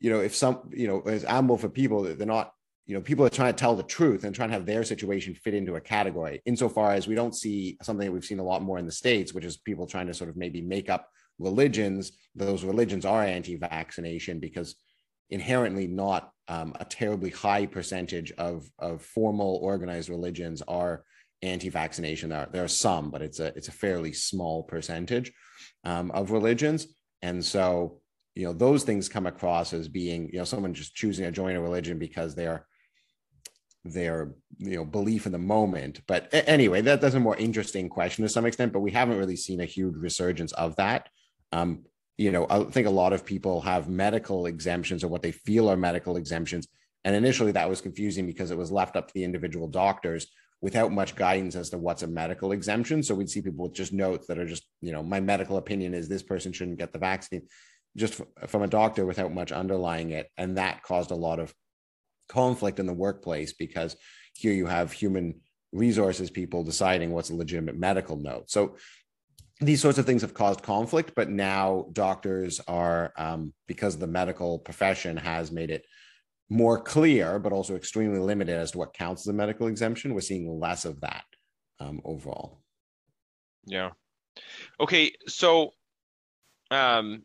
you 0.00 0.10
know, 0.10 0.20
if 0.20 0.34
some, 0.34 0.70
you 0.72 0.88
know, 0.88 1.02
it's 1.06 1.24
admirable 1.24 1.58
for 1.58 1.68
people 1.68 2.02
that 2.02 2.18
they're 2.18 2.26
not, 2.26 2.52
you 2.86 2.94
know, 2.94 3.00
people 3.00 3.24
are 3.24 3.30
trying 3.30 3.52
to 3.52 3.58
tell 3.58 3.76
the 3.76 3.82
truth 3.82 4.24
and 4.24 4.34
trying 4.34 4.48
to 4.48 4.54
have 4.54 4.66
their 4.66 4.82
situation 4.82 5.34
fit 5.34 5.54
into 5.54 5.76
a 5.76 5.80
category. 5.80 6.40
Insofar 6.46 6.92
as 6.92 7.06
we 7.06 7.14
don't 7.14 7.36
see 7.36 7.76
something 7.82 8.06
that 8.06 8.12
we've 8.12 8.24
seen 8.24 8.38
a 8.38 8.44
lot 8.44 8.62
more 8.62 8.78
in 8.78 8.86
the 8.86 8.92
states, 8.92 9.34
which 9.34 9.44
is 9.44 9.58
people 9.58 9.86
trying 9.86 10.06
to 10.06 10.14
sort 10.14 10.30
of 10.30 10.36
maybe 10.36 10.62
make 10.62 10.88
up 10.88 11.08
religions. 11.38 12.12
Those 12.34 12.64
religions 12.64 13.04
are 13.04 13.22
anti-vaccination 13.22 14.40
because 14.40 14.76
inherently 15.30 15.86
not 15.86 16.30
um, 16.48 16.74
a 16.80 16.84
terribly 16.84 17.30
high 17.30 17.66
percentage 17.66 18.32
of, 18.32 18.68
of 18.78 19.02
formal 19.02 19.60
organized 19.62 20.08
religions 20.08 20.62
are 20.66 21.04
anti-vaccination. 21.42 22.30
There 22.30 22.40
are, 22.40 22.48
there 22.50 22.64
are 22.64 22.68
some, 22.68 23.10
but 23.10 23.22
it's 23.22 23.40
a 23.40 23.46
it's 23.56 23.68
a 23.68 23.72
fairly 23.72 24.12
small 24.12 24.62
percentage 24.62 25.32
um, 25.84 26.10
of 26.12 26.30
religions, 26.30 26.86
and 27.22 27.44
so 27.44 28.00
you 28.34 28.44
know 28.44 28.52
those 28.52 28.84
things 28.84 29.08
come 29.08 29.26
across 29.26 29.72
as 29.72 29.88
being 29.88 30.30
you 30.32 30.38
know 30.38 30.44
someone 30.44 30.74
just 30.74 30.94
choosing 30.94 31.24
to 31.24 31.30
join 31.30 31.56
a 31.56 31.60
religion 31.60 31.98
because 31.98 32.34
they 32.34 32.46
are 32.46 32.66
their 33.84 34.34
you 34.58 34.76
know 34.76 34.84
belief 34.84 35.26
in 35.26 35.32
the 35.32 35.38
moment. 35.38 36.00
But 36.06 36.28
anyway 36.32 36.80
that, 36.82 37.00
that's 37.00 37.14
a 37.14 37.20
more 37.20 37.36
interesting 37.36 37.88
question 37.88 38.22
to 38.22 38.28
some 38.28 38.46
extent 38.46 38.72
but 38.72 38.80
we 38.80 38.90
haven't 38.90 39.18
really 39.18 39.36
seen 39.36 39.60
a 39.60 39.66
huge 39.66 39.96
resurgence 39.96 40.52
of 40.52 40.76
that. 40.76 41.08
Um, 41.52 41.84
you 42.18 42.32
know, 42.32 42.46
I 42.50 42.64
think 42.64 42.88
a 42.88 42.90
lot 42.90 43.12
of 43.12 43.24
people 43.24 43.60
have 43.62 43.88
medical 43.88 44.46
exemptions 44.46 45.04
or 45.04 45.08
what 45.08 45.22
they 45.22 45.32
feel 45.32 45.70
are 45.70 45.76
medical 45.76 46.16
exemptions. 46.16 46.66
And 47.04 47.14
initially 47.14 47.52
that 47.52 47.70
was 47.70 47.80
confusing 47.80 48.26
because 48.26 48.50
it 48.50 48.58
was 48.58 48.72
left 48.72 48.96
up 48.96 49.06
to 49.06 49.14
the 49.14 49.24
individual 49.24 49.68
doctors 49.68 50.26
without 50.60 50.90
much 50.90 51.14
guidance 51.14 51.54
as 51.54 51.70
to 51.70 51.78
what's 51.78 52.02
a 52.02 52.08
medical 52.08 52.50
exemption. 52.50 53.04
So 53.04 53.14
we'd 53.14 53.30
see 53.30 53.40
people 53.40 53.64
with 53.64 53.74
just 53.74 53.92
notes 53.92 54.26
that 54.26 54.38
are 54.38 54.46
just, 54.46 54.64
you 54.80 54.92
know, 54.92 55.02
my 55.02 55.20
medical 55.20 55.56
opinion 55.56 55.94
is 55.94 56.08
this 56.08 56.24
person 56.24 56.52
shouldn't 56.52 56.80
get 56.80 56.92
the 56.92 56.98
vaccine, 56.98 57.46
just 57.96 58.20
from 58.48 58.62
a 58.62 58.66
doctor 58.66 59.06
without 59.06 59.32
much 59.32 59.52
underlying 59.52 60.10
it. 60.10 60.28
And 60.36 60.58
that 60.58 60.82
caused 60.82 61.12
a 61.12 61.16
lot 61.16 61.38
of 61.38 61.54
conflict 62.28 62.80
in 62.80 62.86
the 62.86 62.92
workplace 62.92 63.52
because 63.52 63.96
here 64.34 64.52
you 64.52 64.66
have 64.66 64.90
human 64.90 65.40
resources 65.72 66.30
people 66.30 66.64
deciding 66.64 67.12
what's 67.12 67.30
a 67.30 67.34
legitimate 67.34 67.76
medical 67.76 68.16
note. 68.16 68.50
So 68.50 68.76
these 69.60 69.80
sorts 69.80 69.98
of 69.98 70.06
things 70.06 70.22
have 70.22 70.34
caused 70.34 70.62
conflict, 70.62 71.12
but 71.16 71.28
now 71.28 71.86
doctors 71.92 72.60
are, 72.68 73.12
um, 73.16 73.52
because 73.66 73.98
the 73.98 74.06
medical 74.06 74.58
profession 74.58 75.16
has 75.16 75.50
made 75.50 75.70
it 75.70 75.84
more 76.48 76.80
clear, 76.80 77.38
but 77.38 77.52
also 77.52 77.74
extremely 77.76 78.20
limited 78.20 78.56
as 78.56 78.70
to 78.70 78.78
what 78.78 78.94
counts 78.94 79.22
as 79.22 79.26
a 79.28 79.32
medical 79.32 79.66
exemption. 79.66 80.14
We're 80.14 80.20
seeing 80.20 80.60
less 80.60 80.84
of 80.84 81.00
that 81.00 81.24
um, 81.80 82.00
overall. 82.04 82.60
Yeah. 83.66 83.90
Okay. 84.80 85.12
So, 85.26 85.72
um, 86.70 87.24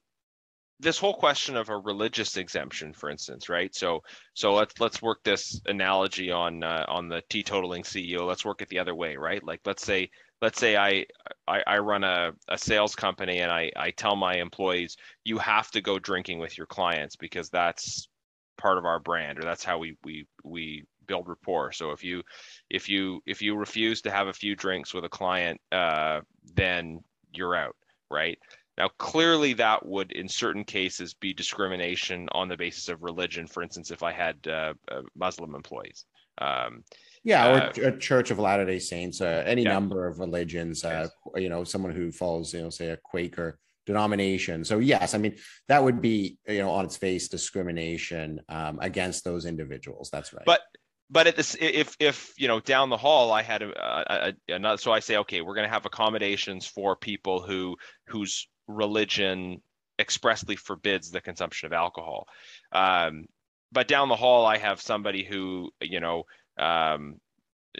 this 0.79 0.97
whole 0.97 1.13
question 1.13 1.55
of 1.55 1.69
a 1.69 1.77
religious 1.77 2.35
exemption, 2.35 2.93
for 2.93 3.09
instance, 3.09 3.47
right? 3.47 3.73
So, 3.73 4.01
so 4.33 4.53
let's 4.53 4.77
let's 4.79 5.01
work 5.01 5.19
this 5.23 5.61
analogy 5.65 6.31
on 6.31 6.63
uh, 6.63 6.85
on 6.87 7.07
the 7.07 7.21
teetotaling 7.29 7.85
CEO. 7.85 8.27
Let's 8.27 8.43
work 8.43 8.61
it 8.61 8.69
the 8.69 8.79
other 8.79 8.95
way, 8.95 9.15
right? 9.15 9.41
Like, 9.43 9.61
let's 9.65 9.85
say 9.85 10.09
let's 10.43 10.59
say 10.59 10.75
I, 10.75 11.05
I, 11.47 11.63
I 11.65 11.77
run 11.77 12.03
a, 12.03 12.33
a 12.49 12.57
sales 12.57 12.95
company 12.95 13.39
and 13.39 13.49
I, 13.49 13.71
I 13.77 13.91
tell 13.91 14.17
my 14.17 14.35
employees, 14.35 14.97
you 15.23 15.37
have 15.37 15.71
to 15.71 15.79
go 15.79 15.97
drinking 15.99 16.39
with 16.39 16.57
your 16.57 16.67
clients 16.67 17.15
because 17.15 17.49
that's 17.49 18.09
part 18.57 18.77
of 18.77 18.83
our 18.83 18.99
brand 18.99 19.39
or 19.39 19.43
that's 19.43 19.63
how 19.63 19.77
we, 19.77 19.95
we, 20.03 20.27
we 20.43 20.83
build 21.07 21.29
rapport. 21.29 21.71
So 21.71 21.91
if 21.91 22.03
you, 22.03 22.23
if 22.69 22.89
you, 22.89 23.21
if 23.25 23.41
you 23.41 23.55
refuse 23.55 24.01
to 24.01 24.11
have 24.11 24.27
a 24.27 24.33
few 24.33 24.53
drinks 24.53 24.93
with 24.93 25.05
a 25.05 25.09
client, 25.09 25.61
uh, 25.71 26.19
then 26.55 26.99
you're 27.33 27.55
out. 27.55 27.77
Right. 28.11 28.37
Now, 28.77 28.89
clearly, 28.97 29.53
that 29.53 29.85
would, 29.85 30.11
in 30.11 30.27
certain 30.27 30.65
cases, 30.65 31.13
be 31.13 31.33
discrimination 31.33 32.27
on 32.33 32.49
the 32.49 32.57
basis 32.57 32.89
of 32.89 33.01
religion. 33.01 33.47
For 33.47 33.63
instance, 33.63 33.91
if 33.91 34.03
I 34.03 34.11
had 34.11 34.35
uh, 34.45 34.73
uh, 34.91 35.01
Muslim 35.15 35.55
employees, 35.55 36.05
um, 36.39 36.83
yeah, 37.23 37.47
or 37.47 37.61
uh, 37.61 37.87
a 37.87 37.97
Church 37.97 38.31
of 38.31 38.39
Latter 38.39 38.65
Day 38.65 38.79
Saints, 38.79 39.21
uh, 39.21 39.43
any 39.45 39.63
yeah. 39.63 39.73
number 39.73 40.07
of 40.07 40.19
religions. 40.19 40.83
Uh, 40.83 41.07
yes. 41.35 41.41
You 41.41 41.49
know, 41.49 41.63
someone 41.63 41.93
who 41.93 42.11
follows, 42.11 42.53
you 42.53 42.61
know, 42.61 42.69
say 42.69 42.89
a 42.89 42.97
Quaker 42.97 43.59
denomination. 43.85 44.63
So 44.63 44.79
yes, 44.79 45.13
I 45.13 45.17
mean 45.17 45.35
that 45.67 45.83
would 45.83 46.01
be 46.01 46.37
you 46.47 46.59
know 46.59 46.71
on 46.71 46.85
its 46.85 46.97
face 46.97 47.27
discrimination 47.27 48.41
um, 48.49 48.79
against 48.81 49.23
those 49.23 49.45
individuals. 49.45 50.09
That's 50.11 50.33
right. 50.33 50.45
But 50.45 50.61
but 51.09 51.27
at 51.27 51.35
this, 51.35 51.55
if 51.59 51.95
if 51.99 52.33
you 52.37 52.47
know 52.47 52.59
down 52.59 52.89
the 52.89 52.97
hall, 52.97 53.31
I 53.31 53.41
had 53.41 53.61
a, 53.61 53.69
a, 53.69 54.33
a 54.49 54.53
another. 54.55 54.77
So 54.77 54.91
I 54.91 54.99
say, 54.99 55.17
okay, 55.17 55.41
we're 55.41 55.55
going 55.55 55.67
to 55.67 55.73
have 55.73 55.85
accommodations 55.85 56.65
for 56.65 56.95
people 56.95 57.41
who 57.41 57.77
whose 58.07 58.47
religion 58.67 59.61
expressly 59.99 60.55
forbids 60.55 61.11
the 61.11 61.21
consumption 61.21 61.67
of 61.67 61.73
alcohol. 61.73 62.27
Um, 62.71 63.25
but 63.73 63.87
down 63.87 64.09
the 64.09 64.15
hall, 64.15 64.45
I 64.45 64.57
have 64.57 64.79
somebody 64.79 65.23
who 65.23 65.71
you 65.81 65.99
know 65.99 66.23
um, 66.57 67.19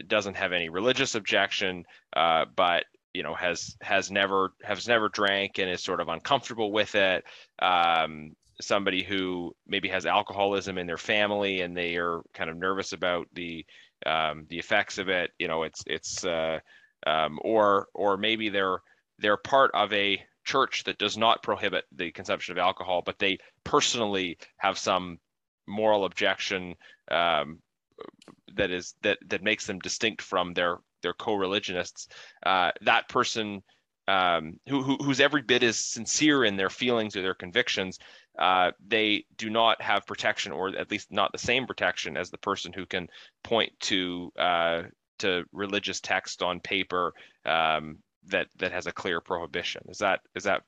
doesn't 0.07 0.37
have 0.37 0.51
any 0.51 0.69
religious 0.69 1.15
objection, 1.15 1.85
uh, 2.15 2.45
but 2.55 2.85
you 3.13 3.23
know 3.23 3.35
has 3.35 3.75
has 3.81 4.09
never 4.11 4.53
has 4.63 4.87
never 4.87 5.09
drank 5.09 5.59
and 5.59 5.69
is 5.69 5.83
sort 5.83 6.01
of 6.01 6.09
uncomfortable 6.09 6.71
with 6.71 6.95
it. 6.95 7.23
Um, 7.61 8.35
somebody 8.61 9.03
who 9.03 9.55
maybe 9.67 9.89
has 9.89 10.05
alcoholism 10.05 10.77
in 10.77 10.87
their 10.87 10.97
family 10.97 11.61
and 11.61 11.75
they 11.75 11.95
are 11.95 12.21
kind 12.33 12.49
of 12.49 12.57
nervous 12.57 12.93
about 12.93 13.27
the 13.33 13.65
um, 14.05 14.45
the 14.49 14.59
effects 14.59 14.97
of 14.97 15.09
it. 15.09 15.31
You 15.37 15.47
know, 15.47 15.63
it's 15.63 15.83
it's 15.85 16.25
uh, 16.25 16.59
um, 17.05 17.39
or 17.41 17.87
or 17.93 18.17
maybe 18.17 18.49
they're 18.49 18.79
they're 19.19 19.37
part 19.37 19.71
of 19.73 19.93
a 19.93 20.21
church 20.43 20.83
that 20.85 20.97
does 20.97 21.17
not 21.17 21.43
prohibit 21.43 21.85
the 21.95 22.11
consumption 22.11 22.51
of 22.51 22.57
alcohol, 22.57 23.01
but 23.05 23.19
they 23.19 23.37
personally 23.63 24.37
have 24.57 24.77
some 24.77 25.19
moral 25.67 26.05
objection 26.05 26.75
um, 27.11 27.59
that 28.55 28.71
is 28.71 28.95
that 29.01 29.17
that 29.27 29.43
makes 29.43 29.65
them 29.65 29.79
distinct 29.79 30.21
from 30.21 30.53
their 30.53 30.77
their 31.01 31.13
co-religionists. 31.13 32.07
Uh, 32.45 32.71
that 32.81 33.09
person 33.09 33.61
um, 34.07 34.59
who, 34.67 34.81
who, 34.83 34.97
who's 34.97 35.19
every 35.19 35.41
bit 35.41 35.63
as 35.63 35.79
sincere 35.79 36.43
in 36.43 36.57
their 36.57 36.69
feelings 36.69 37.15
or 37.15 37.21
their 37.21 37.33
convictions, 37.33 37.99
uh, 38.37 38.71
they 38.85 39.25
do 39.37 39.49
not 39.49 39.81
have 39.81 40.05
protection, 40.05 40.51
or 40.51 40.69
at 40.69 40.91
least 40.91 41.11
not 41.11 41.31
the 41.31 41.37
same 41.37 41.65
protection 41.65 42.17
as 42.17 42.29
the 42.29 42.37
person 42.37 42.73
who 42.73 42.85
can 42.85 43.07
point 43.43 43.71
to 43.79 44.31
uh, 44.37 44.83
to 45.19 45.43
religious 45.51 46.01
text 46.01 46.41
on 46.41 46.59
paper 46.59 47.13
um, 47.45 47.97
that 48.25 48.47
that 48.57 48.71
has 48.71 48.87
a 48.87 48.91
clear 48.91 49.21
prohibition. 49.21 49.83
Is 49.87 49.99
that 49.99 50.21
is 50.35 50.43
that? 50.43 50.63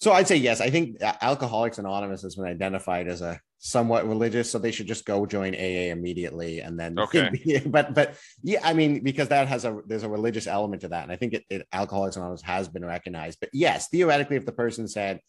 So 0.00 0.12
I'd 0.12 0.28
say 0.28 0.36
yes. 0.36 0.60
I 0.60 0.70
think 0.70 0.96
Alcoholics 1.00 1.78
Anonymous 1.78 2.22
has 2.22 2.34
been 2.34 2.44
identified 2.44 3.08
as 3.08 3.22
a 3.22 3.40
somewhat 3.66 4.06
religious, 4.06 4.48
so 4.48 4.58
they 4.58 4.70
should 4.70 4.86
just 4.86 5.04
go 5.04 5.26
join 5.26 5.52
AA 5.54 5.90
immediately 5.90 6.60
and 6.60 6.78
then. 6.78 6.96
Okay. 7.06 7.62
but 7.66 7.94
but 7.94 8.16
yeah, 8.42 8.60
I 8.64 8.72
mean 8.72 9.02
because 9.02 9.28
that 9.28 9.48
has 9.48 9.64
a 9.64 9.80
there's 9.86 10.02
a 10.02 10.08
religious 10.08 10.46
element 10.46 10.82
to 10.82 10.88
that, 10.88 11.04
and 11.04 11.12
I 11.12 11.16
think 11.16 11.34
it, 11.34 11.44
it 11.50 11.66
Alcoholics 11.72 12.16
Anonymous 12.16 12.42
has 12.42 12.68
been 12.68 12.84
recognized. 12.84 13.38
But 13.40 13.50
yes, 13.52 13.88
theoretically, 13.88 14.36
if 14.36 14.46
the 14.46 14.52
person 14.52 14.88
said 14.88 15.20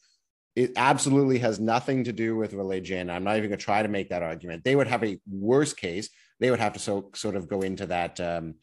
it 0.55 0.71
absolutely 0.75 1.39
has 1.39 1.59
nothing 1.59 2.03
to 2.05 2.13
do 2.13 2.35
with 2.35 2.53
religion, 2.53 3.09
I'm 3.09 3.23
not 3.23 3.37
even 3.37 3.49
going 3.49 3.59
to 3.59 3.63
try 3.63 3.83
to 3.83 3.89
make 3.89 4.09
that 4.09 4.23
argument. 4.23 4.63
They 4.63 4.75
would 4.75 4.87
have 4.87 5.03
a 5.03 5.19
worse 5.29 5.73
case. 5.73 6.09
They 6.39 6.49
would 6.49 6.59
have 6.59 6.73
to 6.73 6.79
so 6.79 7.09
sort 7.15 7.35
of 7.35 7.47
go 7.47 7.61
into 7.61 7.87
that. 7.87 8.19
Um, 8.19 8.55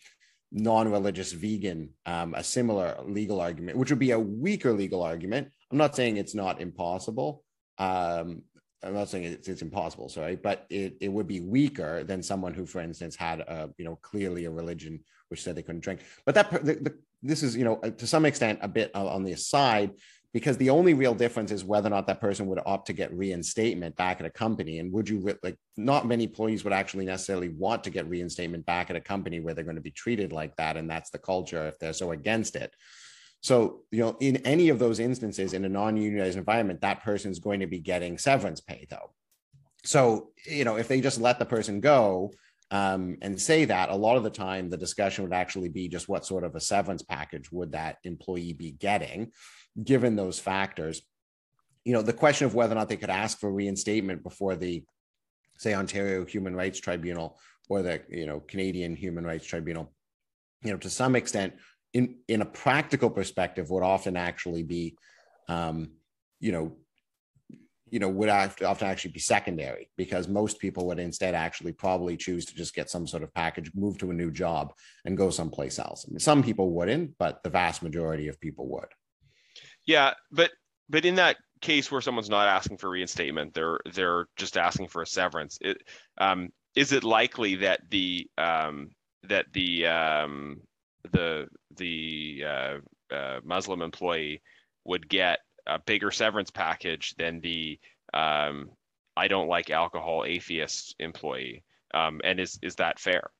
non-religious 0.56 1.32
vegan 1.32 1.88
um, 2.06 2.32
a 2.34 2.44
similar 2.44 2.96
legal 3.08 3.40
argument 3.40 3.76
which 3.76 3.90
would 3.90 3.98
be 3.98 4.12
a 4.12 4.18
weaker 4.20 4.72
legal 4.72 5.02
argument 5.02 5.48
i'm 5.72 5.78
not 5.78 5.96
saying 5.96 6.16
it's 6.16 6.34
not 6.34 6.60
impossible 6.60 7.42
um, 7.78 8.42
i'm 8.84 8.94
not 8.94 9.08
saying 9.08 9.24
it's, 9.24 9.48
it's 9.48 9.62
impossible 9.62 10.08
sorry 10.08 10.36
but 10.36 10.66
it, 10.70 10.96
it 11.00 11.08
would 11.08 11.26
be 11.26 11.40
weaker 11.40 12.04
than 12.04 12.22
someone 12.22 12.54
who 12.54 12.66
for 12.66 12.80
instance 12.80 13.16
had 13.16 13.40
a 13.40 13.70
you 13.78 13.84
know 13.84 13.96
clearly 13.96 14.44
a 14.44 14.50
religion 14.50 15.00
which 15.34 15.42
said 15.42 15.56
they 15.56 15.62
couldn't 15.62 15.80
drink. 15.80 16.00
But 16.24 16.36
that 16.36 16.50
the, 16.64 16.74
the, 16.74 16.94
this 17.22 17.42
is 17.42 17.56
you 17.56 17.64
know 17.64 17.80
uh, 17.82 17.90
to 17.90 18.06
some 18.06 18.24
extent 18.24 18.60
a 18.62 18.68
bit 18.68 18.90
uh, 18.94 19.06
on 19.06 19.24
the 19.24 19.32
aside 19.32 19.92
because 20.32 20.56
the 20.56 20.70
only 20.70 20.94
real 20.94 21.14
difference 21.14 21.50
is 21.52 21.64
whether 21.64 21.86
or 21.86 21.90
not 21.90 22.06
that 22.08 22.20
person 22.20 22.46
would 22.46 22.60
opt 22.66 22.86
to 22.86 22.92
get 22.92 23.12
reinstatement 23.12 23.94
back 23.96 24.18
at 24.18 24.26
a 24.26 24.30
company. 24.30 24.80
And 24.80 24.92
would 24.92 25.08
you 25.08 25.36
like 25.42 25.56
not 25.76 26.06
many 26.06 26.24
employees 26.24 26.64
would 26.64 26.72
actually 26.72 27.04
necessarily 27.04 27.48
want 27.48 27.84
to 27.84 27.90
get 27.90 28.08
reinstatement 28.08 28.66
back 28.66 28.90
at 28.90 28.96
a 28.96 29.00
company 29.00 29.40
where 29.40 29.54
they're 29.54 29.64
going 29.64 29.76
to 29.76 29.82
be 29.82 29.90
treated 29.90 30.32
like 30.32 30.54
that 30.56 30.76
and 30.76 30.90
that's 30.90 31.10
the 31.10 31.18
culture 31.18 31.66
if 31.66 31.78
they're 31.78 31.92
so 31.92 32.12
against 32.12 32.56
it 32.56 32.74
so 33.44 33.82
you 33.90 34.00
know 34.00 34.16
in 34.20 34.36
any 34.38 34.70
of 34.70 34.78
those 34.78 34.98
instances 34.98 35.52
in 35.52 35.64
a 35.64 35.68
non-unionized 35.68 36.38
environment 36.38 36.80
that 36.80 37.02
person 37.04 37.30
is 37.30 37.38
going 37.38 37.60
to 37.60 37.66
be 37.66 37.78
getting 37.78 38.16
severance 38.16 38.60
pay 38.60 38.86
though 38.88 39.12
so 39.84 40.30
you 40.46 40.64
know 40.64 40.76
if 40.76 40.88
they 40.88 41.00
just 41.00 41.20
let 41.20 41.38
the 41.38 41.44
person 41.44 41.80
go 41.80 42.30
um, 42.70 43.18
and 43.22 43.40
say 43.40 43.66
that 43.66 43.90
a 43.90 43.94
lot 43.94 44.16
of 44.16 44.24
the 44.24 44.30
time 44.30 44.68
the 44.68 44.76
discussion 44.76 45.22
would 45.22 45.34
actually 45.34 45.68
be 45.68 45.86
just 45.86 46.08
what 46.08 46.26
sort 46.26 46.44
of 46.44 46.56
a 46.56 46.60
severance 46.60 47.02
package 47.02 47.52
would 47.52 47.72
that 47.72 47.98
employee 48.04 48.54
be 48.54 48.72
getting 48.72 49.30
given 49.82 50.16
those 50.16 50.38
factors. 50.38 51.02
You 51.84 51.92
know, 51.92 52.02
the 52.02 52.12
question 52.12 52.46
of 52.46 52.54
whether 52.54 52.72
or 52.72 52.76
not 52.76 52.88
they 52.88 52.96
could 52.96 53.10
ask 53.10 53.38
for 53.38 53.52
reinstatement 53.52 54.22
before 54.22 54.56
the, 54.56 54.84
say, 55.58 55.74
Ontario 55.74 56.24
Human 56.24 56.54
Rights 56.54 56.80
Tribunal 56.80 57.38
or 57.68 57.82
the, 57.82 58.02
you 58.08 58.26
know, 58.26 58.40
Canadian 58.40 58.96
Human 58.96 59.24
Rights 59.24 59.46
Tribunal, 59.46 59.92
you 60.62 60.72
know, 60.72 60.78
to 60.78 60.90
some 60.90 61.16
extent, 61.16 61.54
in 61.94 62.16
in 62.28 62.42
a 62.42 62.46
practical 62.46 63.08
perspective, 63.08 63.70
would 63.70 63.82
often 63.82 64.16
actually 64.16 64.64
be, 64.64 64.96
um, 65.48 65.92
you 66.40 66.52
know, 66.52 66.76
you 67.88 68.00
know, 68.00 68.08
would 68.08 68.28
often 68.28 68.88
actually 68.88 69.12
be 69.12 69.20
secondary 69.20 69.88
because 69.96 70.26
most 70.26 70.58
people 70.58 70.86
would 70.86 70.98
instead 70.98 71.34
actually 71.34 71.72
probably 71.72 72.16
choose 72.16 72.44
to 72.46 72.54
just 72.54 72.74
get 72.74 72.90
some 72.90 73.06
sort 73.06 73.22
of 73.22 73.32
package, 73.32 73.70
move 73.74 73.96
to 73.98 74.10
a 74.10 74.14
new 74.14 74.32
job, 74.32 74.74
and 75.04 75.16
go 75.16 75.30
someplace 75.30 75.78
else. 75.78 76.04
I 76.06 76.10
mean, 76.10 76.18
some 76.18 76.42
people 76.42 76.70
wouldn't, 76.70 77.16
but 77.18 77.42
the 77.44 77.50
vast 77.50 77.82
majority 77.82 78.26
of 78.26 78.40
people 78.40 78.68
would. 78.68 78.88
Yeah, 79.86 80.14
but 80.32 80.50
but 80.90 81.04
in 81.04 81.14
that 81.14 81.36
case 81.60 81.90
where 81.90 82.00
someone's 82.00 82.28
not 82.28 82.48
asking 82.48 82.78
for 82.78 82.90
reinstatement, 82.90 83.54
they're 83.54 83.78
they're 83.92 84.26
just 84.36 84.56
asking 84.56 84.88
for 84.88 85.02
a 85.02 85.06
severance. 85.06 85.58
It, 85.60 85.78
um, 86.18 86.50
is 86.74 86.90
it 86.90 87.04
likely 87.04 87.54
that 87.56 87.82
the 87.90 88.26
um, 88.36 88.90
that 89.22 89.46
the 89.52 89.86
um, 89.86 90.60
the 91.12 91.46
the 91.76 92.44
uh, 92.46 93.14
uh, 93.14 93.40
Muslim 93.44 93.82
employee 93.82 94.42
would 94.84 95.08
get 95.08 95.40
a 95.66 95.78
bigger 95.78 96.10
severance 96.10 96.50
package 96.50 97.14
than 97.16 97.40
the 97.40 97.78
um, 98.12 98.70
I 99.16 99.28
don't 99.28 99.48
like 99.48 99.70
alcohol 99.70 100.24
atheist 100.26 100.94
employee? 100.98 101.64
Um, 101.92 102.20
and 102.24 102.40
is 102.40 102.58
is 102.62 102.76
that 102.76 102.98
fair? 102.98 103.30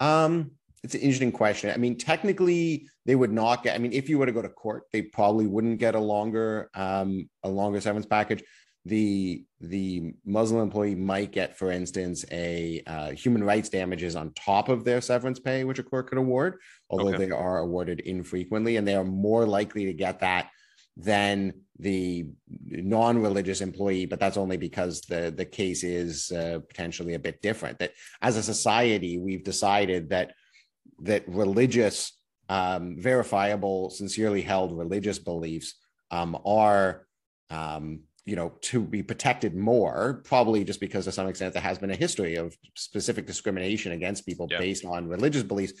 Um, 0.00 0.52
it's 0.82 0.94
an 0.94 1.00
interesting 1.00 1.32
question. 1.32 1.70
I 1.70 1.78
mean, 1.78 1.96
technically, 1.96 2.88
they 3.06 3.14
would 3.14 3.32
not 3.32 3.62
get. 3.62 3.74
I 3.74 3.78
mean, 3.78 3.92
if 3.92 4.08
you 4.08 4.18
were 4.18 4.26
to 4.26 4.32
go 4.32 4.42
to 4.42 4.48
court, 4.48 4.84
they 4.92 5.02
probably 5.02 5.46
wouldn't 5.46 5.78
get 5.78 5.94
a 5.94 6.00
longer 6.00 6.70
um, 6.74 7.28
a 7.42 7.48
longer 7.48 7.80
severance 7.80 8.06
package. 8.06 8.42
The 8.86 9.44
the 9.60 10.14
Muslim 10.24 10.62
employee 10.62 10.94
might 10.94 11.32
get, 11.32 11.56
for 11.56 11.70
instance, 11.70 12.24
a 12.30 12.82
uh, 12.86 13.10
human 13.12 13.42
rights 13.42 13.68
damages 13.68 14.16
on 14.16 14.32
top 14.34 14.68
of 14.68 14.84
their 14.84 15.00
severance 15.00 15.40
pay, 15.40 15.64
which 15.64 15.78
a 15.78 15.82
court 15.82 16.08
could 16.08 16.18
award, 16.18 16.58
although 16.90 17.08
okay. 17.08 17.26
they 17.26 17.30
are 17.30 17.58
awarded 17.58 18.00
infrequently, 18.00 18.76
and 18.76 18.86
they 18.86 18.94
are 18.94 19.04
more 19.04 19.46
likely 19.46 19.86
to 19.86 19.92
get 19.92 20.20
that 20.20 20.50
than 20.98 21.52
the 21.78 22.26
non-religious 22.70 23.60
employee 23.60 24.06
but 24.06 24.18
that's 24.18 24.38
only 24.38 24.56
because 24.56 25.02
the 25.02 25.30
the 25.36 25.44
case 25.44 25.84
is 25.84 26.32
uh, 26.32 26.58
potentially 26.68 27.12
a 27.12 27.18
bit 27.18 27.42
different 27.42 27.78
that 27.78 27.92
as 28.22 28.38
a 28.38 28.42
society 28.42 29.18
we've 29.18 29.44
decided 29.44 30.08
that 30.08 30.32
that 31.00 31.24
religious, 31.26 32.12
um, 32.48 32.96
verifiable, 32.98 33.90
sincerely 33.90 34.42
held 34.42 34.76
religious 34.76 35.18
beliefs 35.18 35.74
um, 36.10 36.38
are, 36.44 37.06
um, 37.50 38.00
you 38.26 38.34
know, 38.34 38.52
to 38.60 38.80
be 38.80 39.02
protected 39.02 39.54
more, 39.54 40.20
probably 40.24 40.64
just 40.64 40.80
because 40.80 41.04
to 41.04 41.12
some 41.12 41.28
extent 41.28 41.54
there 41.54 41.62
has 41.62 41.78
been 41.78 41.92
a 41.92 41.96
history 41.96 42.34
of 42.34 42.56
specific 42.74 43.24
discrimination 43.24 43.92
against 43.92 44.26
people 44.26 44.48
yeah. 44.50 44.58
based 44.58 44.84
on 44.84 45.08
religious 45.08 45.44
beliefs 45.44 45.72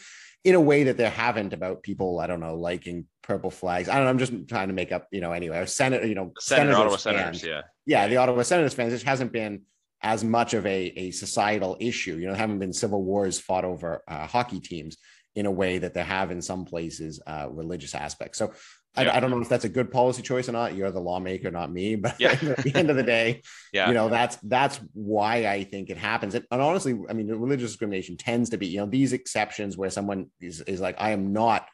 in 0.44 0.54
a 0.54 0.60
way 0.60 0.84
that 0.84 0.96
there 0.96 1.10
haven't 1.10 1.52
about 1.52 1.82
people, 1.82 2.20
I 2.20 2.28
don't 2.28 2.38
know, 2.38 2.54
liking 2.54 3.06
purple 3.22 3.50
flags. 3.50 3.88
I 3.88 3.96
don't 3.96 4.04
know. 4.04 4.10
I'm 4.10 4.18
just 4.18 4.48
trying 4.48 4.68
to 4.68 4.74
make 4.74 4.92
up, 4.92 5.08
you 5.10 5.20
know, 5.20 5.32
anyway, 5.32 5.58
or 5.58 5.66
Senate, 5.66 6.04
you 6.06 6.14
know, 6.14 6.32
Senator, 6.38 6.76
Ottawa 6.76 6.96
Senators, 6.96 7.42
yeah. 7.42 7.62
Yeah. 7.84 8.06
The 8.06 8.18
Ottawa 8.18 8.42
Senators 8.42 8.74
fans, 8.74 8.92
it 8.92 9.02
hasn't 9.02 9.32
been 9.32 9.62
as 10.02 10.22
much 10.22 10.54
of 10.54 10.64
a, 10.66 10.92
a 10.96 11.10
societal 11.10 11.76
issue. 11.80 12.14
You 12.14 12.26
know, 12.26 12.32
there 12.32 12.40
haven't 12.40 12.60
been 12.60 12.72
civil 12.72 13.02
wars 13.02 13.40
fought 13.40 13.64
over 13.64 14.02
uh, 14.06 14.28
hockey 14.28 14.60
teams 14.60 14.98
in 15.34 15.46
a 15.46 15.50
way 15.50 15.78
that 15.78 15.94
they 15.94 16.04
have 16.04 16.30
in 16.30 16.40
some 16.40 16.64
places 16.64 17.20
uh, 17.26 17.48
religious 17.50 17.94
aspects. 17.94 18.38
So 18.38 18.52
yeah. 18.98 19.10
I, 19.10 19.16
I, 19.16 19.20
don't 19.20 19.30
know 19.30 19.40
if 19.40 19.48
that's 19.48 19.64
a 19.64 19.68
good 19.68 19.90
policy 19.90 20.22
choice 20.22 20.48
or 20.48 20.52
not. 20.52 20.74
You're 20.74 20.90
the 20.90 21.00
lawmaker, 21.00 21.50
not 21.50 21.72
me. 21.72 21.96
But 21.96 22.16
yeah. 22.20 22.32
at 22.32 22.62
the 22.62 22.72
end 22.74 22.90
of 22.90 22.96
the 22.96 23.02
day, 23.02 23.42
yeah. 23.72 23.88
you 23.88 23.94
know, 23.94 24.08
that's 24.08 24.36
that's 24.42 24.80
why 24.92 25.46
I 25.46 25.64
think 25.64 25.90
it 25.90 25.98
happens. 25.98 26.34
And, 26.34 26.44
and, 26.50 26.62
honestly, 26.62 26.98
I 27.08 27.12
mean, 27.12 27.28
religious 27.28 27.70
discrimination 27.70 28.16
tends 28.16 28.50
to 28.50 28.58
be, 28.58 28.66
you 28.66 28.78
know, 28.78 28.86
these 28.86 29.12
exceptions 29.12 29.76
where 29.76 29.90
someone 29.90 30.30
is, 30.40 30.60
is 30.62 30.80
like, 30.80 30.96
I 30.98 31.10
am 31.10 31.32
not 31.32 31.66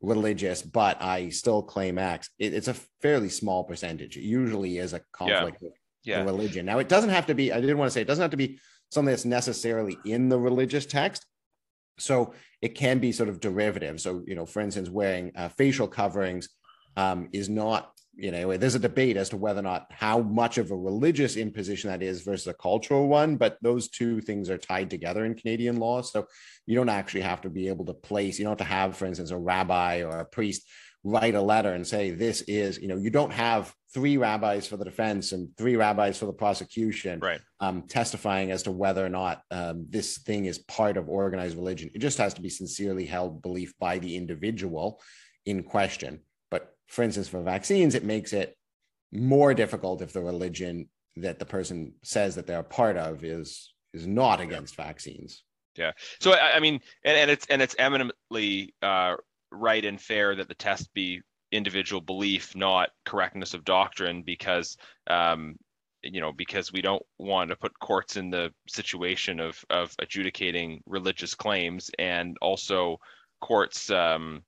religious, 0.00 0.62
but 0.62 1.02
I 1.02 1.30
still 1.30 1.62
claim 1.62 1.98
X. 1.98 2.30
It, 2.38 2.54
it's 2.54 2.68
a 2.68 2.74
fairly 3.02 3.28
small 3.28 3.64
percentage. 3.64 4.16
It 4.16 4.22
usually 4.22 4.78
is 4.78 4.92
a 4.92 5.00
conflict 5.12 5.58
yeah. 5.60 5.68
with 5.68 5.72
yeah. 6.04 6.24
religion. 6.24 6.66
Now, 6.66 6.78
it 6.78 6.88
doesn't 6.88 7.10
have 7.10 7.26
to 7.26 7.34
be, 7.34 7.52
I 7.52 7.60
didn't 7.60 7.78
want 7.78 7.88
to 7.88 7.92
say, 7.92 8.00
it 8.00 8.06
doesn't 8.06 8.22
have 8.22 8.30
to 8.30 8.36
be 8.36 8.58
something 8.90 9.10
that's 9.10 9.24
necessarily 9.24 9.96
in 10.04 10.28
the 10.28 10.38
religious 10.38 10.86
text. 10.86 11.26
So 11.98 12.34
it 12.60 12.74
can 12.74 12.98
be 12.98 13.12
sort 13.12 13.28
of 13.28 13.40
derivative. 13.40 14.00
So, 14.00 14.22
you 14.26 14.34
know, 14.34 14.46
for 14.46 14.60
instance, 14.60 14.88
wearing 14.88 15.32
uh, 15.34 15.48
facial 15.48 15.88
coverings 15.88 16.48
um, 16.96 17.28
is 17.32 17.48
not, 17.48 17.92
you 18.14 18.30
know, 18.30 18.56
there's 18.56 18.74
a 18.74 18.80
debate 18.80 19.16
as 19.16 19.28
to 19.28 19.36
whether 19.36 19.60
or 19.60 19.64
not 19.64 19.86
how 19.90 20.20
much 20.20 20.56
of 20.58 20.70
a 20.70 20.76
religious 20.76 21.36
imposition 21.36 21.90
that 21.90 22.02
is 22.02 22.22
versus 22.22 22.46
a 22.46 22.54
cultural 22.54 23.08
one, 23.08 23.36
but 23.36 23.58
those 23.60 23.88
two 23.88 24.20
things 24.20 24.48
are 24.48 24.58
tied 24.58 24.88
together 24.88 25.24
in 25.24 25.34
Canadian 25.34 25.76
law. 25.76 26.00
So 26.00 26.26
you 26.64 26.74
don't 26.74 26.88
actually 26.88 27.20
have 27.22 27.42
to 27.42 27.50
be 27.50 27.68
able 27.68 27.84
to 27.86 27.94
place, 27.94 28.38
you 28.38 28.44
don't 28.44 28.58
have 28.58 28.66
to 28.68 28.74
have, 28.74 28.96
for 28.96 29.06
instance, 29.06 29.30
a 29.30 29.36
rabbi 29.36 30.02
or 30.02 30.20
a 30.20 30.24
priest 30.24 30.62
write 31.04 31.36
a 31.36 31.40
letter 31.40 31.72
and 31.72 31.86
say, 31.86 32.10
this 32.10 32.40
is, 32.42 32.78
you 32.78 32.88
know, 32.88 32.96
you 32.96 33.10
don't 33.10 33.32
have 33.32 33.72
three 33.94 34.16
rabbis 34.16 34.66
for 34.66 34.76
the 34.76 34.84
defense 34.84 35.30
and 35.32 35.48
three 35.56 35.76
rabbis 35.76 36.18
for 36.18 36.26
the 36.26 36.32
prosecution 36.32 37.20
right. 37.20 37.40
um, 37.60 37.82
testifying 37.82 38.50
as 38.50 38.64
to 38.64 38.72
whether 38.72 39.06
or 39.06 39.08
not 39.08 39.40
um, 39.52 39.86
this 39.88 40.18
thing 40.18 40.46
is 40.46 40.58
part 40.58 40.96
of 40.96 41.08
organized 41.08 41.56
religion. 41.56 41.90
It 41.94 42.00
just 42.00 42.18
has 42.18 42.34
to 42.34 42.42
be 42.42 42.48
sincerely 42.48 43.06
held 43.06 43.40
belief 43.40 43.72
by 43.78 43.98
the 43.98 44.16
individual 44.16 45.00
in 45.46 45.62
question. 45.62 46.20
For 46.86 47.02
instance, 47.02 47.28
for 47.28 47.42
vaccines, 47.42 47.94
it 47.94 48.04
makes 48.04 48.32
it 48.32 48.56
more 49.12 49.54
difficult 49.54 50.02
if 50.02 50.12
the 50.12 50.20
religion 50.20 50.88
that 51.16 51.38
the 51.38 51.46
person 51.46 51.94
says 52.02 52.34
that 52.34 52.46
they're 52.46 52.60
a 52.60 52.64
part 52.64 52.96
of 52.96 53.24
is 53.24 53.72
is 53.92 54.06
not 54.06 54.40
against 54.40 54.76
vaccines. 54.76 55.42
Yeah. 55.76 55.92
So 56.20 56.32
I, 56.32 56.56
I 56.56 56.60
mean, 56.60 56.80
and, 57.04 57.16
and, 57.16 57.30
it's 57.30 57.46
and 57.46 57.62
it's 57.62 57.76
eminently 57.78 58.74
uh, 58.82 59.16
right 59.50 59.84
and 59.84 60.00
fair 60.00 60.34
that 60.34 60.48
the 60.48 60.54
test 60.54 60.92
be 60.94 61.20
individual 61.52 62.00
belief, 62.00 62.54
not 62.56 62.90
correctness 63.04 63.54
of 63.54 63.64
doctrine, 63.64 64.22
because 64.22 64.76
um, 65.08 65.56
you 66.02 66.20
know 66.20 66.32
because 66.32 66.72
we 66.72 66.82
don't 66.82 67.02
want 67.18 67.50
to 67.50 67.56
put 67.56 67.78
courts 67.78 68.16
in 68.16 68.30
the 68.30 68.52
situation 68.68 69.40
of 69.40 69.62
of 69.70 69.94
adjudicating 70.00 70.82
religious 70.86 71.34
claims, 71.34 71.90
and 71.98 72.36
also 72.40 72.98
courts 73.40 73.90
um, 73.90 74.42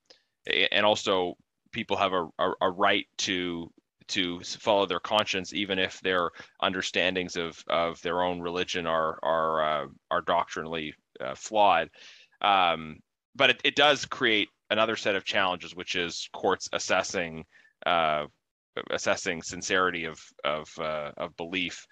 and 0.71 0.85
also 0.85 1.35
people 1.71 1.97
have 1.97 2.13
a, 2.13 2.27
a, 2.39 2.51
a 2.61 2.69
right 2.69 3.05
to 3.19 3.71
to 4.09 4.39
follow 4.41 4.87
their 4.87 4.99
conscience, 4.99 5.53
even 5.53 5.77
if 5.77 5.99
their 6.01 6.31
understandings 6.61 7.35
of, 7.35 7.63
of 7.67 8.01
their 8.01 8.23
own 8.23 8.41
religion 8.41 8.87
are 8.87 9.19
are 9.23 9.83
uh, 9.83 9.87
are 10.11 10.21
doctrinally 10.21 10.93
uh, 11.19 11.35
flawed. 11.35 11.89
Um, 12.41 12.97
but 13.35 13.51
it, 13.51 13.61
it 13.63 13.75
does 13.75 14.05
create 14.05 14.49
another 14.69 14.95
set 14.95 15.15
of 15.15 15.25
challenges, 15.25 15.75
which 15.75 15.95
is 15.95 16.27
courts 16.33 16.69
assessing 16.73 17.45
uh, 17.85 18.25
assessing 18.89 19.41
sincerity 19.41 20.05
of 20.05 20.19
of 20.43 20.67
uh, 20.79 21.11
of 21.17 21.35
belief. 21.37 21.85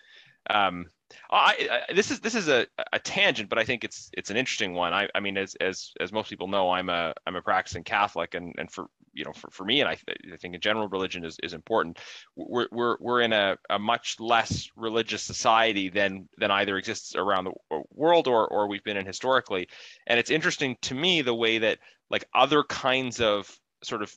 Um, 0.49 0.85
I, 1.29 1.83
I, 1.89 1.93
this 1.93 2.11
is 2.11 2.19
this 2.19 2.35
is 2.35 2.47
a, 2.47 2.67
a 2.91 2.99
tangent, 2.99 3.49
but 3.49 3.57
I 3.57 3.63
think 3.63 3.83
it's 3.83 4.09
it's 4.13 4.29
an 4.29 4.37
interesting 4.37 4.73
one. 4.73 4.93
I, 4.93 5.07
I 5.13 5.19
mean, 5.19 5.37
as 5.37 5.55
as 5.55 5.91
as 5.99 6.11
most 6.11 6.29
people 6.29 6.47
know, 6.47 6.71
I'm 6.71 6.89
a 6.89 7.13
I'm 7.25 7.35
a 7.35 7.41
practicing 7.41 7.83
Catholic, 7.83 8.33
and 8.33 8.53
and 8.57 8.71
for 8.71 8.87
you 9.13 9.25
know 9.25 9.33
for, 9.33 9.49
for 9.51 9.65
me, 9.65 9.81
and 9.81 9.89
I, 9.89 9.97
I 10.33 10.37
think 10.37 10.55
in 10.55 10.61
general, 10.61 10.87
religion 10.87 11.25
is, 11.25 11.37
is 11.43 11.53
important. 11.53 11.99
We're 12.35 12.67
we're 12.71 12.97
we're 12.99 13.21
in 13.21 13.33
a, 13.33 13.57
a 13.69 13.79
much 13.79 14.17
less 14.19 14.69
religious 14.75 15.23
society 15.23 15.89
than 15.89 16.27
than 16.37 16.51
either 16.51 16.77
exists 16.77 17.15
around 17.15 17.45
the 17.45 17.83
world 17.93 18.27
or 18.27 18.47
or 18.47 18.67
we've 18.67 18.83
been 18.83 18.97
in 18.97 19.05
historically, 19.05 19.67
and 20.07 20.19
it's 20.19 20.31
interesting 20.31 20.77
to 20.83 20.95
me 20.95 21.21
the 21.21 21.35
way 21.35 21.59
that 21.59 21.79
like 22.09 22.25
other 22.33 22.63
kinds 22.63 23.19
of 23.21 23.53
sort 23.83 24.01
of 24.01 24.13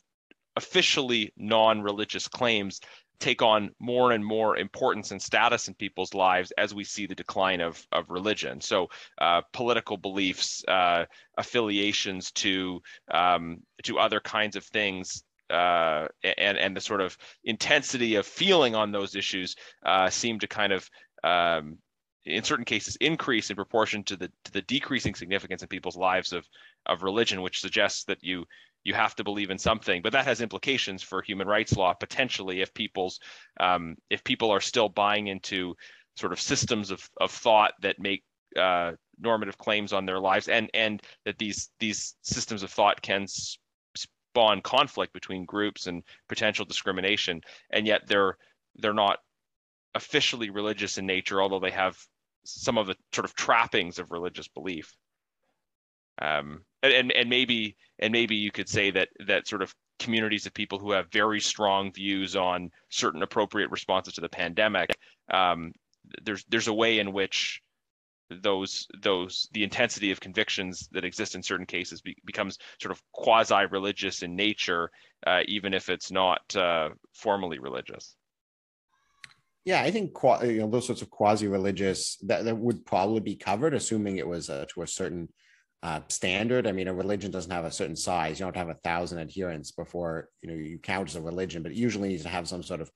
officially 0.56 1.32
non-religious 1.36 2.28
claims 2.28 2.80
take 3.20 3.42
on 3.42 3.70
more 3.78 4.12
and 4.12 4.24
more 4.24 4.56
importance 4.56 5.10
and 5.10 5.22
status 5.22 5.68
in 5.68 5.74
people's 5.74 6.14
lives 6.14 6.52
as 6.58 6.74
we 6.74 6.84
see 6.84 7.06
the 7.06 7.14
decline 7.14 7.60
of, 7.60 7.86
of 7.92 8.08
religion. 8.08 8.60
So, 8.60 8.88
uh, 9.20 9.42
political 9.52 9.96
beliefs, 9.96 10.64
uh, 10.66 11.04
affiliations 11.36 12.32
to 12.32 12.80
um, 13.10 13.58
to 13.84 13.98
other 13.98 14.20
kinds 14.20 14.56
of 14.56 14.64
things, 14.64 15.22
uh, 15.50 16.08
and 16.38 16.58
and 16.58 16.76
the 16.76 16.80
sort 16.80 17.00
of 17.00 17.16
intensity 17.44 18.16
of 18.16 18.26
feeling 18.26 18.74
on 18.74 18.90
those 18.90 19.14
issues 19.14 19.54
uh, 19.84 20.08
seem 20.10 20.38
to 20.40 20.48
kind 20.48 20.72
of 20.72 20.88
um, 21.22 21.78
in 22.24 22.44
certain 22.44 22.64
cases 22.64 22.96
increase 22.96 23.50
in 23.50 23.56
proportion 23.56 24.02
to 24.04 24.16
the 24.16 24.30
to 24.44 24.52
the 24.52 24.62
decreasing 24.62 25.14
significance 25.14 25.62
in 25.62 25.68
people's 25.68 25.96
lives 25.96 26.32
of 26.32 26.46
of 26.86 27.02
religion, 27.02 27.42
which 27.42 27.60
suggests 27.60 28.04
that 28.04 28.22
you 28.22 28.44
you 28.84 28.94
have 28.94 29.14
to 29.14 29.24
believe 29.24 29.50
in 29.50 29.58
something 29.58 30.02
but 30.02 30.12
that 30.12 30.24
has 30.24 30.40
implications 30.40 31.02
for 31.02 31.22
human 31.22 31.46
rights 31.46 31.76
law 31.76 31.92
potentially 31.92 32.60
if 32.60 32.72
people's 32.74 33.20
um, 33.58 33.96
if 34.08 34.24
people 34.24 34.50
are 34.50 34.60
still 34.60 34.88
buying 34.88 35.26
into 35.26 35.74
sort 36.16 36.32
of 36.32 36.40
systems 36.40 36.90
of, 36.90 37.08
of 37.20 37.30
thought 37.30 37.72
that 37.80 37.98
make 37.98 38.24
uh, 38.56 38.92
normative 39.18 39.58
claims 39.58 39.92
on 39.92 40.06
their 40.06 40.18
lives 40.18 40.48
and 40.48 40.70
and 40.74 41.02
that 41.24 41.38
these 41.38 41.70
these 41.78 42.16
systems 42.22 42.62
of 42.62 42.70
thought 42.70 43.00
can 43.00 43.26
spawn 43.26 44.60
conflict 44.60 45.12
between 45.12 45.44
groups 45.44 45.86
and 45.86 46.02
potential 46.28 46.64
discrimination 46.64 47.40
and 47.70 47.86
yet 47.86 48.02
they're 48.06 48.36
they're 48.76 48.94
not 48.94 49.18
officially 49.94 50.50
religious 50.50 50.98
in 50.98 51.06
nature 51.06 51.42
although 51.42 51.60
they 51.60 51.70
have 51.70 51.98
some 52.44 52.78
of 52.78 52.86
the 52.86 52.96
sort 53.12 53.24
of 53.24 53.34
trappings 53.34 53.98
of 53.98 54.10
religious 54.10 54.48
belief 54.48 54.94
um, 56.20 56.62
and 56.82 57.12
and 57.12 57.28
maybe 57.28 57.76
and 57.98 58.12
maybe 58.12 58.36
you 58.36 58.50
could 58.50 58.68
say 58.68 58.90
that 58.90 59.08
that 59.26 59.46
sort 59.46 59.62
of 59.62 59.74
communities 59.98 60.46
of 60.46 60.54
people 60.54 60.78
who 60.78 60.92
have 60.92 61.12
very 61.12 61.40
strong 61.40 61.92
views 61.92 62.34
on 62.34 62.70
certain 62.88 63.22
appropriate 63.22 63.70
responses 63.70 64.14
to 64.14 64.20
the 64.20 64.28
pandemic 64.28 64.90
um, 65.32 65.72
there's 66.22 66.44
there's 66.48 66.68
a 66.68 66.74
way 66.74 66.98
in 66.98 67.12
which 67.12 67.60
those 68.42 68.86
those 69.02 69.48
the 69.52 69.64
intensity 69.64 70.10
of 70.10 70.20
convictions 70.20 70.88
that 70.92 71.04
exist 71.04 71.34
in 71.34 71.42
certain 71.42 71.66
cases 71.66 72.00
be, 72.00 72.16
becomes 72.24 72.58
sort 72.80 72.92
of 72.92 73.02
quasi 73.12 73.66
religious 73.70 74.22
in 74.22 74.36
nature 74.36 74.90
uh, 75.26 75.40
even 75.46 75.74
if 75.74 75.88
it's 75.88 76.10
not 76.10 76.40
uh, 76.56 76.88
formally 77.12 77.58
religious. 77.58 78.16
Yeah 79.64 79.82
i 79.82 79.90
think 79.90 80.12
you 80.42 80.60
know 80.60 80.70
those 80.70 80.86
sorts 80.86 81.02
of 81.02 81.10
quasi 81.10 81.46
religious 81.48 82.16
that, 82.22 82.44
that 82.44 82.56
would 82.56 82.86
probably 82.86 83.20
be 83.20 83.36
covered 83.36 83.74
assuming 83.74 84.16
it 84.16 84.26
was 84.26 84.48
uh, 84.48 84.64
to 84.70 84.82
a 84.82 84.86
certain 84.86 85.28
uh, 85.82 86.00
standard. 86.08 86.66
I 86.66 86.72
mean, 86.72 86.88
a 86.88 86.94
religion 86.94 87.30
doesn't 87.30 87.50
have 87.50 87.64
a 87.64 87.70
certain 87.70 87.96
size. 87.96 88.38
You 88.38 88.46
don't 88.46 88.56
have 88.56 88.68
a 88.68 88.74
thousand 88.74 89.18
adherents 89.18 89.72
before 89.72 90.28
you 90.42 90.48
know 90.50 90.54
you 90.54 90.78
count 90.78 91.08
as 91.08 91.16
a 91.16 91.20
religion, 91.20 91.62
but 91.62 91.72
it 91.72 91.78
usually 91.78 92.08
needs 92.08 92.24
to 92.24 92.28
have 92.28 92.48
some 92.48 92.62
sort 92.62 92.80
of 92.80 92.90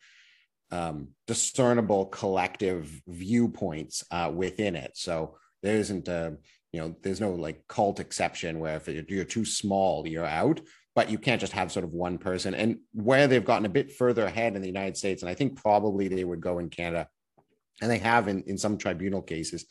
um, 0.70 1.08
discernible 1.26 2.06
collective 2.06 3.02
viewpoints 3.06 4.04
uh, 4.10 4.30
within 4.34 4.76
it. 4.76 4.92
So 4.94 5.36
there 5.62 5.76
isn't 5.76 6.08
a 6.08 6.36
you 6.74 6.80
know 6.80 6.94
there's 7.02 7.20
no 7.20 7.30
like 7.30 7.66
cult 7.68 8.00
exception 8.00 8.58
where 8.58 8.76
if 8.76 8.88
you're 9.08 9.24
too 9.24 9.44
small 9.44 10.06
you're 10.08 10.26
out 10.26 10.60
but 10.96 11.08
you 11.08 11.18
can't 11.18 11.40
just 11.40 11.52
have 11.52 11.70
sort 11.70 11.84
of 11.84 11.92
one 11.92 12.18
person 12.18 12.52
and 12.52 12.78
where 12.92 13.28
they've 13.28 13.44
gotten 13.44 13.64
a 13.64 13.68
bit 13.68 13.92
further 13.92 14.24
ahead 14.26 14.56
in 14.56 14.60
the 14.60 14.66
united 14.66 14.96
states 14.96 15.22
and 15.22 15.30
i 15.30 15.34
think 15.34 15.60
probably 15.62 16.08
they 16.08 16.24
would 16.24 16.40
go 16.40 16.58
in 16.58 16.68
canada 16.68 17.06
and 17.80 17.88
they 17.88 17.98
have 17.98 18.26
in, 18.26 18.42
in 18.48 18.58
some 18.58 18.76
tribunal 18.76 19.22
cases 19.22 19.66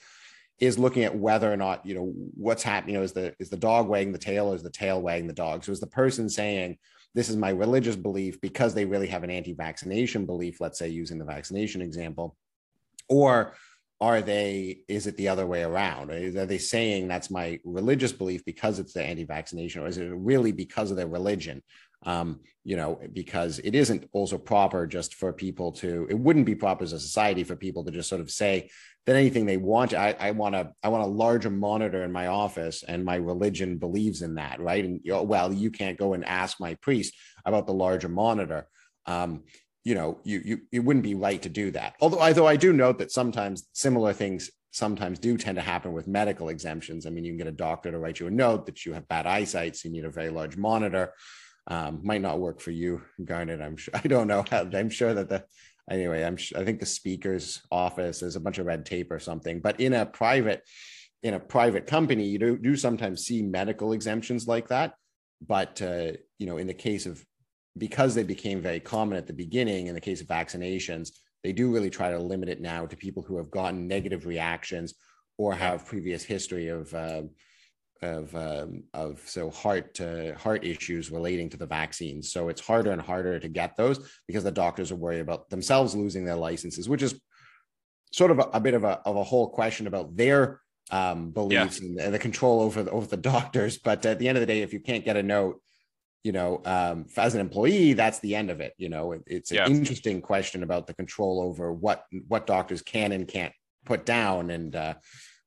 is 0.60 0.80
looking 0.80 1.04
at 1.04 1.18
whether 1.18 1.51
or 1.51 1.58
not 1.58 1.86
you 1.86 1.95
know 1.95 2.14
what's 2.36 2.64
happening. 2.64 2.95
You 2.95 2.99
know, 2.99 3.06
is 3.06 3.14
the 3.14 3.36
is 3.39 3.49
the 3.49 3.58
dog 3.58 3.88
wagging 3.88 4.14
the 4.14 4.20
tail, 4.20 4.47
or 4.47 4.56
is 4.56 4.64
the 4.64 4.70
tail 4.70 5.01
wagging 5.01 5.28
the 5.28 5.34
dog? 5.34 5.64
So 5.64 5.72
is 5.72 5.80
the 5.80 5.88
person 5.88 6.30
saying 6.30 6.78
this 7.16 7.30
is 7.30 7.36
my 7.36 7.49
religious 7.49 7.95
belief 7.95 8.39
because 8.41 8.74
they 8.74 8.86
really 8.86 9.08
have 9.08 9.24
an 9.24 9.32
anti-vaccination 9.32 10.26
belief? 10.26 10.62
Let's 10.62 10.80
say 10.80 10.89
using 10.89 11.20
the 11.20 11.26
vaccination 11.26 11.82
example, 11.82 12.36
or 13.10 13.56
are 14.01 14.22
they 14.22 14.80
is 14.88 15.08
it 15.08 15.16
the 15.16 15.30
other 15.30 15.47
way 15.47 15.64
around 15.64 16.12
are 16.12 16.45
they 16.45 16.58
saying 16.58 17.08
that's 17.08 17.32
my 17.32 17.58
religious 17.64 18.12
belief 18.12 18.43
because 18.43 18.78
it's 18.78 18.91
the 18.91 19.01
anti-vaccination 19.01 19.82
or 19.82 19.88
is 19.88 19.97
it 19.97 20.12
really 20.14 20.51
because 20.51 20.91
of 20.91 20.97
their 20.97 21.08
religion 21.08 21.62
um, 22.06 22.39
you 22.64 22.78
know, 22.78 22.99
because 23.12 23.60
it 23.60 23.76
isn't 23.76 24.10
also 24.14 24.38
proper 24.38 24.88
just 24.88 25.16
for 25.16 25.34
people 25.34 25.72
to, 25.74 26.08
it 26.10 26.18
wouldn't 26.18 26.45
be 26.45 26.56
proper 26.56 26.84
as 26.84 26.93
a 26.93 26.99
society 26.99 27.43
for 27.43 27.56
people 27.56 27.84
to 27.84 27.91
just 27.91 28.10
sort 28.10 28.22
of 28.22 28.32
say 28.32 28.70
that 29.06 29.16
anything 29.16 29.45
they 29.45 29.58
want. 29.58 29.93
I, 29.93 30.16
I 30.18 30.32
want 30.32 30.56
to, 30.56 30.72
I 30.82 30.89
want 30.89 31.04
a 31.04 31.08
larger 31.08 31.49
monitor 31.49 32.04
in 32.04 32.12
my 32.12 32.28
office 32.28 32.84
and 32.84 33.04
my 33.04 33.16
religion 33.16 33.78
believes 33.78 34.22
in 34.22 34.36
that. 34.36 34.62
Right. 34.62 34.86
And, 34.86 35.01
know, 35.04 35.24
well, 35.24 35.51
you 35.51 35.72
can't 35.72 35.97
go 35.97 36.14
and 36.14 36.26
ask 36.26 36.60
my 36.60 36.76
priest 36.76 37.14
about 37.45 37.68
the 37.68 37.74
larger 37.74 38.10
monitor. 38.10 38.68
Um, 39.06 39.43
you 39.84 39.95
know, 39.95 40.20
you, 40.24 40.41
you, 40.45 40.62
it 40.72 40.80
wouldn't 40.80 41.04
be 41.04 41.16
right 41.16 41.41
to 41.41 41.49
do 41.49 41.72
that. 41.72 41.95
Although, 41.99 42.22
although 42.22 42.47
I 42.47 42.56
do 42.56 42.72
note 42.72 42.99
that 42.99 43.12
sometimes 43.12 43.68
similar 43.74 44.14
things 44.14 44.49
sometimes 44.72 45.20
do 45.20 45.38
tend 45.38 45.56
to 45.56 45.62
happen 45.62 45.93
with 45.93 46.08
medical 46.08 46.49
exemptions. 46.49 47.06
I 47.06 47.12
mean, 47.12 47.26
you 47.26 47.32
can 47.32 47.38
get 47.38 47.47
a 47.47 47.51
doctor 47.51 47.91
to 47.91 47.99
write 47.99 48.20
you 48.20 48.28
a 48.28 48.32
note 48.32 48.66
that 48.66 48.86
you 48.86 48.93
have 48.93 49.08
bad 49.08 49.28
eyesight, 49.28 49.76
so 49.76 49.88
you 49.88 49.93
need 49.93 50.06
a 50.06 50.10
very 50.10 50.32
large 50.32 50.58
monitor 50.58 51.14
um, 51.68 52.01
might 52.03 52.22
not 52.22 52.39
work 52.39 52.59
for 52.59 52.72
you, 52.72 53.01
Garnett. 53.24 53.61
I'm 53.61 53.78
sure. 53.78 53.93
I 54.03 54.07
don't 54.07 54.28
know. 54.28 54.43
I'm 54.51 54.89
sure 54.89 55.14
that 55.14 55.30
the 55.30 55.45
anyway. 55.89 56.24
I'm. 56.24 56.38
I 56.55 56.64
think 56.64 56.80
the 56.80 56.86
speaker's 56.86 57.61
office 57.72 58.22
is 58.22 58.36
a 58.36 58.39
bunch 58.39 58.57
of 58.57 58.66
red 58.66 58.86
tape 58.86 59.11
or 59.11 59.20
something. 59.20 59.59
But 59.59 59.80
in 59.80 59.93
a 59.93 60.05
private, 60.05 60.64
in 61.22 61.34
a 61.34 61.39
private 61.39 61.88
company, 61.88 62.26
you 62.26 62.39
do, 62.39 62.57
do 62.57 62.76
sometimes 62.76 63.26
see 63.26 63.41
medical 63.41 63.93
exemptions 63.93 64.47
like 64.47 64.68
that. 64.70 64.95
But 65.45 65.82
uh, 65.82 66.14
you 66.38 66.47
know, 66.47 66.57
in 66.57 66.68
the 66.68 66.74
case 66.74 67.05
of 67.05 67.24
because 67.78 68.14
they 68.14 68.24
became 68.24 68.61
very 68.61 68.80
common 68.80 69.18
at 69.18 69.28
the 69.28 69.34
beginning, 69.34 69.88
in 69.88 69.95
the 69.95 70.01
case 70.01 70.22
of 70.22 70.28
vaccinations, 70.28 71.09
they 71.43 71.53
do 71.53 71.72
really 71.72 71.89
try 71.89 72.11
to 72.11 72.20
limit 72.20 72.49
it 72.49 72.61
now 72.61 72.86
to 72.86 72.95
people 72.95 73.24
who 73.24 73.38
have 73.38 73.49
gotten 73.49 73.88
negative 73.88 74.26
reactions 74.26 74.93
or 75.38 75.53
have 75.53 75.86
previous 75.86 76.24
history 76.24 76.68
of. 76.68 76.93
Uh, 76.93 77.24
of 78.04 78.36
um, 78.36 78.84
of 78.93 79.22
so 79.26 79.49
heart 79.49 79.95
to 79.95 80.36
heart 80.36 80.64
issues 80.66 81.12
relating 81.12 81.49
to 81.49 81.58
the 81.58 81.66
vaccines. 81.66 82.32
So 82.32 82.49
it's 82.49 82.62
harder 82.62 82.91
and 82.91 83.01
harder 83.01 83.39
to 83.39 83.47
get 83.47 83.76
those 83.76 84.10
because 84.28 84.43
the 84.43 84.51
doctors 84.51 84.91
are 84.91 84.95
worried 84.95 85.22
about 85.22 85.49
themselves 85.49 85.95
losing 85.95 86.26
their 86.26 86.36
licenses, 86.36 86.89
which 86.89 87.01
is 87.01 87.20
sort 88.12 88.32
of 88.32 88.39
a, 88.39 88.43
a 88.54 88.60
bit 88.60 88.74
of 88.74 88.84
a 88.84 88.99
of 89.06 89.16
a 89.16 89.24
whole 89.24 89.49
question 89.49 89.88
about 89.88 90.16
their 90.16 90.62
um, 90.91 91.32
beliefs 91.32 91.80
yeah. 91.82 91.88
and, 91.88 91.99
and, 91.99 92.14
the 92.14 92.20
control 92.20 92.62
over 92.62 92.84
the, 92.84 92.91
over 92.91 93.08
the 93.08 93.18
doctors. 93.18 93.78
But 93.78 94.06
at 94.06 94.20
the 94.20 94.28
end 94.28 94.38
of 94.38 94.41
the 94.41 94.47
day, 94.47 94.62
if 94.62 94.74
you 94.74 94.80
can't 94.80 95.06
get 95.06 95.18
a 95.18 95.24
note, 95.24 95.62
you 96.24 96.32
know, 96.32 96.62
um, 96.66 97.06
as 97.18 97.36
an 97.36 97.41
employee, 97.41 97.93
that's 97.93 98.20
the 98.20 98.36
end 98.36 98.51
of 98.51 98.60
it. 98.60 98.74
You 98.78 98.89
know, 98.89 99.14
it, 99.14 99.24
it's 99.26 99.51
an 99.51 99.58
yeah. 99.58 99.68
interesting 99.68 100.22
question 100.22 100.62
about 100.62 100.88
the 100.88 100.93
control 100.93 101.41
over 101.41 101.72
what 101.74 102.06
what 102.28 102.47
doctors 102.47 102.82
can 102.82 103.12
and 103.12 103.28
can't 103.28 103.54
put 103.86 104.06
down 104.06 104.49
and. 104.51 104.76
Uh, 104.76 104.93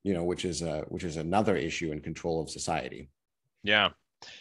you 0.06 0.14
know, 0.14 0.22
which 0.22 0.44
is 0.44 0.62
a 0.62 0.84
which 0.88 1.02
is 1.02 1.16
another 1.16 1.56
issue 1.56 1.90
in 1.90 2.00
control 2.00 2.40
of 2.40 2.48
society. 2.48 3.08
Yeah, 3.64 3.88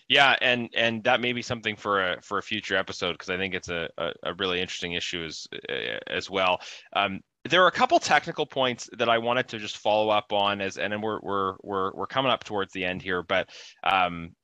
yeah, 0.07 0.36
and 0.39 0.70
and 0.76 1.03
that 1.05 1.22
may 1.22 1.34
be 1.34 1.41
something 1.41 1.76
for 1.76 2.11
a 2.11 2.22
for 2.22 2.38
a 2.38 2.43
future 2.43 2.78
episode 2.78 3.13
because 3.13 3.32
I 3.32 3.38
think 3.38 3.55
it's 3.55 3.70
a, 3.70 3.89
a, 3.97 4.11
a 4.22 4.34
really 4.36 4.61
interesting 4.61 4.93
issue 4.93 5.26
as 5.26 5.47
as 6.05 6.30
well. 6.30 6.61
Um, 6.95 7.22
there 7.49 7.63
are 7.63 7.68
a 7.68 7.72
couple 7.72 7.97
technical 7.99 8.45
points 8.45 8.88
that 8.99 9.09
I 9.09 9.18
wanted 9.18 9.47
to 9.49 9.57
just 9.57 9.78
follow 9.78 10.09
up 10.09 10.32
on 10.32 10.61
as 10.61 10.78
and 10.78 10.93
then 10.93 11.01
we're 11.01 11.20
we're 11.22 11.55
we're 11.63 11.91
we're 11.95 12.07
coming 12.07 12.32
up 12.32 12.43
towards 12.43 12.72
the 12.72 12.86
end 12.86 13.01
here, 13.01 13.24
but 13.24 13.49
um, 13.84 14.36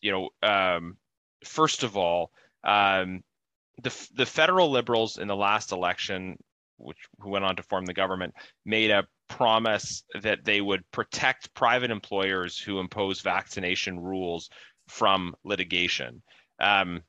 you 0.00 0.12
know, 0.12 0.28
um, 0.48 0.96
first 1.44 1.82
of 1.82 1.96
all, 1.96 2.30
um, 2.62 3.24
the 3.82 4.08
the 4.14 4.26
federal 4.26 4.70
liberals 4.70 5.18
in 5.18 5.26
the 5.26 5.34
last 5.34 5.72
election, 5.72 6.36
which 6.76 6.98
who 7.18 7.30
went 7.30 7.44
on 7.44 7.56
to 7.56 7.64
form 7.64 7.84
the 7.84 7.94
government, 7.94 8.32
made 8.64 8.92
a 8.92 9.08
promise 9.28 10.04
that 10.22 10.44
they 10.44 10.60
would 10.60 10.82
protect 10.90 11.54
private 11.54 11.90
employers 11.90 12.58
who 12.58 12.80
impose 12.80 13.20
vaccination 13.20 13.98
rules 14.00 14.50
from 14.88 15.34
litigation. 15.44 16.22
Um, 16.58 17.02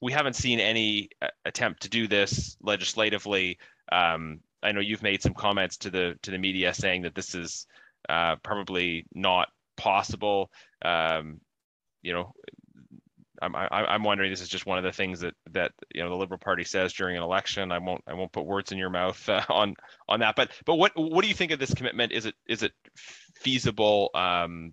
we 0.00 0.12
haven't 0.12 0.36
seen 0.36 0.60
any 0.60 1.10
uh, 1.20 1.28
attempt 1.44 1.82
to 1.82 1.88
do 1.88 2.06
this 2.08 2.56
legislatively. 2.60 3.58
Um, 3.90 4.40
I 4.62 4.72
know 4.72 4.80
you've 4.80 5.02
made 5.02 5.22
some 5.22 5.34
comments 5.34 5.76
to 5.78 5.90
the 5.90 6.14
to 6.22 6.30
the 6.30 6.38
media 6.38 6.74
saying 6.74 7.02
that 7.02 7.14
this 7.14 7.34
is 7.34 7.66
uh, 8.08 8.36
probably 8.42 9.06
not 9.14 9.48
possible. 9.76 10.50
Um, 10.84 11.40
you 12.02 12.12
know, 12.12 12.32
I'm 13.42 13.56
I, 13.56 13.94
am 13.94 14.04
wondering. 14.04 14.30
This 14.30 14.40
is 14.40 14.48
just 14.48 14.66
one 14.66 14.78
of 14.78 14.84
the 14.84 14.92
things 14.92 15.20
that 15.20 15.34
that 15.50 15.72
you 15.94 16.02
know 16.02 16.08
the 16.08 16.16
Liberal 16.16 16.38
Party 16.38 16.64
says 16.64 16.92
during 16.92 17.16
an 17.16 17.22
election. 17.22 17.72
I 17.72 17.78
won't 17.78 18.02
I 18.06 18.14
won't 18.14 18.32
put 18.32 18.46
words 18.46 18.72
in 18.72 18.78
your 18.78 18.90
mouth 18.90 19.28
uh, 19.28 19.42
on 19.48 19.74
on 20.08 20.20
that. 20.20 20.36
But 20.36 20.52
but 20.64 20.76
what 20.76 20.92
what 20.94 21.22
do 21.22 21.28
you 21.28 21.34
think 21.34 21.52
of 21.52 21.58
this 21.58 21.74
commitment? 21.74 22.12
Is 22.12 22.26
it 22.26 22.34
is 22.46 22.62
it 22.62 22.72
feasible? 23.34 24.10
Um, 24.14 24.72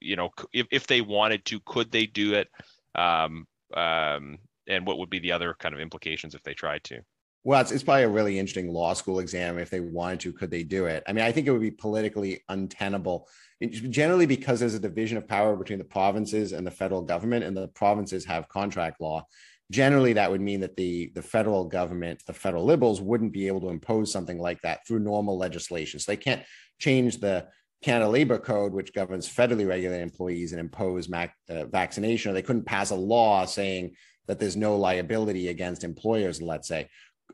you 0.00 0.16
know, 0.16 0.30
if 0.52 0.66
if 0.70 0.86
they 0.86 1.00
wanted 1.00 1.44
to, 1.46 1.60
could 1.64 1.90
they 1.90 2.06
do 2.06 2.34
it? 2.34 2.48
Um, 2.94 3.46
um, 3.74 4.38
and 4.68 4.86
what 4.86 4.98
would 4.98 5.10
be 5.10 5.18
the 5.18 5.32
other 5.32 5.54
kind 5.58 5.74
of 5.74 5.80
implications 5.80 6.34
if 6.34 6.42
they 6.42 6.54
tried 6.54 6.84
to? 6.84 7.00
Well, 7.42 7.60
it's, 7.60 7.72
it's 7.72 7.82
probably 7.82 8.02
a 8.02 8.08
really 8.08 8.38
interesting 8.38 8.70
law 8.70 8.92
school 8.92 9.18
exam. 9.18 9.58
If 9.58 9.70
they 9.70 9.80
wanted 9.80 10.20
to, 10.20 10.32
could 10.32 10.50
they 10.50 10.62
do 10.62 10.84
it? 10.86 11.02
I 11.08 11.12
mean, 11.12 11.24
I 11.24 11.32
think 11.32 11.46
it 11.46 11.52
would 11.52 11.60
be 11.60 11.70
politically 11.70 12.42
untenable, 12.50 13.28
generally 13.68 14.26
because 14.26 14.60
there's 14.60 14.74
a 14.74 14.80
division 14.80 15.18
of 15.18 15.28
power 15.28 15.56
between 15.56 15.78
the 15.78 15.84
provinces 15.84 16.52
and 16.52 16.66
the 16.66 16.70
federal 16.70 17.02
government, 17.02 17.44
and 17.44 17.56
the 17.56 17.68
provinces 17.68 18.24
have 18.24 18.48
contract 18.48 19.00
law. 19.00 19.26
Generally, 19.70 20.14
that 20.14 20.30
would 20.30 20.40
mean 20.40 20.60
that 20.60 20.76
the, 20.76 21.12
the 21.14 21.22
federal 21.22 21.64
government, 21.64 22.22
the 22.26 22.32
federal 22.32 22.64
liberals, 22.64 23.00
wouldn't 23.00 23.32
be 23.32 23.46
able 23.46 23.60
to 23.60 23.68
impose 23.68 24.10
something 24.10 24.38
like 24.38 24.60
that 24.62 24.86
through 24.86 24.98
normal 24.98 25.38
legislation. 25.38 26.00
So 26.00 26.10
they 26.10 26.16
can't 26.16 26.42
change 26.78 27.18
the 27.18 27.46
Canada 27.82 28.10
Labor 28.10 28.38
Code, 28.38 28.72
which 28.72 28.92
governs 28.92 29.28
federally 29.28 29.68
regulated 29.68 30.02
employees, 30.02 30.52
and 30.52 30.60
impose 30.60 31.08
mac, 31.08 31.36
uh, 31.48 31.66
vaccination. 31.66 32.30
Or 32.30 32.34
they 32.34 32.42
couldn't 32.42 32.64
pass 32.64 32.90
a 32.90 32.96
law 32.96 33.44
saying 33.44 33.92
that 34.26 34.38
there's 34.38 34.56
no 34.56 34.76
liability 34.76 35.48
against 35.48 35.84
employers, 35.84 36.42
let's 36.42 36.68
say 36.68 36.88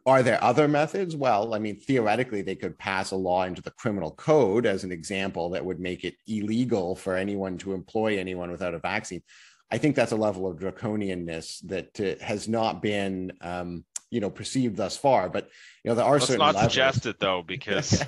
are 0.05 0.22
there 0.22 0.42
other 0.42 0.68
methods? 0.68 1.16
Well, 1.16 1.55
I 1.55 1.59
mean, 1.59 1.78
theoretically, 1.78 2.42
they 2.42 2.57
could 2.57 2.78
pass 2.78 3.11
a 3.11 3.16
law 3.16 3.44
into 3.44 3.62
the 3.62 3.70
criminal 3.70 4.11
code 4.11 4.66
as 4.66 4.84
an 4.84 4.92
example 4.92 5.51
that 5.51 5.64
would 5.64 5.80
make 5.80 6.05
it 6.05 6.14
illegal 6.26 6.97
for 6.97 7.16
anyone 7.16 7.59
to 7.59 7.72
employ 7.72 8.18
anyone 8.18 8.51
without 8.51 8.74
a 8.74 8.78
vaccine. 8.78 9.22
I 9.70 9.78
think 9.78 9.97
that's 9.97 10.12
a 10.12 10.16
level 10.16 10.47
of 10.47 10.59
draconianness 10.59 11.61
that 11.68 12.01
uh, 12.01 12.24
has 12.24 12.49
not 12.49 12.82
been, 12.82 13.32
um, 13.40 13.84
you 14.11 14.20
know, 14.20 14.30
perceived 14.30 14.76
thus 14.76 14.97
far. 14.97 15.28
But 15.28 15.49
you 15.84 15.90
know, 15.90 15.94
there 15.94 16.05
are 16.05 16.12
Let's 16.12 16.26
certain. 16.26 16.38
not 16.38 16.55
levels. 16.55 16.72
suggest 16.72 17.07
it 17.07 17.18
though, 17.18 17.42
because. 17.42 18.05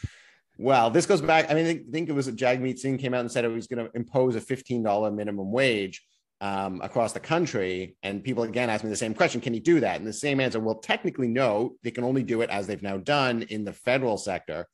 well, 0.58 0.90
this 0.90 1.06
goes 1.06 1.20
back. 1.20 1.50
I 1.50 1.54
mean, 1.54 1.66
I 1.66 1.90
think 1.90 2.08
it 2.08 2.12
was 2.12 2.28
Jagmeet 2.28 2.78
Singh 2.78 2.98
came 2.98 3.14
out 3.14 3.20
and 3.20 3.30
said 3.30 3.44
it 3.44 3.48
was 3.48 3.66
going 3.66 3.86
to 3.86 3.96
impose 3.96 4.34
a 4.34 4.40
fifteen 4.40 4.82
dollar 4.82 5.10
minimum 5.10 5.52
wage 5.52 6.02
um, 6.40 6.80
across 6.82 7.12
the 7.12 7.20
country. 7.20 7.96
And 8.02 8.22
people 8.22 8.44
again 8.44 8.70
ask 8.70 8.84
me 8.84 8.90
the 8.90 8.96
same 8.96 9.14
question 9.14 9.40
Can 9.40 9.54
you 9.54 9.60
do 9.60 9.80
that? 9.80 9.98
And 9.98 10.06
the 10.06 10.12
same 10.12 10.40
answer 10.40 10.60
well, 10.60 10.76
technically, 10.76 11.28
no. 11.28 11.76
They 11.82 11.90
can 11.90 12.04
only 12.04 12.22
do 12.22 12.42
it 12.42 12.50
as 12.50 12.66
they've 12.66 12.82
now 12.82 12.98
done 12.98 13.42
in 13.42 13.64
the 13.64 13.72
federal 13.72 14.16
sector. 14.16 14.66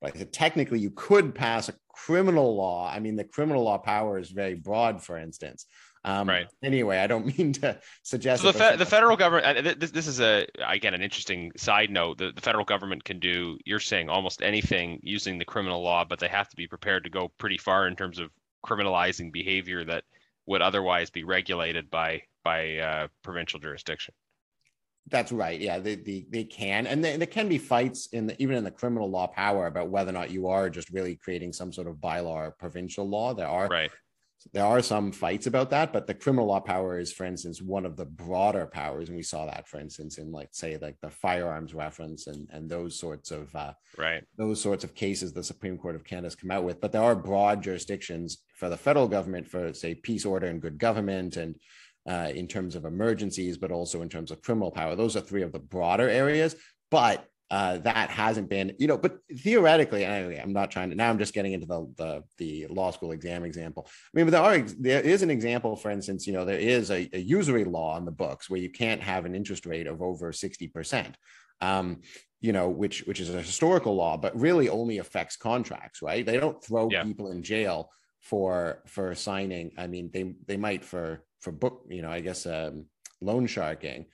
But 0.00 0.14
I 0.14 0.18
said, 0.18 0.32
technically, 0.32 0.78
you 0.78 0.90
could 0.90 1.34
pass 1.34 1.68
a 1.68 1.74
criminal 1.88 2.56
law. 2.56 2.90
I 2.90 3.00
mean, 3.00 3.16
the 3.16 3.24
criminal 3.24 3.64
law 3.64 3.78
power 3.78 4.18
is 4.18 4.30
very 4.30 4.54
broad, 4.54 5.02
for 5.02 5.18
instance. 5.18 5.66
Um, 6.02 6.28
right. 6.28 6.46
Anyway, 6.62 6.96
I 6.96 7.06
don't 7.06 7.26
mean 7.38 7.52
to 7.54 7.78
suggest. 8.02 8.42
So 8.42 8.52
the, 8.52 8.58
fe- 8.58 8.76
the 8.76 8.86
federal 8.86 9.16
government. 9.16 9.78
This, 9.78 9.90
this 9.90 10.06
is 10.06 10.20
a 10.20 10.46
again 10.66 10.94
an 10.94 11.02
interesting 11.02 11.52
side 11.56 11.90
note. 11.90 12.18
The, 12.18 12.32
the 12.32 12.40
federal 12.40 12.64
government 12.64 13.04
can 13.04 13.18
do. 13.18 13.58
You're 13.66 13.80
saying 13.80 14.08
almost 14.08 14.42
anything 14.42 15.00
using 15.02 15.38
the 15.38 15.44
criminal 15.44 15.82
law, 15.82 16.04
but 16.04 16.18
they 16.18 16.28
have 16.28 16.48
to 16.48 16.56
be 16.56 16.66
prepared 16.66 17.04
to 17.04 17.10
go 17.10 17.28
pretty 17.38 17.58
far 17.58 17.86
in 17.86 17.96
terms 17.96 18.18
of 18.18 18.30
criminalizing 18.64 19.32
behavior 19.32 19.84
that 19.84 20.04
would 20.46 20.62
otherwise 20.62 21.10
be 21.10 21.24
regulated 21.24 21.90
by 21.90 22.22
by 22.44 22.78
uh, 22.78 23.08
provincial 23.22 23.60
jurisdiction. 23.60 24.14
That's 25.08 25.32
right. 25.32 25.58
Yeah, 25.58 25.78
they, 25.78 25.96
they, 25.96 26.26
they 26.30 26.44
can. 26.44 26.86
And 26.86 27.02
there, 27.02 27.18
there 27.18 27.26
can 27.26 27.48
be 27.48 27.58
fights 27.58 28.08
in 28.12 28.28
the, 28.28 28.40
even 28.40 28.54
in 28.54 28.64
the 28.64 28.70
criminal 28.70 29.10
law 29.10 29.26
power 29.26 29.66
about 29.66 29.88
whether 29.88 30.10
or 30.10 30.12
not 30.12 30.30
you 30.30 30.46
are 30.48 30.70
just 30.70 30.90
really 30.90 31.16
creating 31.16 31.52
some 31.52 31.72
sort 31.72 31.88
of 31.88 31.96
bylaw 31.96 32.26
or 32.26 32.50
provincial 32.52 33.08
law. 33.08 33.34
There 33.34 33.48
are 33.48 33.66
right 33.66 33.90
there 34.52 34.64
are 34.64 34.80
some 34.80 35.12
fights 35.12 35.46
about 35.46 35.70
that, 35.70 35.92
but 35.92 36.06
the 36.06 36.14
criminal 36.14 36.46
law 36.46 36.60
power 36.60 36.98
is, 36.98 37.12
for 37.12 37.24
instance, 37.24 37.60
one 37.60 37.84
of 37.84 37.96
the 37.96 38.06
broader 38.06 38.66
powers, 38.66 39.08
and 39.08 39.16
we 39.16 39.22
saw 39.22 39.46
that, 39.46 39.68
for 39.68 39.78
instance, 39.78 40.18
in 40.18 40.32
like 40.32 40.48
say 40.52 40.78
like 40.80 40.96
the 41.00 41.10
firearms 41.10 41.74
reference 41.74 42.26
and 42.26 42.48
and 42.50 42.68
those 42.68 42.98
sorts 42.98 43.30
of 43.30 43.54
uh, 43.54 43.72
right 43.98 44.24
those 44.36 44.60
sorts 44.60 44.82
of 44.84 44.94
cases 44.94 45.32
the 45.32 45.44
Supreme 45.44 45.76
Court 45.76 45.94
of 45.94 46.04
Canada 46.04 46.26
has 46.26 46.36
come 46.36 46.50
out 46.50 46.64
with. 46.64 46.80
But 46.80 46.92
there 46.92 47.02
are 47.02 47.14
broad 47.14 47.62
jurisdictions 47.62 48.38
for 48.56 48.68
the 48.68 48.76
federal 48.76 49.08
government 49.08 49.46
for 49.46 49.72
say 49.74 49.94
peace, 49.94 50.24
order, 50.24 50.46
and 50.46 50.62
good 50.62 50.78
government, 50.78 51.36
and 51.36 51.56
uh, 52.08 52.32
in 52.34 52.48
terms 52.48 52.74
of 52.74 52.84
emergencies, 52.84 53.58
but 53.58 53.70
also 53.70 54.02
in 54.02 54.08
terms 54.08 54.30
of 54.30 54.42
criminal 54.42 54.70
power. 54.70 54.96
Those 54.96 55.16
are 55.16 55.20
three 55.20 55.42
of 55.42 55.52
the 55.52 55.58
broader 55.58 56.08
areas. 56.08 56.56
But 56.90 57.24
uh, 57.50 57.78
that 57.78 58.10
hasn't 58.10 58.48
been, 58.48 58.74
you 58.78 58.86
know, 58.86 58.96
but 58.96 59.18
theoretically, 59.38 60.04
anyway, 60.04 60.40
I'm 60.40 60.52
not 60.52 60.70
trying 60.70 60.90
to, 60.90 60.96
now 60.96 61.10
I'm 61.10 61.18
just 61.18 61.34
getting 61.34 61.52
into 61.52 61.66
the, 61.66 61.92
the, 61.96 62.22
the 62.38 62.66
law 62.68 62.92
school 62.92 63.10
exam 63.10 63.44
example. 63.44 63.86
I 63.88 64.10
mean, 64.14 64.26
but 64.26 64.30
there 64.30 64.42
are, 64.42 64.58
there 64.78 65.00
is 65.00 65.22
an 65.22 65.30
example, 65.30 65.74
for 65.74 65.90
instance, 65.90 66.28
you 66.28 66.32
know, 66.32 66.44
there 66.44 66.58
is 66.58 66.90
a, 66.90 67.08
a 67.12 67.18
usury 67.18 67.64
law 67.64 67.96
in 67.96 68.04
the 68.04 68.12
books 68.12 68.48
where 68.48 68.60
you 68.60 68.70
can't 68.70 69.02
have 69.02 69.24
an 69.24 69.34
interest 69.34 69.66
rate 69.66 69.88
of 69.88 70.00
over 70.00 70.30
60%. 70.30 71.14
Um, 71.60 72.02
you 72.40 72.52
know, 72.52 72.70
which 72.70 73.02
which 73.02 73.20
is 73.20 73.28
a 73.34 73.42
historical 73.42 73.94
law, 73.94 74.16
but 74.16 74.38
really 74.38 74.70
only 74.70 74.96
affects 74.96 75.36
contracts, 75.36 76.00
right? 76.00 76.24
They 76.24 76.38
don't 76.38 76.64
throw 76.64 76.88
yeah. 76.90 77.02
people 77.02 77.30
in 77.30 77.42
jail 77.42 77.90
for 78.20 78.82
for 78.86 79.14
signing. 79.14 79.72
I 79.76 79.86
mean, 79.86 80.10
they 80.10 80.34
they 80.46 80.56
might 80.56 80.82
for 80.82 81.22
for 81.40 81.52
book, 81.52 81.84
you 81.90 82.00
know, 82.00 82.10
I 82.10 82.20
guess 82.20 82.46
um, 82.46 82.86
loan 83.20 83.46
sharking, 83.46 84.06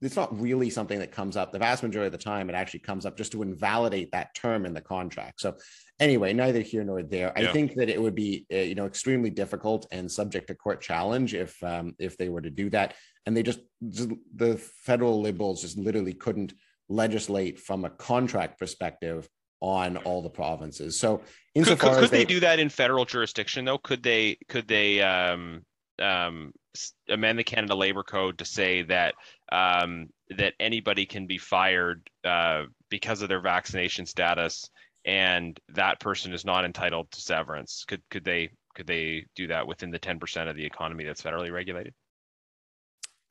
it's 0.00 0.16
not 0.16 0.38
really 0.40 0.70
something 0.70 0.98
that 0.98 1.12
comes 1.12 1.36
up. 1.36 1.52
The 1.52 1.58
vast 1.58 1.82
majority 1.82 2.06
of 2.06 2.12
the 2.12 2.18
time 2.18 2.48
it 2.48 2.54
actually 2.54 2.80
comes 2.80 3.06
up 3.06 3.16
just 3.16 3.32
to 3.32 3.42
invalidate 3.42 4.10
that 4.12 4.34
term 4.34 4.66
in 4.66 4.74
the 4.74 4.80
contract. 4.80 5.40
So 5.40 5.56
anyway 6.00 6.32
neither 6.32 6.60
here 6.60 6.84
nor 6.84 7.02
there. 7.02 7.32
Yeah. 7.36 7.50
i 7.50 7.52
think 7.52 7.74
that 7.74 7.88
it 7.88 8.00
would 8.00 8.14
be 8.14 8.46
uh, 8.52 8.56
you 8.56 8.74
know 8.74 8.86
extremely 8.86 9.30
difficult 9.30 9.86
and 9.92 10.10
subject 10.10 10.48
to 10.48 10.54
court 10.54 10.80
challenge 10.80 11.34
if 11.34 11.62
um, 11.62 11.94
if 11.98 12.16
they 12.16 12.28
were 12.28 12.40
to 12.40 12.50
do 12.50 12.70
that. 12.70 12.94
And 13.24 13.36
they 13.36 13.44
just, 13.44 13.60
just 13.88 14.10
the 14.34 14.56
federal 14.56 15.20
liberals 15.20 15.62
just 15.62 15.78
literally 15.78 16.12
couldn't 16.12 16.54
legislate 16.88 17.60
from 17.60 17.84
a 17.84 17.90
contract 17.90 18.58
perspective 18.58 19.28
on 19.60 19.96
all 19.98 20.22
the 20.22 20.30
provinces. 20.30 20.98
So 20.98 21.22
insofar 21.54 21.76
could, 21.76 21.94
could, 21.94 22.00
could 22.00 22.10
they, 22.10 22.18
they, 22.18 22.24
do 22.24 22.40
that 22.40 22.58
in 22.58 22.68
federal 22.68 23.04
jurisdiction 23.04 23.64
though? 23.64 23.78
Could 23.78 24.02
they 24.02 24.38
could 24.48 24.66
they 24.66 25.00
um 25.00 25.64
um 26.02 26.52
amend 27.08 27.38
the 27.38 27.44
Canada 27.44 27.74
Labor 27.74 28.02
Code 28.02 28.38
to 28.38 28.44
say 28.44 28.82
that 28.82 29.14
um, 29.50 30.08
that 30.36 30.54
anybody 30.58 31.06
can 31.06 31.26
be 31.26 31.38
fired 31.38 32.08
uh, 32.24 32.64
because 32.88 33.22
of 33.22 33.28
their 33.28 33.40
vaccination 33.40 34.06
status, 34.06 34.70
and 35.04 35.58
that 35.70 36.00
person 36.00 36.32
is 36.32 36.44
not 36.44 36.64
entitled 36.64 37.10
to 37.10 37.20
severance. 37.20 37.84
Could 37.86 38.02
could 38.10 38.24
they 38.24 38.50
could 38.74 38.86
they 38.86 39.26
do 39.36 39.48
that 39.48 39.66
within 39.66 39.90
the 39.90 39.98
ten 39.98 40.18
percent 40.18 40.48
of 40.48 40.56
the 40.56 40.64
economy 40.64 41.04
that's 41.04 41.22
federally 41.22 41.52
regulated? 41.52 41.94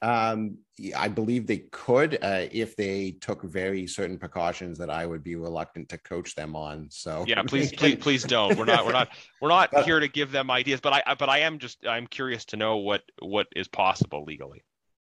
Um, 0.02 0.58
I 0.98 1.10
believe 1.10 1.46
they 1.46 1.66
could 1.72 2.18
uh, 2.24 2.48
if 2.52 2.76
they 2.76 3.12
took 3.22 3.44
very 3.44 3.86
certain 3.86 4.18
precautions 4.18 4.80
that 4.80 4.90
I 4.90 5.06
would 5.06 5.24
be 5.24 5.36
reluctant 5.36 5.90
to 5.90 5.98
coach 6.00 6.34
them 6.34 6.56
on. 6.56 6.88
So 6.90 7.24
yeah, 7.28 7.44
please, 7.44 7.72
please, 7.78 7.98
please 7.98 8.24
don't. 8.24 8.58
We're 8.58 8.66
not, 8.66 8.86
we're 8.86 8.94
not, 8.94 9.10
we're 9.42 9.50
not 9.50 9.70
but, 9.72 9.86
here 9.86 10.00
to 10.00 10.08
give 10.08 10.32
them 10.32 10.50
ideas. 10.50 10.82
But 10.82 10.94
I, 10.94 11.16
but 11.16 11.30
I 11.30 11.40
am 11.40 11.60
just, 11.60 11.86
I'm 11.86 12.08
curious 12.08 12.46
to 12.46 12.58
know 12.58 12.78
what 12.78 13.04
what 13.20 13.48
is 13.56 13.68
possible 13.68 14.24
legally. 14.26 14.64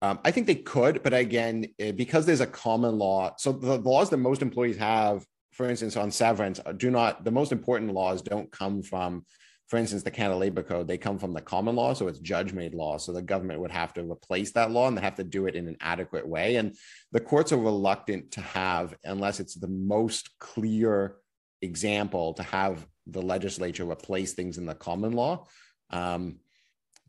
Um, 0.02 0.20
I 0.26 0.32
think 0.32 0.48
they 0.48 0.56
could, 0.56 1.02
but 1.02 1.14
again, 1.14 1.68
eh, 1.80 1.92
because 1.92 2.26
there's 2.26 2.42
a 2.42 2.48
common 2.48 2.98
law, 2.98 3.36
so 3.38 3.54
the 3.54 3.78
laws 3.78 4.10
that 4.10 4.18
most 4.18 4.42
employees 4.42 4.76
have, 4.76 5.26
for 5.54 5.70
instance, 5.70 5.96
on 5.96 6.12
severance, 6.12 6.60
do 6.76 6.92
not. 6.92 7.24
The 7.24 7.32
most 7.32 7.54
important 7.54 7.94
laws 7.94 8.22
don't 8.22 8.52
come 8.52 8.84
from 8.84 9.26
for 9.68 9.78
instance, 9.78 10.04
the 10.04 10.12
Canada 10.12 10.64
Code, 10.64 10.88
they 10.88 10.98
come 10.98 11.18
from 11.18 11.34
the 11.34 11.42
common 11.42 11.76
law, 11.76 11.94
so 11.94 12.08
it's 12.08 12.20
judge 12.20 12.54
made 12.54 12.74
law. 12.74 12.98
So 12.98 13.12
the 13.12 13.22
government 13.22 13.62
would 13.62 13.72
have 13.72 13.94
to 13.94 14.04
replace 14.04 14.52
that 14.52 14.72
law 14.72 14.88
and 14.88 14.98
they 14.98 15.02
have 15.02 15.16
to 15.16 15.24
do 15.24 15.48
it 15.48 15.56
in 15.56 15.68
an 15.68 15.78
adequate 15.80 16.28
way. 16.28 16.58
And 16.58 16.76
the 17.12 17.20
courts 17.20 17.52
are 17.52 17.58
reluctant 17.58 18.32
to 18.34 18.42
have, 18.42 18.96
unless 19.04 19.40
it's 19.40 19.56
the 19.56 19.70
most 19.70 20.38
clear 20.40 21.16
example, 21.62 22.34
to 22.34 22.44
have 22.44 22.86
the 23.08 23.22
legislature 23.22 23.90
replace 23.90 24.34
things 24.34 24.58
in 24.58 24.66
the 24.66 24.76
common 24.76 25.14
law. 25.14 25.48
Um, 25.90 26.40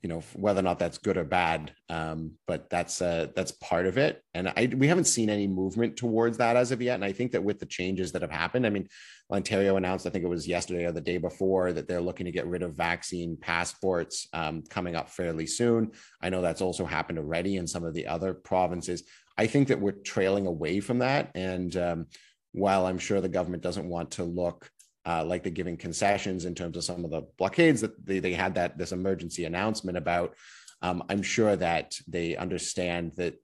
you 0.04 0.08
know 0.10 0.22
whether 0.34 0.60
or 0.60 0.62
not 0.62 0.78
that's 0.78 0.98
good 0.98 1.16
or 1.16 1.24
bad 1.24 1.72
um, 1.88 2.32
but 2.46 2.68
that's 2.68 3.00
uh, 3.00 3.28
that's 3.34 3.52
part 3.52 3.86
of 3.86 3.96
it. 3.96 4.22
And 4.34 4.48
I, 4.48 4.68
we 4.76 4.86
haven't 4.86 5.06
seen 5.06 5.30
any 5.30 5.46
movement 5.46 5.96
towards 5.96 6.36
that 6.36 6.56
as 6.56 6.72
of 6.72 6.82
yet. 6.82 6.96
And 6.96 7.04
i 7.04 7.10
think 7.10 7.32
that 7.32 7.42
with 7.42 7.58
the 7.58 7.66
changes 7.66 8.12
that 8.12 8.20
have 8.20 8.30
happened 8.30 8.66
i 8.66 8.70
mean 8.70 8.86
ontario 9.32 9.76
announced 9.76 10.06
i 10.06 10.10
think 10.10 10.22
it 10.22 10.28
was 10.28 10.46
yesterday 10.46 10.84
or 10.84 10.92
the 10.92 11.00
day 11.00 11.16
before 11.16 11.72
that 11.72 11.88
they're 11.88 12.02
looking 12.02 12.26
to 12.26 12.32
get 12.32 12.46
rid 12.46 12.62
of 12.62 12.76
vaccine 12.76 13.36
passports 13.40 14.28
um, 14.34 14.62
coming 14.68 14.94
up 14.94 15.08
fairly 15.08 15.46
soon. 15.46 15.90
I 16.20 16.28
know 16.28 16.42
that's 16.42 16.60
also 16.60 16.84
happened 16.84 17.18
already 17.18 17.56
in 17.56 17.66
some 17.66 17.84
of 17.84 17.94
the 17.94 18.06
other 18.06 18.34
provinces. 18.34 19.04
I 19.38 19.46
think 19.46 19.68
that 19.68 19.80
we're 19.80 19.92
trailing 19.92 20.46
away 20.46 20.80
from 20.80 20.98
that. 20.98 21.30
And 21.34 21.74
um, 21.76 22.06
while 22.52 22.86
i'm 22.86 22.98
sure 22.98 23.20
the 23.20 23.28
government 23.28 23.64
doesn't 23.64 23.88
want 23.88 24.12
to 24.12 24.22
look 24.22 24.70
uh, 25.06 25.24
like 25.24 25.42
they're 25.42 25.52
giving 25.52 25.76
concessions 25.76 26.44
in 26.44 26.54
terms 26.54 26.76
of 26.76 26.84
some 26.84 27.04
of 27.04 27.10
the 27.10 27.22
blockades 27.38 27.80
that 27.80 28.04
they, 28.04 28.18
they 28.18 28.32
had 28.32 28.54
that 28.54 28.78
this 28.78 28.92
emergency 28.92 29.44
announcement 29.44 29.98
about. 29.98 30.34
Um, 30.82 31.02
I'm 31.08 31.22
sure 31.22 31.56
that 31.56 31.96
they 32.08 32.36
understand 32.36 33.12
that 33.16 33.34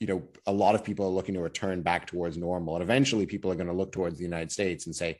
you 0.00 0.06
know 0.06 0.22
a 0.46 0.52
lot 0.52 0.74
of 0.74 0.84
people 0.84 1.06
are 1.06 1.10
looking 1.10 1.34
to 1.34 1.40
return 1.40 1.82
back 1.82 2.06
towards 2.06 2.36
normal, 2.36 2.74
and 2.74 2.82
eventually 2.82 3.26
people 3.26 3.50
are 3.50 3.56
going 3.56 3.68
to 3.68 3.72
look 3.72 3.92
towards 3.92 4.18
the 4.18 4.24
United 4.24 4.52
States 4.52 4.86
and 4.86 4.94
say, 4.94 5.18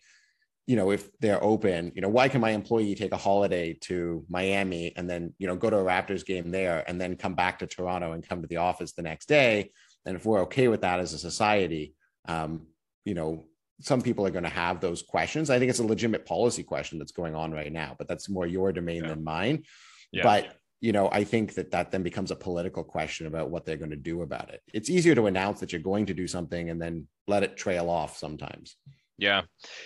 you 0.66 0.76
know, 0.76 0.90
if 0.90 1.10
they're 1.18 1.42
open, 1.42 1.92
you 1.94 2.02
know, 2.02 2.08
why 2.08 2.28
can 2.28 2.40
my 2.40 2.50
employee 2.50 2.94
take 2.94 3.12
a 3.12 3.16
holiday 3.16 3.72
to 3.82 4.24
Miami 4.28 4.92
and 4.96 5.08
then 5.08 5.32
you 5.38 5.46
know 5.46 5.56
go 5.56 5.70
to 5.70 5.78
a 5.78 5.84
Raptors 5.84 6.24
game 6.24 6.50
there 6.50 6.84
and 6.86 7.00
then 7.00 7.16
come 7.16 7.34
back 7.34 7.58
to 7.60 7.66
Toronto 7.66 8.12
and 8.12 8.28
come 8.28 8.42
to 8.42 8.48
the 8.48 8.58
office 8.58 8.92
the 8.92 9.02
next 9.02 9.26
day? 9.26 9.70
And 10.04 10.16
if 10.16 10.24
we're 10.24 10.42
okay 10.42 10.68
with 10.68 10.82
that 10.82 11.00
as 11.00 11.12
a 11.12 11.18
society, 11.18 11.94
um, 12.26 12.66
you 13.04 13.14
know, 13.14 13.44
some 13.80 14.02
people 14.02 14.26
are 14.26 14.30
going 14.30 14.44
to 14.44 14.50
have 14.50 14.80
those 14.80 15.02
questions. 15.02 15.50
I 15.50 15.58
think 15.58 15.70
it's 15.70 15.78
a 15.78 15.84
legitimate 15.84 16.26
policy 16.26 16.62
question 16.62 16.98
that's 16.98 17.12
going 17.12 17.34
on 17.34 17.52
right 17.52 17.72
now, 17.72 17.94
but 17.96 18.08
that's 18.08 18.28
more 18.28 18.46
your 18.46 18.72
domain 18.72 19.02
yeah. 19.02 19.08
than 19.08 19.24
mine. 19.24 19.64
Yeah. 20.12 20.22
But 20.22 20.56
you 20.80 20.92
know, 20.92 21.08
I 21.10 21.24
think 21.24 21.54
that 21.54 21.72
that 21.72 21.90
then 21.90 22.04
becomes 22.04 22.30
a 22.30 22.36
political 22.36 22.84
question 22.84 23.26
about 23.26 23.50
what 23.50 23.64
they're 23.64 23.76
going 23.76 23.90
to 23.90 23.96
do 23.96 24.22
about 24.22 24.50
it. 24.50 24.62
It's 24.72 24.88
easier 24.88 25.14
to 25.16 25.26
announce 25.26 25.58
that 25.60 25.72
you're 25.72 25.80
going 25.80 26.06
to 26.06 26.14
do 26.14 26.28
something 26.28 26.70
and 26.70 26.80
then 26.80 27.08
let 27.26 27.42
it 27.42 27.56
trail 27.56 27.90
off 27.90 28.16
sometimes. 28.16 28.76
Yeah, 29.16 29.42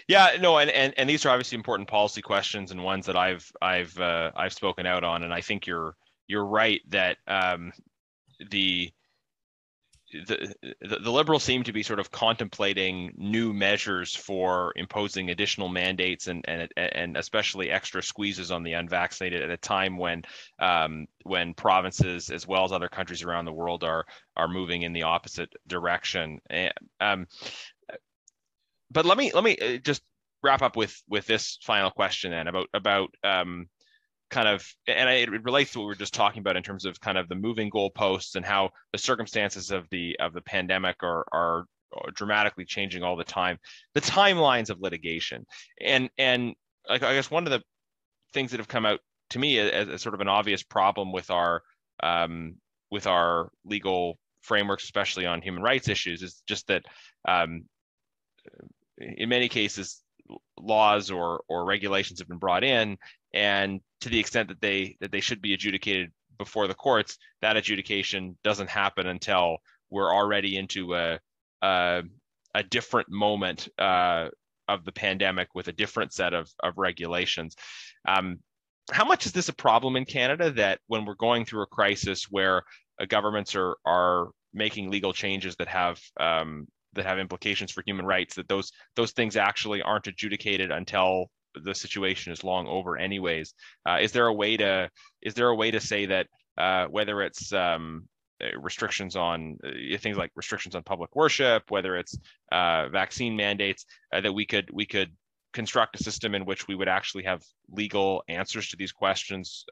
yeah, 0.07 0.37
no, 0.39 0.59
and 0.59 0.71
and 0.71 0.93
and 0.99 1.09
these 1.09 1.25
are 1.25 1.31
obviously 1.31 1.57
important 1.57 1.89
policy 1.89 2.21
questions 2.21 2.71
and 2.71 2.85
ones 2.85 3.07
that 3.07 3.17
I've 3.17 3.51
I've 3.63 3.99
uh, 3.99 4.31
I've 4.37 4.53
spoken 4.53 4.85
out 4.85 5.05
on, 5.05 5.23
and 5.23 5.33
I 5.33 5.41
think 5.41 5.67
you're 5.67 5.97
you're 6.27 6.45
right 6.45 6.83
that 6.91 7.17
um, 7.27 7.73
the 8.51 8.93
the, 10.13 10.55
the, 10.81 11.11
liberals 11.11 11.43
seem 11.43 11.63
to 11.65 11.73
be 11.73 11.83
sort 11.83 11.99
of 11.99 12.11
contemplating 12.11 13.13
new 13.17 13.53
measures 13.53 14.15
for 14.15 14.73
imposing 14.77 15.31
additional 15.31 15.69
mandates 15.69 16.27
and 16.27 16.45
and 16.47 16.69
and 16.77 17.17
especially 17.17 17.71
extra 17.71 18.03
squeezes 18.03 18.51
on 18.51 18.63
the 18.63 18.75
unvaccinated 18.75 19.43
at 19.43 19.51
a 19.51 19.57
time 19.57 19.97
when 19.97 20.23
um, 20.59 21.07
when 21.25 21.55
provinces 21.55 22.31
as 22.31 22.47
well 22.47 22.65
as 22.65 22.73
other 22.73 22.89
countries 22.89 23.23
around 23.23 23.47
the 23.47 23.53
world 23.53 23.85
are 23.85 24.05
are 24.37 24.49
moving 24.49 24.83
in 24.83 24.93
the 24.93 25.05
opposite 25.05 25.53
direction. 25.67 26.41
Um, 27.01 27.27
but 28.91 29.07
let 29.07 29.17
me 29.17 29.33
let 29.33 29.45
me 29.45 29.57
uh, 29.57 29.79
just 29.79 30.03
wrap 30.43 30.63
up 30.63 30.77
with 30.77 31.03
with 31.09 31.27
this 31.27 31.59
final 31.63 31.91
question 31.91 32.33
then 32.33 32.49
about 32.49 32.69
about 32.75 33.15
um, 33.25 33.69
kind 34.33 34.49
of 34.49 34.67
and 34.89 35.11
it 35.11 35.45
relates 35.45 35.73
to 35.73 35.79
what 35.79 35.85
we 35.85 35.89
were 35.89 35.95
just 35.95 36.15
talking 36.15 36.41
about 36.41 36.57
in 36.57 36.63
terms 36.63 36.87
of 36.87 36.99
kind 37.01 37.19
of 37.19 37.29
the 37.29 37.35
moving 37.35 37.71
goalposts 37.71 38.35
and 38.35 38.45
how 38.45 38.71
the 38.93 38.99
circumstances 38.99 39.71
of 39.71 39.87
the 39.91 40.19
of 40.19 40.33
the 40.33 40.41
pandemic 40.41 40.97
are 41.03 41.25
are 41.33 41.67
dramatically 42.15 42.65
changing 42.65 43.03
all 43.03 43.15
the 43.15 43.23
time 43.23 43.59
the 43.95 44.01
timelines 44.01 44.71
of 44.71 44.81
litigation. 44.81 45.45
And 45.81 46.09
and 46.19 46.55
i 46.89 46.99
guess 46.99 47.31
one 47.31 47.47
of 47.47 47.53
the 47.53 47.63
things 48.33 48.51
that 48.51 48.59
have 48.59 48.69
come 48.69 48.87
out 48.87 48.99
to 49.31 49.39
me 49.39 49.59
as, 49.59 49.89
as 49.89 50.03
sort 50.03 50.15
of 50.15 50.21
an 50.21 50.29
obvious 50.29 50.63
problem 50.63 51.13
with 51.13 51.31
our 51.31 51.63
um, 52.03 52.55
with 52.91 53.07
our 53.07 53.51
legal 53.65 54.19
frameworks 54.41 54.85
especially 54.85 55.27
on 55.27 55.43
human 55.43 55.63
rights 55.63 55.89
issues 55.89 56.23
is 56.23 56.43
just 56.49 56.67
that 56.67 56.83
um, 57.29 57.65
in 58.99 59.29
many 59.29 59.49
cases 59.49 60.03
laws 60.59 61.11
or 61.11 61.43
or 61.49 61.65
regulations 61.67 62.19
have 62.19 62.29
been 62.29 62.39
brought 62.39 62.65
in 62.65 62.97
and 63.35 63.81
to 64.01 64.09
the 64.09 64.19
extent 64.19 64.49
that 64.49 64.61
they 64.61 64.97
that 65.01 65.13
they 65.13 65.21
should 65.21 65.41
be 65.41 65.55
adjudicated 65.55 66.11
before 66.39 66.67
the 66.67 66.75
courts 66.75 67.19
that 67.41 67.57
adjudication 67.57 68.37
doesn't 68.43 68.69
happen 68.69 69.07
until 69.07 69.59
we're 69.91 70.13
already 70.13 70.57
into 70.57 70.95
a 70.95 71.19
a, 71.63 72.03
a 72.55 72.63
different 72.63 73.09
moment 73.09 73.69
uh, 73.79 74.29
of 74.69 74.85
the 74.85 74.93
pandemic 74.93 75.49
with 75.55 75.69
a 75.69 75.73
different 75.73 76.13
set 76.13 76.35
of, 76.35 76.51
of 76.63 76.75
regulations. 76.77 77.55
Um, 78.07 78.41
how 78.91 79.05
much 79.05 79.27
is 79.27 79.33
this 79.33 79.49
a 79.49 79.55
problem 79.55 79.95
in 79.95 80.05
canada 80.05 80.51
that 80.51 80.81
when 80.89 81.05
we're 81.05 81.15
going 81.15 81.45
through 81.45 81.63
a 81.63 81.67
crisis 81.67 82.25
where 82.31 82.63
uh, 83.01 83.05
governments 83.07 83.55
are 83.55 83.77
are 83.87 84.31
making 84.53 84.91
legal 84.91 85.13
changes 85.13 85.55
that 85.57 85.69
have 85.69 86.01
um, 86.19 86.67
that 86.95 87.07
have 87.07 87.19
implications 87.19 87.71
for 87.71 87.83
human 87.87 88.05
rights 88.05 88.35
that 88.35 88.49
those 88.49 88.73
those 88.97 89.13
things 89.13 89.37
actually 89.37 89.83
aren't 89.83 90.09
adjudicated 90.09 90.71
until 90.71 91.31
the 91.55 91.75
situation 91.75 92.33
is 92.33 92.45
long 92.45 92.67
over 92.67 92.97
anyways. 92.97 93.55
Uh, 93.87 93.99
is 94.01 94.13
there 94.13 94.27
a 94.27 94.33
way 94.33 94.57
to 94.57 94.91
is 95.21 95.35
there 95.35 95.49
a 95.49 95.55
way 95.55 95.71
to 95.71 95.81
say 95.81 96.07
that 96.07 96.27
uh, 96.59 96.87
whether 96.87 97.23
it's 97.23 97.53
um, 97.53 98.09
uh, 98.43 98.59
restrictions 98.61 99.17
on 99.17 99.59
uh, 99.65 99.99
things 99.99 100.17
like 100.17 100.31
restrictions 100.35 100.75
on 100.75 100.83
public 100.83 101.15
worship 101.15 101.71
whether 101.71 101.97
it's 101.97 102.19
uh, 102.51 102.89
vaccine 102.89 103.37
mandates 103.37 103.87
uh, 104.13 104.21
that 104.21 104.33
we 104.33 104.45
could 104.45 104.69
we 104.73 104.87
could 104.87 105.11
construct 105.53 106.01
a 106.01 106.03
system 106.03 106.35
in 106.35 106.45
which 106.45 106.67
we 106.67 106.75
would 106.75 106.89
actually 106.89 107.25
have 107.25 107.43
legal 107.71 108.23
answers 108.29 108.69
to 108.69 108.77
these 108.77 108.93
questions 108.93 109.65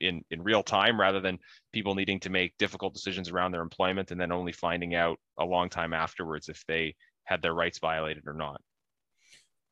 in 0.00 0.22
in 0.30 0.42
real 0.42 0.62
time 0.62 1.00
rather 1.00 1.20
than 1.20 1.38
people 1.72 1.94
needing 1.94 2.18
to 2.18 2.30
make 2.30 2.56
difficult 2.58 2.94
decisions 2.94 3.30
around 3.30 3.52
their 3.52 3.62
employment 3.62 4.10
and 4.10 4.20
then 4.20 4.32
only 4.32 4.52
finding 4.52 4.94
out 4.94 5.18
a 5.38 5.44
long 5.44 5.68
time 5.68 5.92
afterwards 5.92 6.48
if 6.48 6.64
they 6.66 6.94
had 7.24 7.42
their 7.42 7.54
rights 7.54 7.78
violated 7.78 8.24
or 8.26 8.32
not 8.32 8.60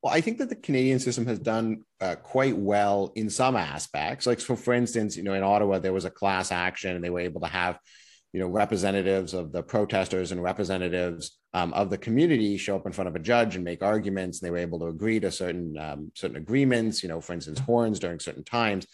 well, 0.02 0.14
I 0.14 0.20
think 0.20 0.38
that 0.38 0.48
the 0.48 0.56
Canadian 0.56 0.98
system 0.98 1.26
has 1.26 1.38
done 1.38 1.84
uh, 2.00 2.16
quite 2.16 2.56
well 2.56 3.12
in 3.16 3.28
some 3.28 3.54
aspects. 3.54 4.26
Like, 4.26 4.40
so 4.40 4.56
for 4.56 4.72
instance, 4.72 5.16
you 5.16 5.22
know, 5.22 5.34
in 5.34 5.42
Ottawa, 5.42 5.78
there 5.78 5.92
was 5.92 6.06
a 6.06 6.10
class 6.10 6.50
action 6.50 6.94
and 6.94 7.04
they 7.04 7.10
were 7.10 7.20
able 7.20 7.42
to 7.42 7.46
have, 7.46 7.78
you 8.32 8.40
know, 8.40 8.46
representatives 8.46 9.34
of 9.34 9.52
the 9.52 9.62
protesters 9.62 10.32
and 10.32 10.42
representatives 10.42 11.38
um, 11.52 11.74
of 11.74 11.90
the 11.90 11.98
community 11.98 12.56
show 12.56 12.76
up 12.76 12.86
in 12.86 12.92
front 12.92 13.08
of 13.08 13.16
a 13.16 13.18
judge 13.18 13.56
and 13.56 13.64
make 13.64 13.82
arguments. 13.82 14.40
And 14.40 14.46
they 14.46 14.50
were 14.50 14.58
able 14.58 14.78
to 14.78 14.86
agree 14.86 15.20
to 15.20 15.30
certain 15.30 15.76
um, 15.76 16.12
certain 16.14 16.36
agreements, 16.36 17.02
you 17.02 17.08
know, 17.10 17.20
for 17.20 17.34
instance, 17.34 17.58
horns 17.58 17.98
during 17.98 18.20
certain 18.20 18.44
times. 18.44 18.86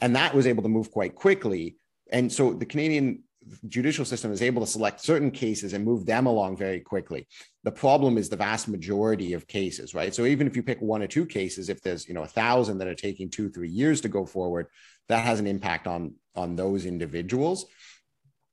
And 0.00 0.16
that 0.16 0.34
was 0.34 0.46
able 0.46 0.64
to 0.64 0.68
move 0.68 0.90
quite 0.90 1.14
quickly. 1.14 1.76
And 2.12 2.30
so 2.30 2.52
the 2.52 2.66
Canadian 2.66 3.22
judicial 3.68 4.04
system 4.04 4.32
is 4.32 4.42
able 4.42 4.64
to 4.64 4.70
select 4.70 5.00
certain 5.00 5.30
cases 5.30 5.72
and 5.72 5.84
move 5.84 6.06
them 6.06 6.26
along 6.26 6.56
very 6.56 6.80
quickly. 6.80 7.26
The 7.62 7.72
problem 7.72 8.18
is 8.18 8.28
the 8.28 8.36
vast 8.36 8.68
majority 8.68 9.32
of 9.32 9.46
cases, 9.46 9.94
right? 9.94 10.14
So 10.14 10.24
even 10.24 10.46
if 10.46 10.56
you 10.56 10.62
pick 10.62 10.80
one 10.80 11.02
or 11.02 11.06
two 11.06 11.26
cases, 11.26 11.68
if 11.68 11.80
there's 11.82 12.08
you 12.08 12.14
know 12.14 12.22
a 12.22 12.28
thousand 12.28 12.78
that 12.78 12.88
are 12.88 12.94
taking 12.94 13.30
two 13.30 13.50
three 13.50 13.68
years 13.68 14.00
to 14.02 14.08
go 14.08 14.26
forward, 14.26 14.66
that 15.08 15.24
has 15.24 15.40
an 15.40 15.46
impact 15.46 15.86
on 15.86 16.14
on 16.34 16.56
those 16.56 16.86
individuals. 16.86 17.66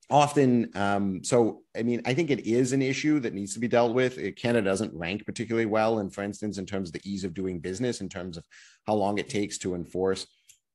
Often, 0.09 0.71
um, 0.75 1.23
so 1.23 1.63
I 1.75 1.83
mean, 1.83 2.01
I 2.05 2.13
think 2.13 2.31
it 2.31 2.45
is 2.45 2.73
an 2.73 2.81
issue 2.81 3.21
that 3.21 3.33
needs 3.33 3.53
to 3.53 3.61
be 3.61 3.69
dealt 3.69 3.93
with. 3.93 4.19
Canada 4.35 4.69
doesn't 4.69 4.93
rank 4.93 5.25
particularly 5.25 5.67
well, 5.67 5.99
and 5.99 6.13
for 6.13 6.21
instance, 6.21 6.57
in 6.57 6.65
terms 6.65 6.89
of 6.89 6.93
the 6.93 7.09
ease 7.09 7.23
of 7.23 7.33
doing 7.33 7.59
business, 7.59 8.01
in 8.01 8.09
terms 8.09 8.35
of 8.35 8.43
how 8.85 8.95
long 8.95 9.19
it 9.19 9.29
takes 9.29 9.57
to 9.59 9.73
enforce 9.73 10.27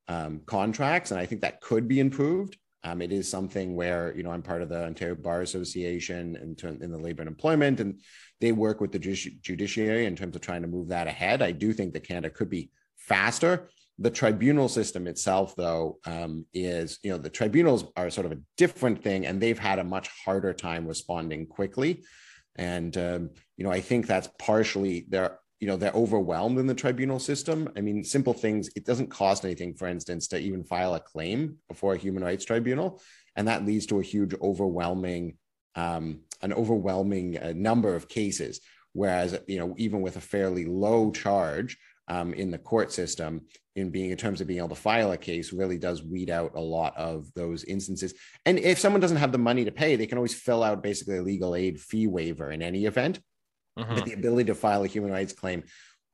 um, 0.09 0.41
contracts, 0.47 1.11
and 1.11 1.21
I 1.21 1.27
think 1.27 1.43
that 1.43 1.61
could 1.61 1.87
be 1.87 2.01
improved. 2.01 2.57
Um, 2.87 3.03
it 3.03 3.11
is 3.11 3.29
something 3.29 3.75
where 3.75 4.15
you 4.17 4.23
know 4.23 4.31
I'm 4.31 4.43
part 4.43 4.63
of 4.63 4.69
the 4.69 4.85
Ontario 4.85 5.17
Bar 5.17 5.43
Association 5.43 6.37
in, 6.37 6.81
in 6.81 6.91
the 6.93 6.99
labor 6.99 7.23
and 7.23 7.29
employment, 7.29 7.81
and 7.81 8.01
they 8.41 8.53
work 8.53 8.81
with 8.81 8.93
the 8.93 9.01
judiciary 9.01 10.07
in 10.07 10.15
terms 10.15 10.37
of 10.37 10.43
trying 10.43 10.63
to 10.63 10.69
move 10.69 10.89
that 10.89 11.09
ahead. 11.09 11.43
I 11.43 11.51
do 11.51 11.73
think 11.73 11.93
that 11.95 12.07
Canada 12.07 12.31
could 12.31 12.49
be 12.49 12.71
faster. 12.97 13.71
The 13.99 14.11
tribunal 14.11 14.69
system 14.69 15.07
itself, 15.09 15.57
though, 15.57 15.99
um, 16.07 16.47
is 16.55 17.01
you 17.03 17.11
know 17.11 17.19
the 17.19 17.29
tribunals 17.29 17.87
are 17.97 18.09
sort 18.09 18.27
of 18.27 18.33
a 18.33 18.41
different 18.57 19.03
thing, 19.03 19.27
and 19.27 19.41
they've 19.41 19.59
had 19.59 19.81
a 19.81 19.85
much 19.85 20.09
harder 20.25 20.53
time 20.53 20.87
responding 20.87 21.47
quickly. 21.47 22.05
And 22.55 22.97
um, 22.97 23.31
you 23.57 23.65
know 23.65 23.73
I 23.73 23.81
think 23.81 24.07
that's 24.07 24.29
partially 24.39 25.07
there 25.09 25.41
you 25.61 25.67
know 25.67 25.77
they're 25.77 25.93
overwhelmed 25.93 26.59
in 26.59 26.67
the 26.67 26.75
tribunal 26.75 27.19
system. 27.19 27.71
I 27.77 27.81
mean 27.81 28.05
simple 28.05 28.35
things 28.35 28.69
it 28.77 28.85
doesn't 28.85 29.09
cost 29.09 29.45
anything 29.45 29.75
for 29.75 29.89
instance 29.89 30.29
to 30.29 30.39
even 30.39 30.65
file 30.65 30.95
a 30.95 31.01
claim 31.01 31.57
before 31.69 31.95
a 31.95 31.99
human 31.99 32.23
rights 32.23 32.45
tribunal 32.45 33.01
and 33.37 33.49
that 33.49 33.65
leads 33.65 33.87
to 33.87 34.01
a 34.01 34.03
huge 34.03 34.35
overwhelming 34.41 35.37
um, 35.75 36.21
an 36.43 36.53
overwhelming 36.53 37.39
uh, 37.39 37.53
number 37.55 37.95
of 37.95 38.09
cases. 38.09 38.61
Whereas 38.93 39.39
you 39.47 39.59
know 39.59 39.75
even 39.77 40.01
with 40.01 40.17
a 40.17 40.21
fairly 40.21 40.65
low 40.65 41.11
charge 41.11 41.77
um, 42.09 42.35
in 42.35 42.51
the 42.51 42.59
court 42.59 42.93
system 42.93 43.43
in 43.75 43.91
being 43.91 44.11
in 44.11 44.17
terms 44.17 44.41
of 44.41 44.47
being 44.47 44.59
able 44.59 44.71
to 44.71 44.75
file 44.75 45.13
a 45.13 45.19
case 45.19 45.53
really 45.53 45.77
does 45.77 46.03
weed 46.03 46.31
out 46.31 46.53
a 46.55 46.61
lot 46.61 46.97
of 46.97 47.33
those 47.35 47.65
instances. 47.65 48.15
And 48.47 48.59
if 48.59 48.79
someone 48.79 49.01
doesn't 49.01 49.19
have 49.19 49.33
the 49.33 49.39
money 49.39 49.65
to 49.65 49.73
pay 49.73 49.97
they 49.97 50.07
can 50.07 50.19
always 50.19 50.35
fill 50.35 50.63
out 50.63 50.83
basically 50.83 51.19
a 51.19 51.23
legal 51.23 51.55
aid 51.55 51.81
fee 51.81 52.07
waiver 52.07 52.51
in 52.51 52.63
any 52.63 52.87
event 52.87 53.21
mm-hmm. 53.79 54.05
the 54.05 54.13
ability 54.13 54.45
to 54.45 54.55
file 54.55 54.85
a 54.85 54.87
human 54.87 55.11
rights 55.11 55.33
claim 55.33 55.63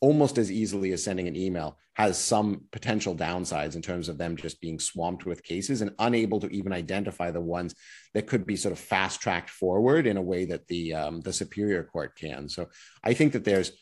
almost 0.03 0.37
as 0.37 0.51
easily 0.51 0.93
as 0.93 1.03
sending 1.03 1.29
an 1.29 1.37
email 1.37 1.79
has 1.95 2.19
some 2.19 2.63
potential 2.73 3.15
downsides 3.15 3.77
in 3.77 3.83
terms 3.83 4.09
of 4.09 4.19
them 4.19 4.37
just 4.37 4.61
being 4.61 4.81
swamped 4.81 5.25
with 5.25 5.45
cases 5.45 5.81
and 5.81 5.93
unable 6.01 6.41
to 6.41 6.49
even 6.49 6.73
identify 6.73 7.31
the 7.31 7.41
ones 7.41 7.75
that 8.13 8.27
could 8.27 8.45
be 8.45 8.57
sort 8.57 8.73
of 8.73 8.79
fast 8.79 9.21
tracked 9.21 9.49
forward 9.49 10.07
in 10.07 10.17
a 10.17 10.23
way 10.23 10.45
that 10.45 10.67
the 10.67 10.93
um, 10.93 11.21
the 11.21 11.33
superior 11.33 11.85
court 11.85 12.17
can. 12.17 12.49
So 12.49 12.69
I 13.05 13.15
think 13.15 13.33
that 13.35 13.45
there's 13.45 13.73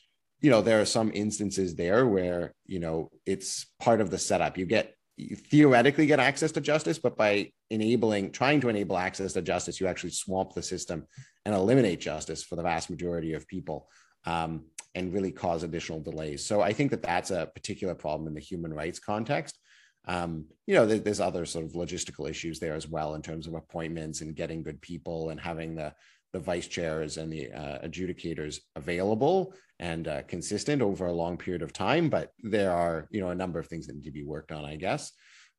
you 0.41 0.51
know 0.51 0.61
there 0.61 0.81
are 0.81 0.87
some 0.87 1.11
instances 1.15 1.75
there 1.75 2.07
where 2.07 2.55
you 2.67 2.81
know 2.81 3.11
it's 3.25 3.67
part 3.79 4.01
of 4.01 4.11
the 4.11 4.19
setup 4.19 4.59
you 4.59 4.67
get 4.67 4.95
theoretically 5.29 6.07
get 6.07 6.21
access 6.21 6.53
to 6.53 6.61
justice 6.61 6.99
but 6.99 7.17
by 7.17 7.51
enabling 7.71 8.31
trying 8.31 8.61
to 8.61 8.69
enable 8.69 8.97
access 8.97 9.33
to 9.33 9.43
justice 9.43 9.81
you 9.81 9.87
actually 9.87 10.11
swamp 10.11 10.53
the 10.53 10.63
system 10.63 11.07
and 11.45 11.55
eliminate 11.55 12.01
justice 12.01 12.43
for 12.43 12.57
the 12.57 12.63
vast 12.63 12.91
majority 12.91 13.35
of 13.35 13.47
people 13.49 13.89
um, 14.27 14.65
and 14.95 15.13
really 15.13 15.31
cause 15.31 15.63
additional 15.63 16.01
delays. 16.01 16.45
So 16.45 16.61
i 16.61 16.73
think 16.73 16.91
that 16.91 17.03
that's 17.03 17.31
a 17.31 17.51
particular 17.55 17.95
problem 17.95 18.29
in 18.29 18.35
the 18.35 18.41
human 18.41 18.73
rights 18.73 18.99
context. 18.99 19.59
Um, 20.07 20.47
you 20.67 20.75
know 20.75 20.87
there's 20.87 21.21
other 21.21 21.45
sort 21.45 21.67
of 21.67 21.73
logistical 21.73 22.29
issues 22.29 22.59
there 22.59 22.75
as 22.75 22.89
well 22.89 23.15
in 23.15 23.23
terms 23.23 23.47
of 23.47 23.55
appointments 23.55 24.23
and 24.23 24.35
getting 24.35 24.63
good 24.63 24.81
people 24.81 25.31
and 25.31 25.39
having 25.39 25.75
the 25.75 25.93
the 26.33 26.39
vice 26.39 26.69
chairs 26.69 27.17
and 27.17 27.33
the 27.33 27.53
uh, 27.53 27.87
adjudicators 27.87 28.61
available 28.77 29.53
and 29.81 30.07
uh, 30.07 30.23
consistent 30.23 30.83
over 30.83 31.07
a 31.07 31.13
long 31.13 31.39
period 31.39 31.63
of 31.63 31.73
time. 31.73 32.11
But 32.11 32.31
there 32.43 32.71
are, 32.71 33.09
you 33.11 33.21
know, 33.21 33.31
a 33.31 33.35
number 33.35 33.59
of 33.59 33.67
things 33.67 33.87
that 33.87 33.97
need 33.97 34.05
to 34.05 34.13
be 34.13 34.23
worked 34.23 34.53
on, 34.53 34.65
I 34.65 34.77
guess. 34.77 35.11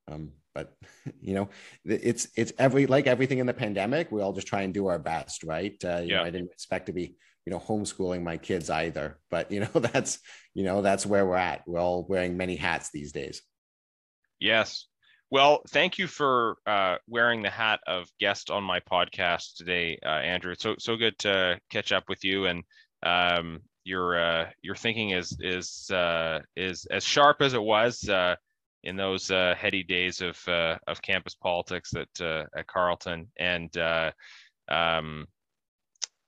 Um, 0.10 0.32
but 0.54 0.74
you 1.22 1.34
know, 1.34 1.50
it's 1.84 2.28
it's 2.38 2.54
every 2.58 2.86
like 2.86 3.08
everything 3.08 3.40
in 3.40 3.48
the 3.48 3.54
pandemic, 3.54 4.12
we 4.12 4.22
all 4.22 4.32
just 4.32 4.48
try 4.48 4.62
and 4.62 4.74
do 4.74 4.88
our 4.88 5.00
best, 5.00 5.44
right? 5.44 5.76
Uh, 5.84 5.98
you 5.98 6.10
yeah. 6.10 6.18
know, 6.18 6.24
I 6.24 6.30
didn't 6.30 6.52
expect 6.52 6.86
to 6.86 6.94
be, 6.94 7.16
you 7.46 7.52
know, 7.52 7.60
homeschooling 7.60 8.22
my 8.22 8.38
kids 8.38 8.70
either, 8.70 9.20
but 9.32 9.52
you 9.52 9.62
know, 9.62 9.72
that's 9.74 10.20
you 10.54 10.64
know, 10.64 10.82
that's 10.82 11.06
where 11.06 11.26
we're 11.26 11.36
at. 11.36 11.64
We're 11.68 11.80
all 11.80 12.06
wearing 12.08 12.38
many 12.38 12.56
hats 12.56 12.92
these 12.94 13.12
days. 13.12 13.42
Yes, 14.40 14.86
well, 15.32 15.62
thank 15.70 15.98
you 15.98 16.08
for 16.08 16.58
uh, 16.68 16.98
wearing 17.08 17.42
the 17.42 17.50
hat 17.50 17.80
of 17.88 18.08
guest 18.20 18.52
on 18.52 18.64
my 18.64 18.82
podcast 18.82 19.56
today, 19.56 19.98
uh, 20.06 20.10
Andrew. 20.10 20.52
It's 20.52 20.62
so 20.62 20.76
so 20.78 20.96
good 20.96 21.18
to 21.20 21.60
catch 21.72 21.92
up 21.92 22.04
with 22.08 22.24
you, 22.24 22.46
and 22.46 22.64
um, 23.02 23.62
your 23.84 24.20
uh, 24.20 24.50
your 24.62 24.76
thinking 24.76 25.12
is 25.12 25.38
is 25.40 25.90
uh, 25.92 26.40
is 26.56 26.86
as 26.92 27.04
sharp 27.04 27.42
as 27.42 27.54
it 27.54 27.62
was 27.62 28.08
uh, 28.08 28.36
in 28.84 28.96
those 28.96 29.32
uh, 29.32 29.56
heady 29.58 29.84
days 29.84 30.22
of 30.22 30.38
of 30.48 31.02
campus 31.02 31.36
politics 31.36 31.94
at 31.96 32.10
at 32.22 32.68
Carleton, 32.68 33.28
and 33.38 33.76
um, 34.70 35.26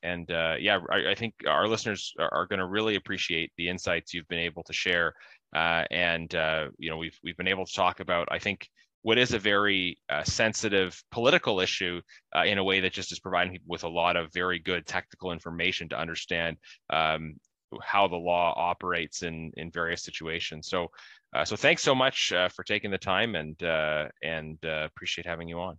and 0.02 0.26
yeah, 0.30 0.80
I, 0.92 1.12
I, 1.12 1.16
think 1.16 1.36
our 1.48 1.68
listeners 1.68 2.14
are, 2.20 2.34
are 2.34 2.46
going 2.48 2.60
to 2.60 2.66
really 2.66 2.96
appreciate 2.96 3.52
the 3.58 3.70
insights 3.70 4.14
you've 4.14 4.28
been 4.28 4.40
able 4.40 4.64
to 4.64 4.74
share. 4.74 5.14
and 5.54 6.34
you 6.78 6.90
know, 6.90 6.98
we've 6.98 7.18
we've 7.24 7.38
been 7.38 7.48
able 7.48 7.66
to 7.66 7.74
talk 7.74 8.00
about, 8.00 8.28
I 8.32 8.40
think 8.40 8.68
what 9.04 9.18
is 9.18 9.34
a 9.34 9.40
very 9.40 9.98
uh, 10.10 10.24
sensitive 10.24 11.02
political 11.12 11.60
issue 11.60 12.02
uh, 12.36 12.44
in 12.44 12.58
a 12.58 12.64
way 12.64 12.80
that 12.80 12.94
just 12.94 13.12
is 13.12 13.20
providing 13.20 13.52
people 13.52 13.68
with 13.68 13.84
a 13.84 13.90
lot 13.90 14.16
of 14.16 14.34
very 14.34 14.60
good 14.60 14.86
technical 14.88 15.32
information 15.32 15.88
to 15.90 16.00
understand 16.00 16.58
um, 16.90 17.36
how 17.82 18.08
the 18.08 18.16
law 18.16 18.54
operates 18.56 19.22
in 19.22 19.52
in 19.58 19.70
various 19.72 20.04
situations. 20.04 20.68
So, 20.68 20.88
uh, 21.36 21.44
so 21.44 21.56
thanks 21.56 21.84
so 21.84 21.94
much 21.94 22.32
uh, 22.32 22.48
for 22.50 22.64
taking 22.64 22.92
the 22.92 22.98
time 22.98 23.36
and 23.36 23.62
uh, 23.62 24.08
and 24.24 24.58
uh, 24.66 24.88
appreciate 24.96 25.28
having 25.28 25.50
you 25.50 25.60
on. 25.60 25.78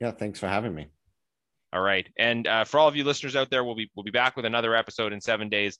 Yeah, 0.00 0.12
thanks 0.12 0.38
for 0.38 0.46
having 0.46 0.74
me. 0.74 0.86
All 1.72 1.82
right, 1.82 2.08
and 2.16 2.48
for 2.66 2.78
all 2.78 2.88
of 2.88 2.96
you 2.96 3.04
listeners 3.04 3.36
out 3.36 3.50
there, 3.50 3.64
we'll 3.64 3.74
be 3.74 3.90
we'll 3.94 4.04
be 4.04 4.10
back 4.10 4.36
with 4.36 4.46
another 4.46 4.74
episode 4.74 5.12
in 5.12 5.20
seven 5.20 5.48
days. 5.48 5.78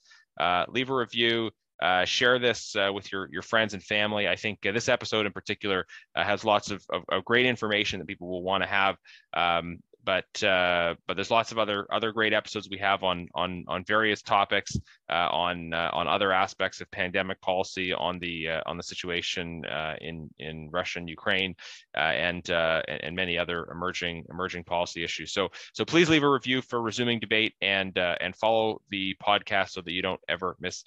leave 0.67 0.89
a 0.89 0.95
review. 0.95 1.49
Uh, 1.81 2.03
share 2.05 2.39
this 2.39 2.75
uh, 2.75 2.91
with 2.93 3.11
your 3.11 3.29
your 3.31 3.41
friends 3.41 3.73
and 3.73 3.81
family. 3.81 4.27
I 4.27 4.35
think 4.35 4.65
uh, 4.65 4.71
this 4.71 4.89
episode 4.89 5.25
in 5.25 5.31
particular 5.31 5.85
uh, 6.15 6.23
has 6.23 6.43
lots 6.43 6.71
of, 6.71 6.83
of, 6.89 7.03
of, 7.09 7.23
great 7.23 7.45
information 7.45 7.99
that 7.99 8.07
people 8.07 8.27
will 8.27 8.43
want 8.43 8.63
to 8.63 8.69
have. 8.69 8.97
Um, 9.33 9.79
but 10.03 10.43
uh, 10.43 10.95
but 11.07 11.15
there's 11.15 11.31
lots 11.31 11.51
of 11.51 11.57
other 11.57 11.85
other 11.91 12.11
great 12.11 12.33
episodes 12.33 12.69
we 12.69 12.77
have 12.77 13.03
on 13.03 13.27
on 13.35 13.65
on 13.67 13.83
various 13.85 14.21
topics 14.21 14.77
uh, 15.09 15.27
on 15.31 15.73
uh, 15.73 15.89
on 15.93 16.07
other 16.07 16.31
aspects 16.31 16.81
of 16.81 16.89
pandemic 16.91 17.39
policy 17.41 17.93
on 17.93 18.19
the 18.19 18.47
uh, 18.47 18.61
on 18.65 18.77
the 18.77 18.83
situation 18.83 19.63
uh, 19.65 19.95
in 20.01 20.29
in 20.39 20.69
Russia 20.71 20.99
and 20.99 21.09
Ukraine 21.09 21.55
uh, 21.97 22.01
and 22.01 22.49
and 22.49 23.15
many 23.15 23.37
other 23.37 23.67
emerging 23.71 24.25
emerging 24.29 24.63
policy 24.63 25.03
issues. 25.03 25.33
So 25.33 25.49
so 25.73 25.85
please 25.85 26.09
leave 26.09 26.23
a 26.23 26.29
review 26.29 26.61
for 26.61 26.81
resuming 26.81 27.19
debate 27.19 27.53
and 27.61 27.97
and 27.97 28.35
follow 28.35 28.81
the 28.89 29.15
podcast 29.23 29.71
so 29.71 29.81
that 29.81 29.91
you 29.91 30.01
don't 30.01 30.21
ever 30.29 30.55
miss 30.59 30.83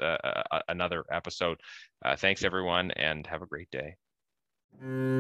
another 0.69 1.05
episode. 1.11 1.59
thanks 2.17 2.45
everyone 2.45 2.91
and 2.93 3.27
have 3.27 3.43
a 3.43 3.47
great 3.47 3.71
day. 3.71 3.97
Thank 4.81 5.13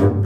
you. 0.00 0.19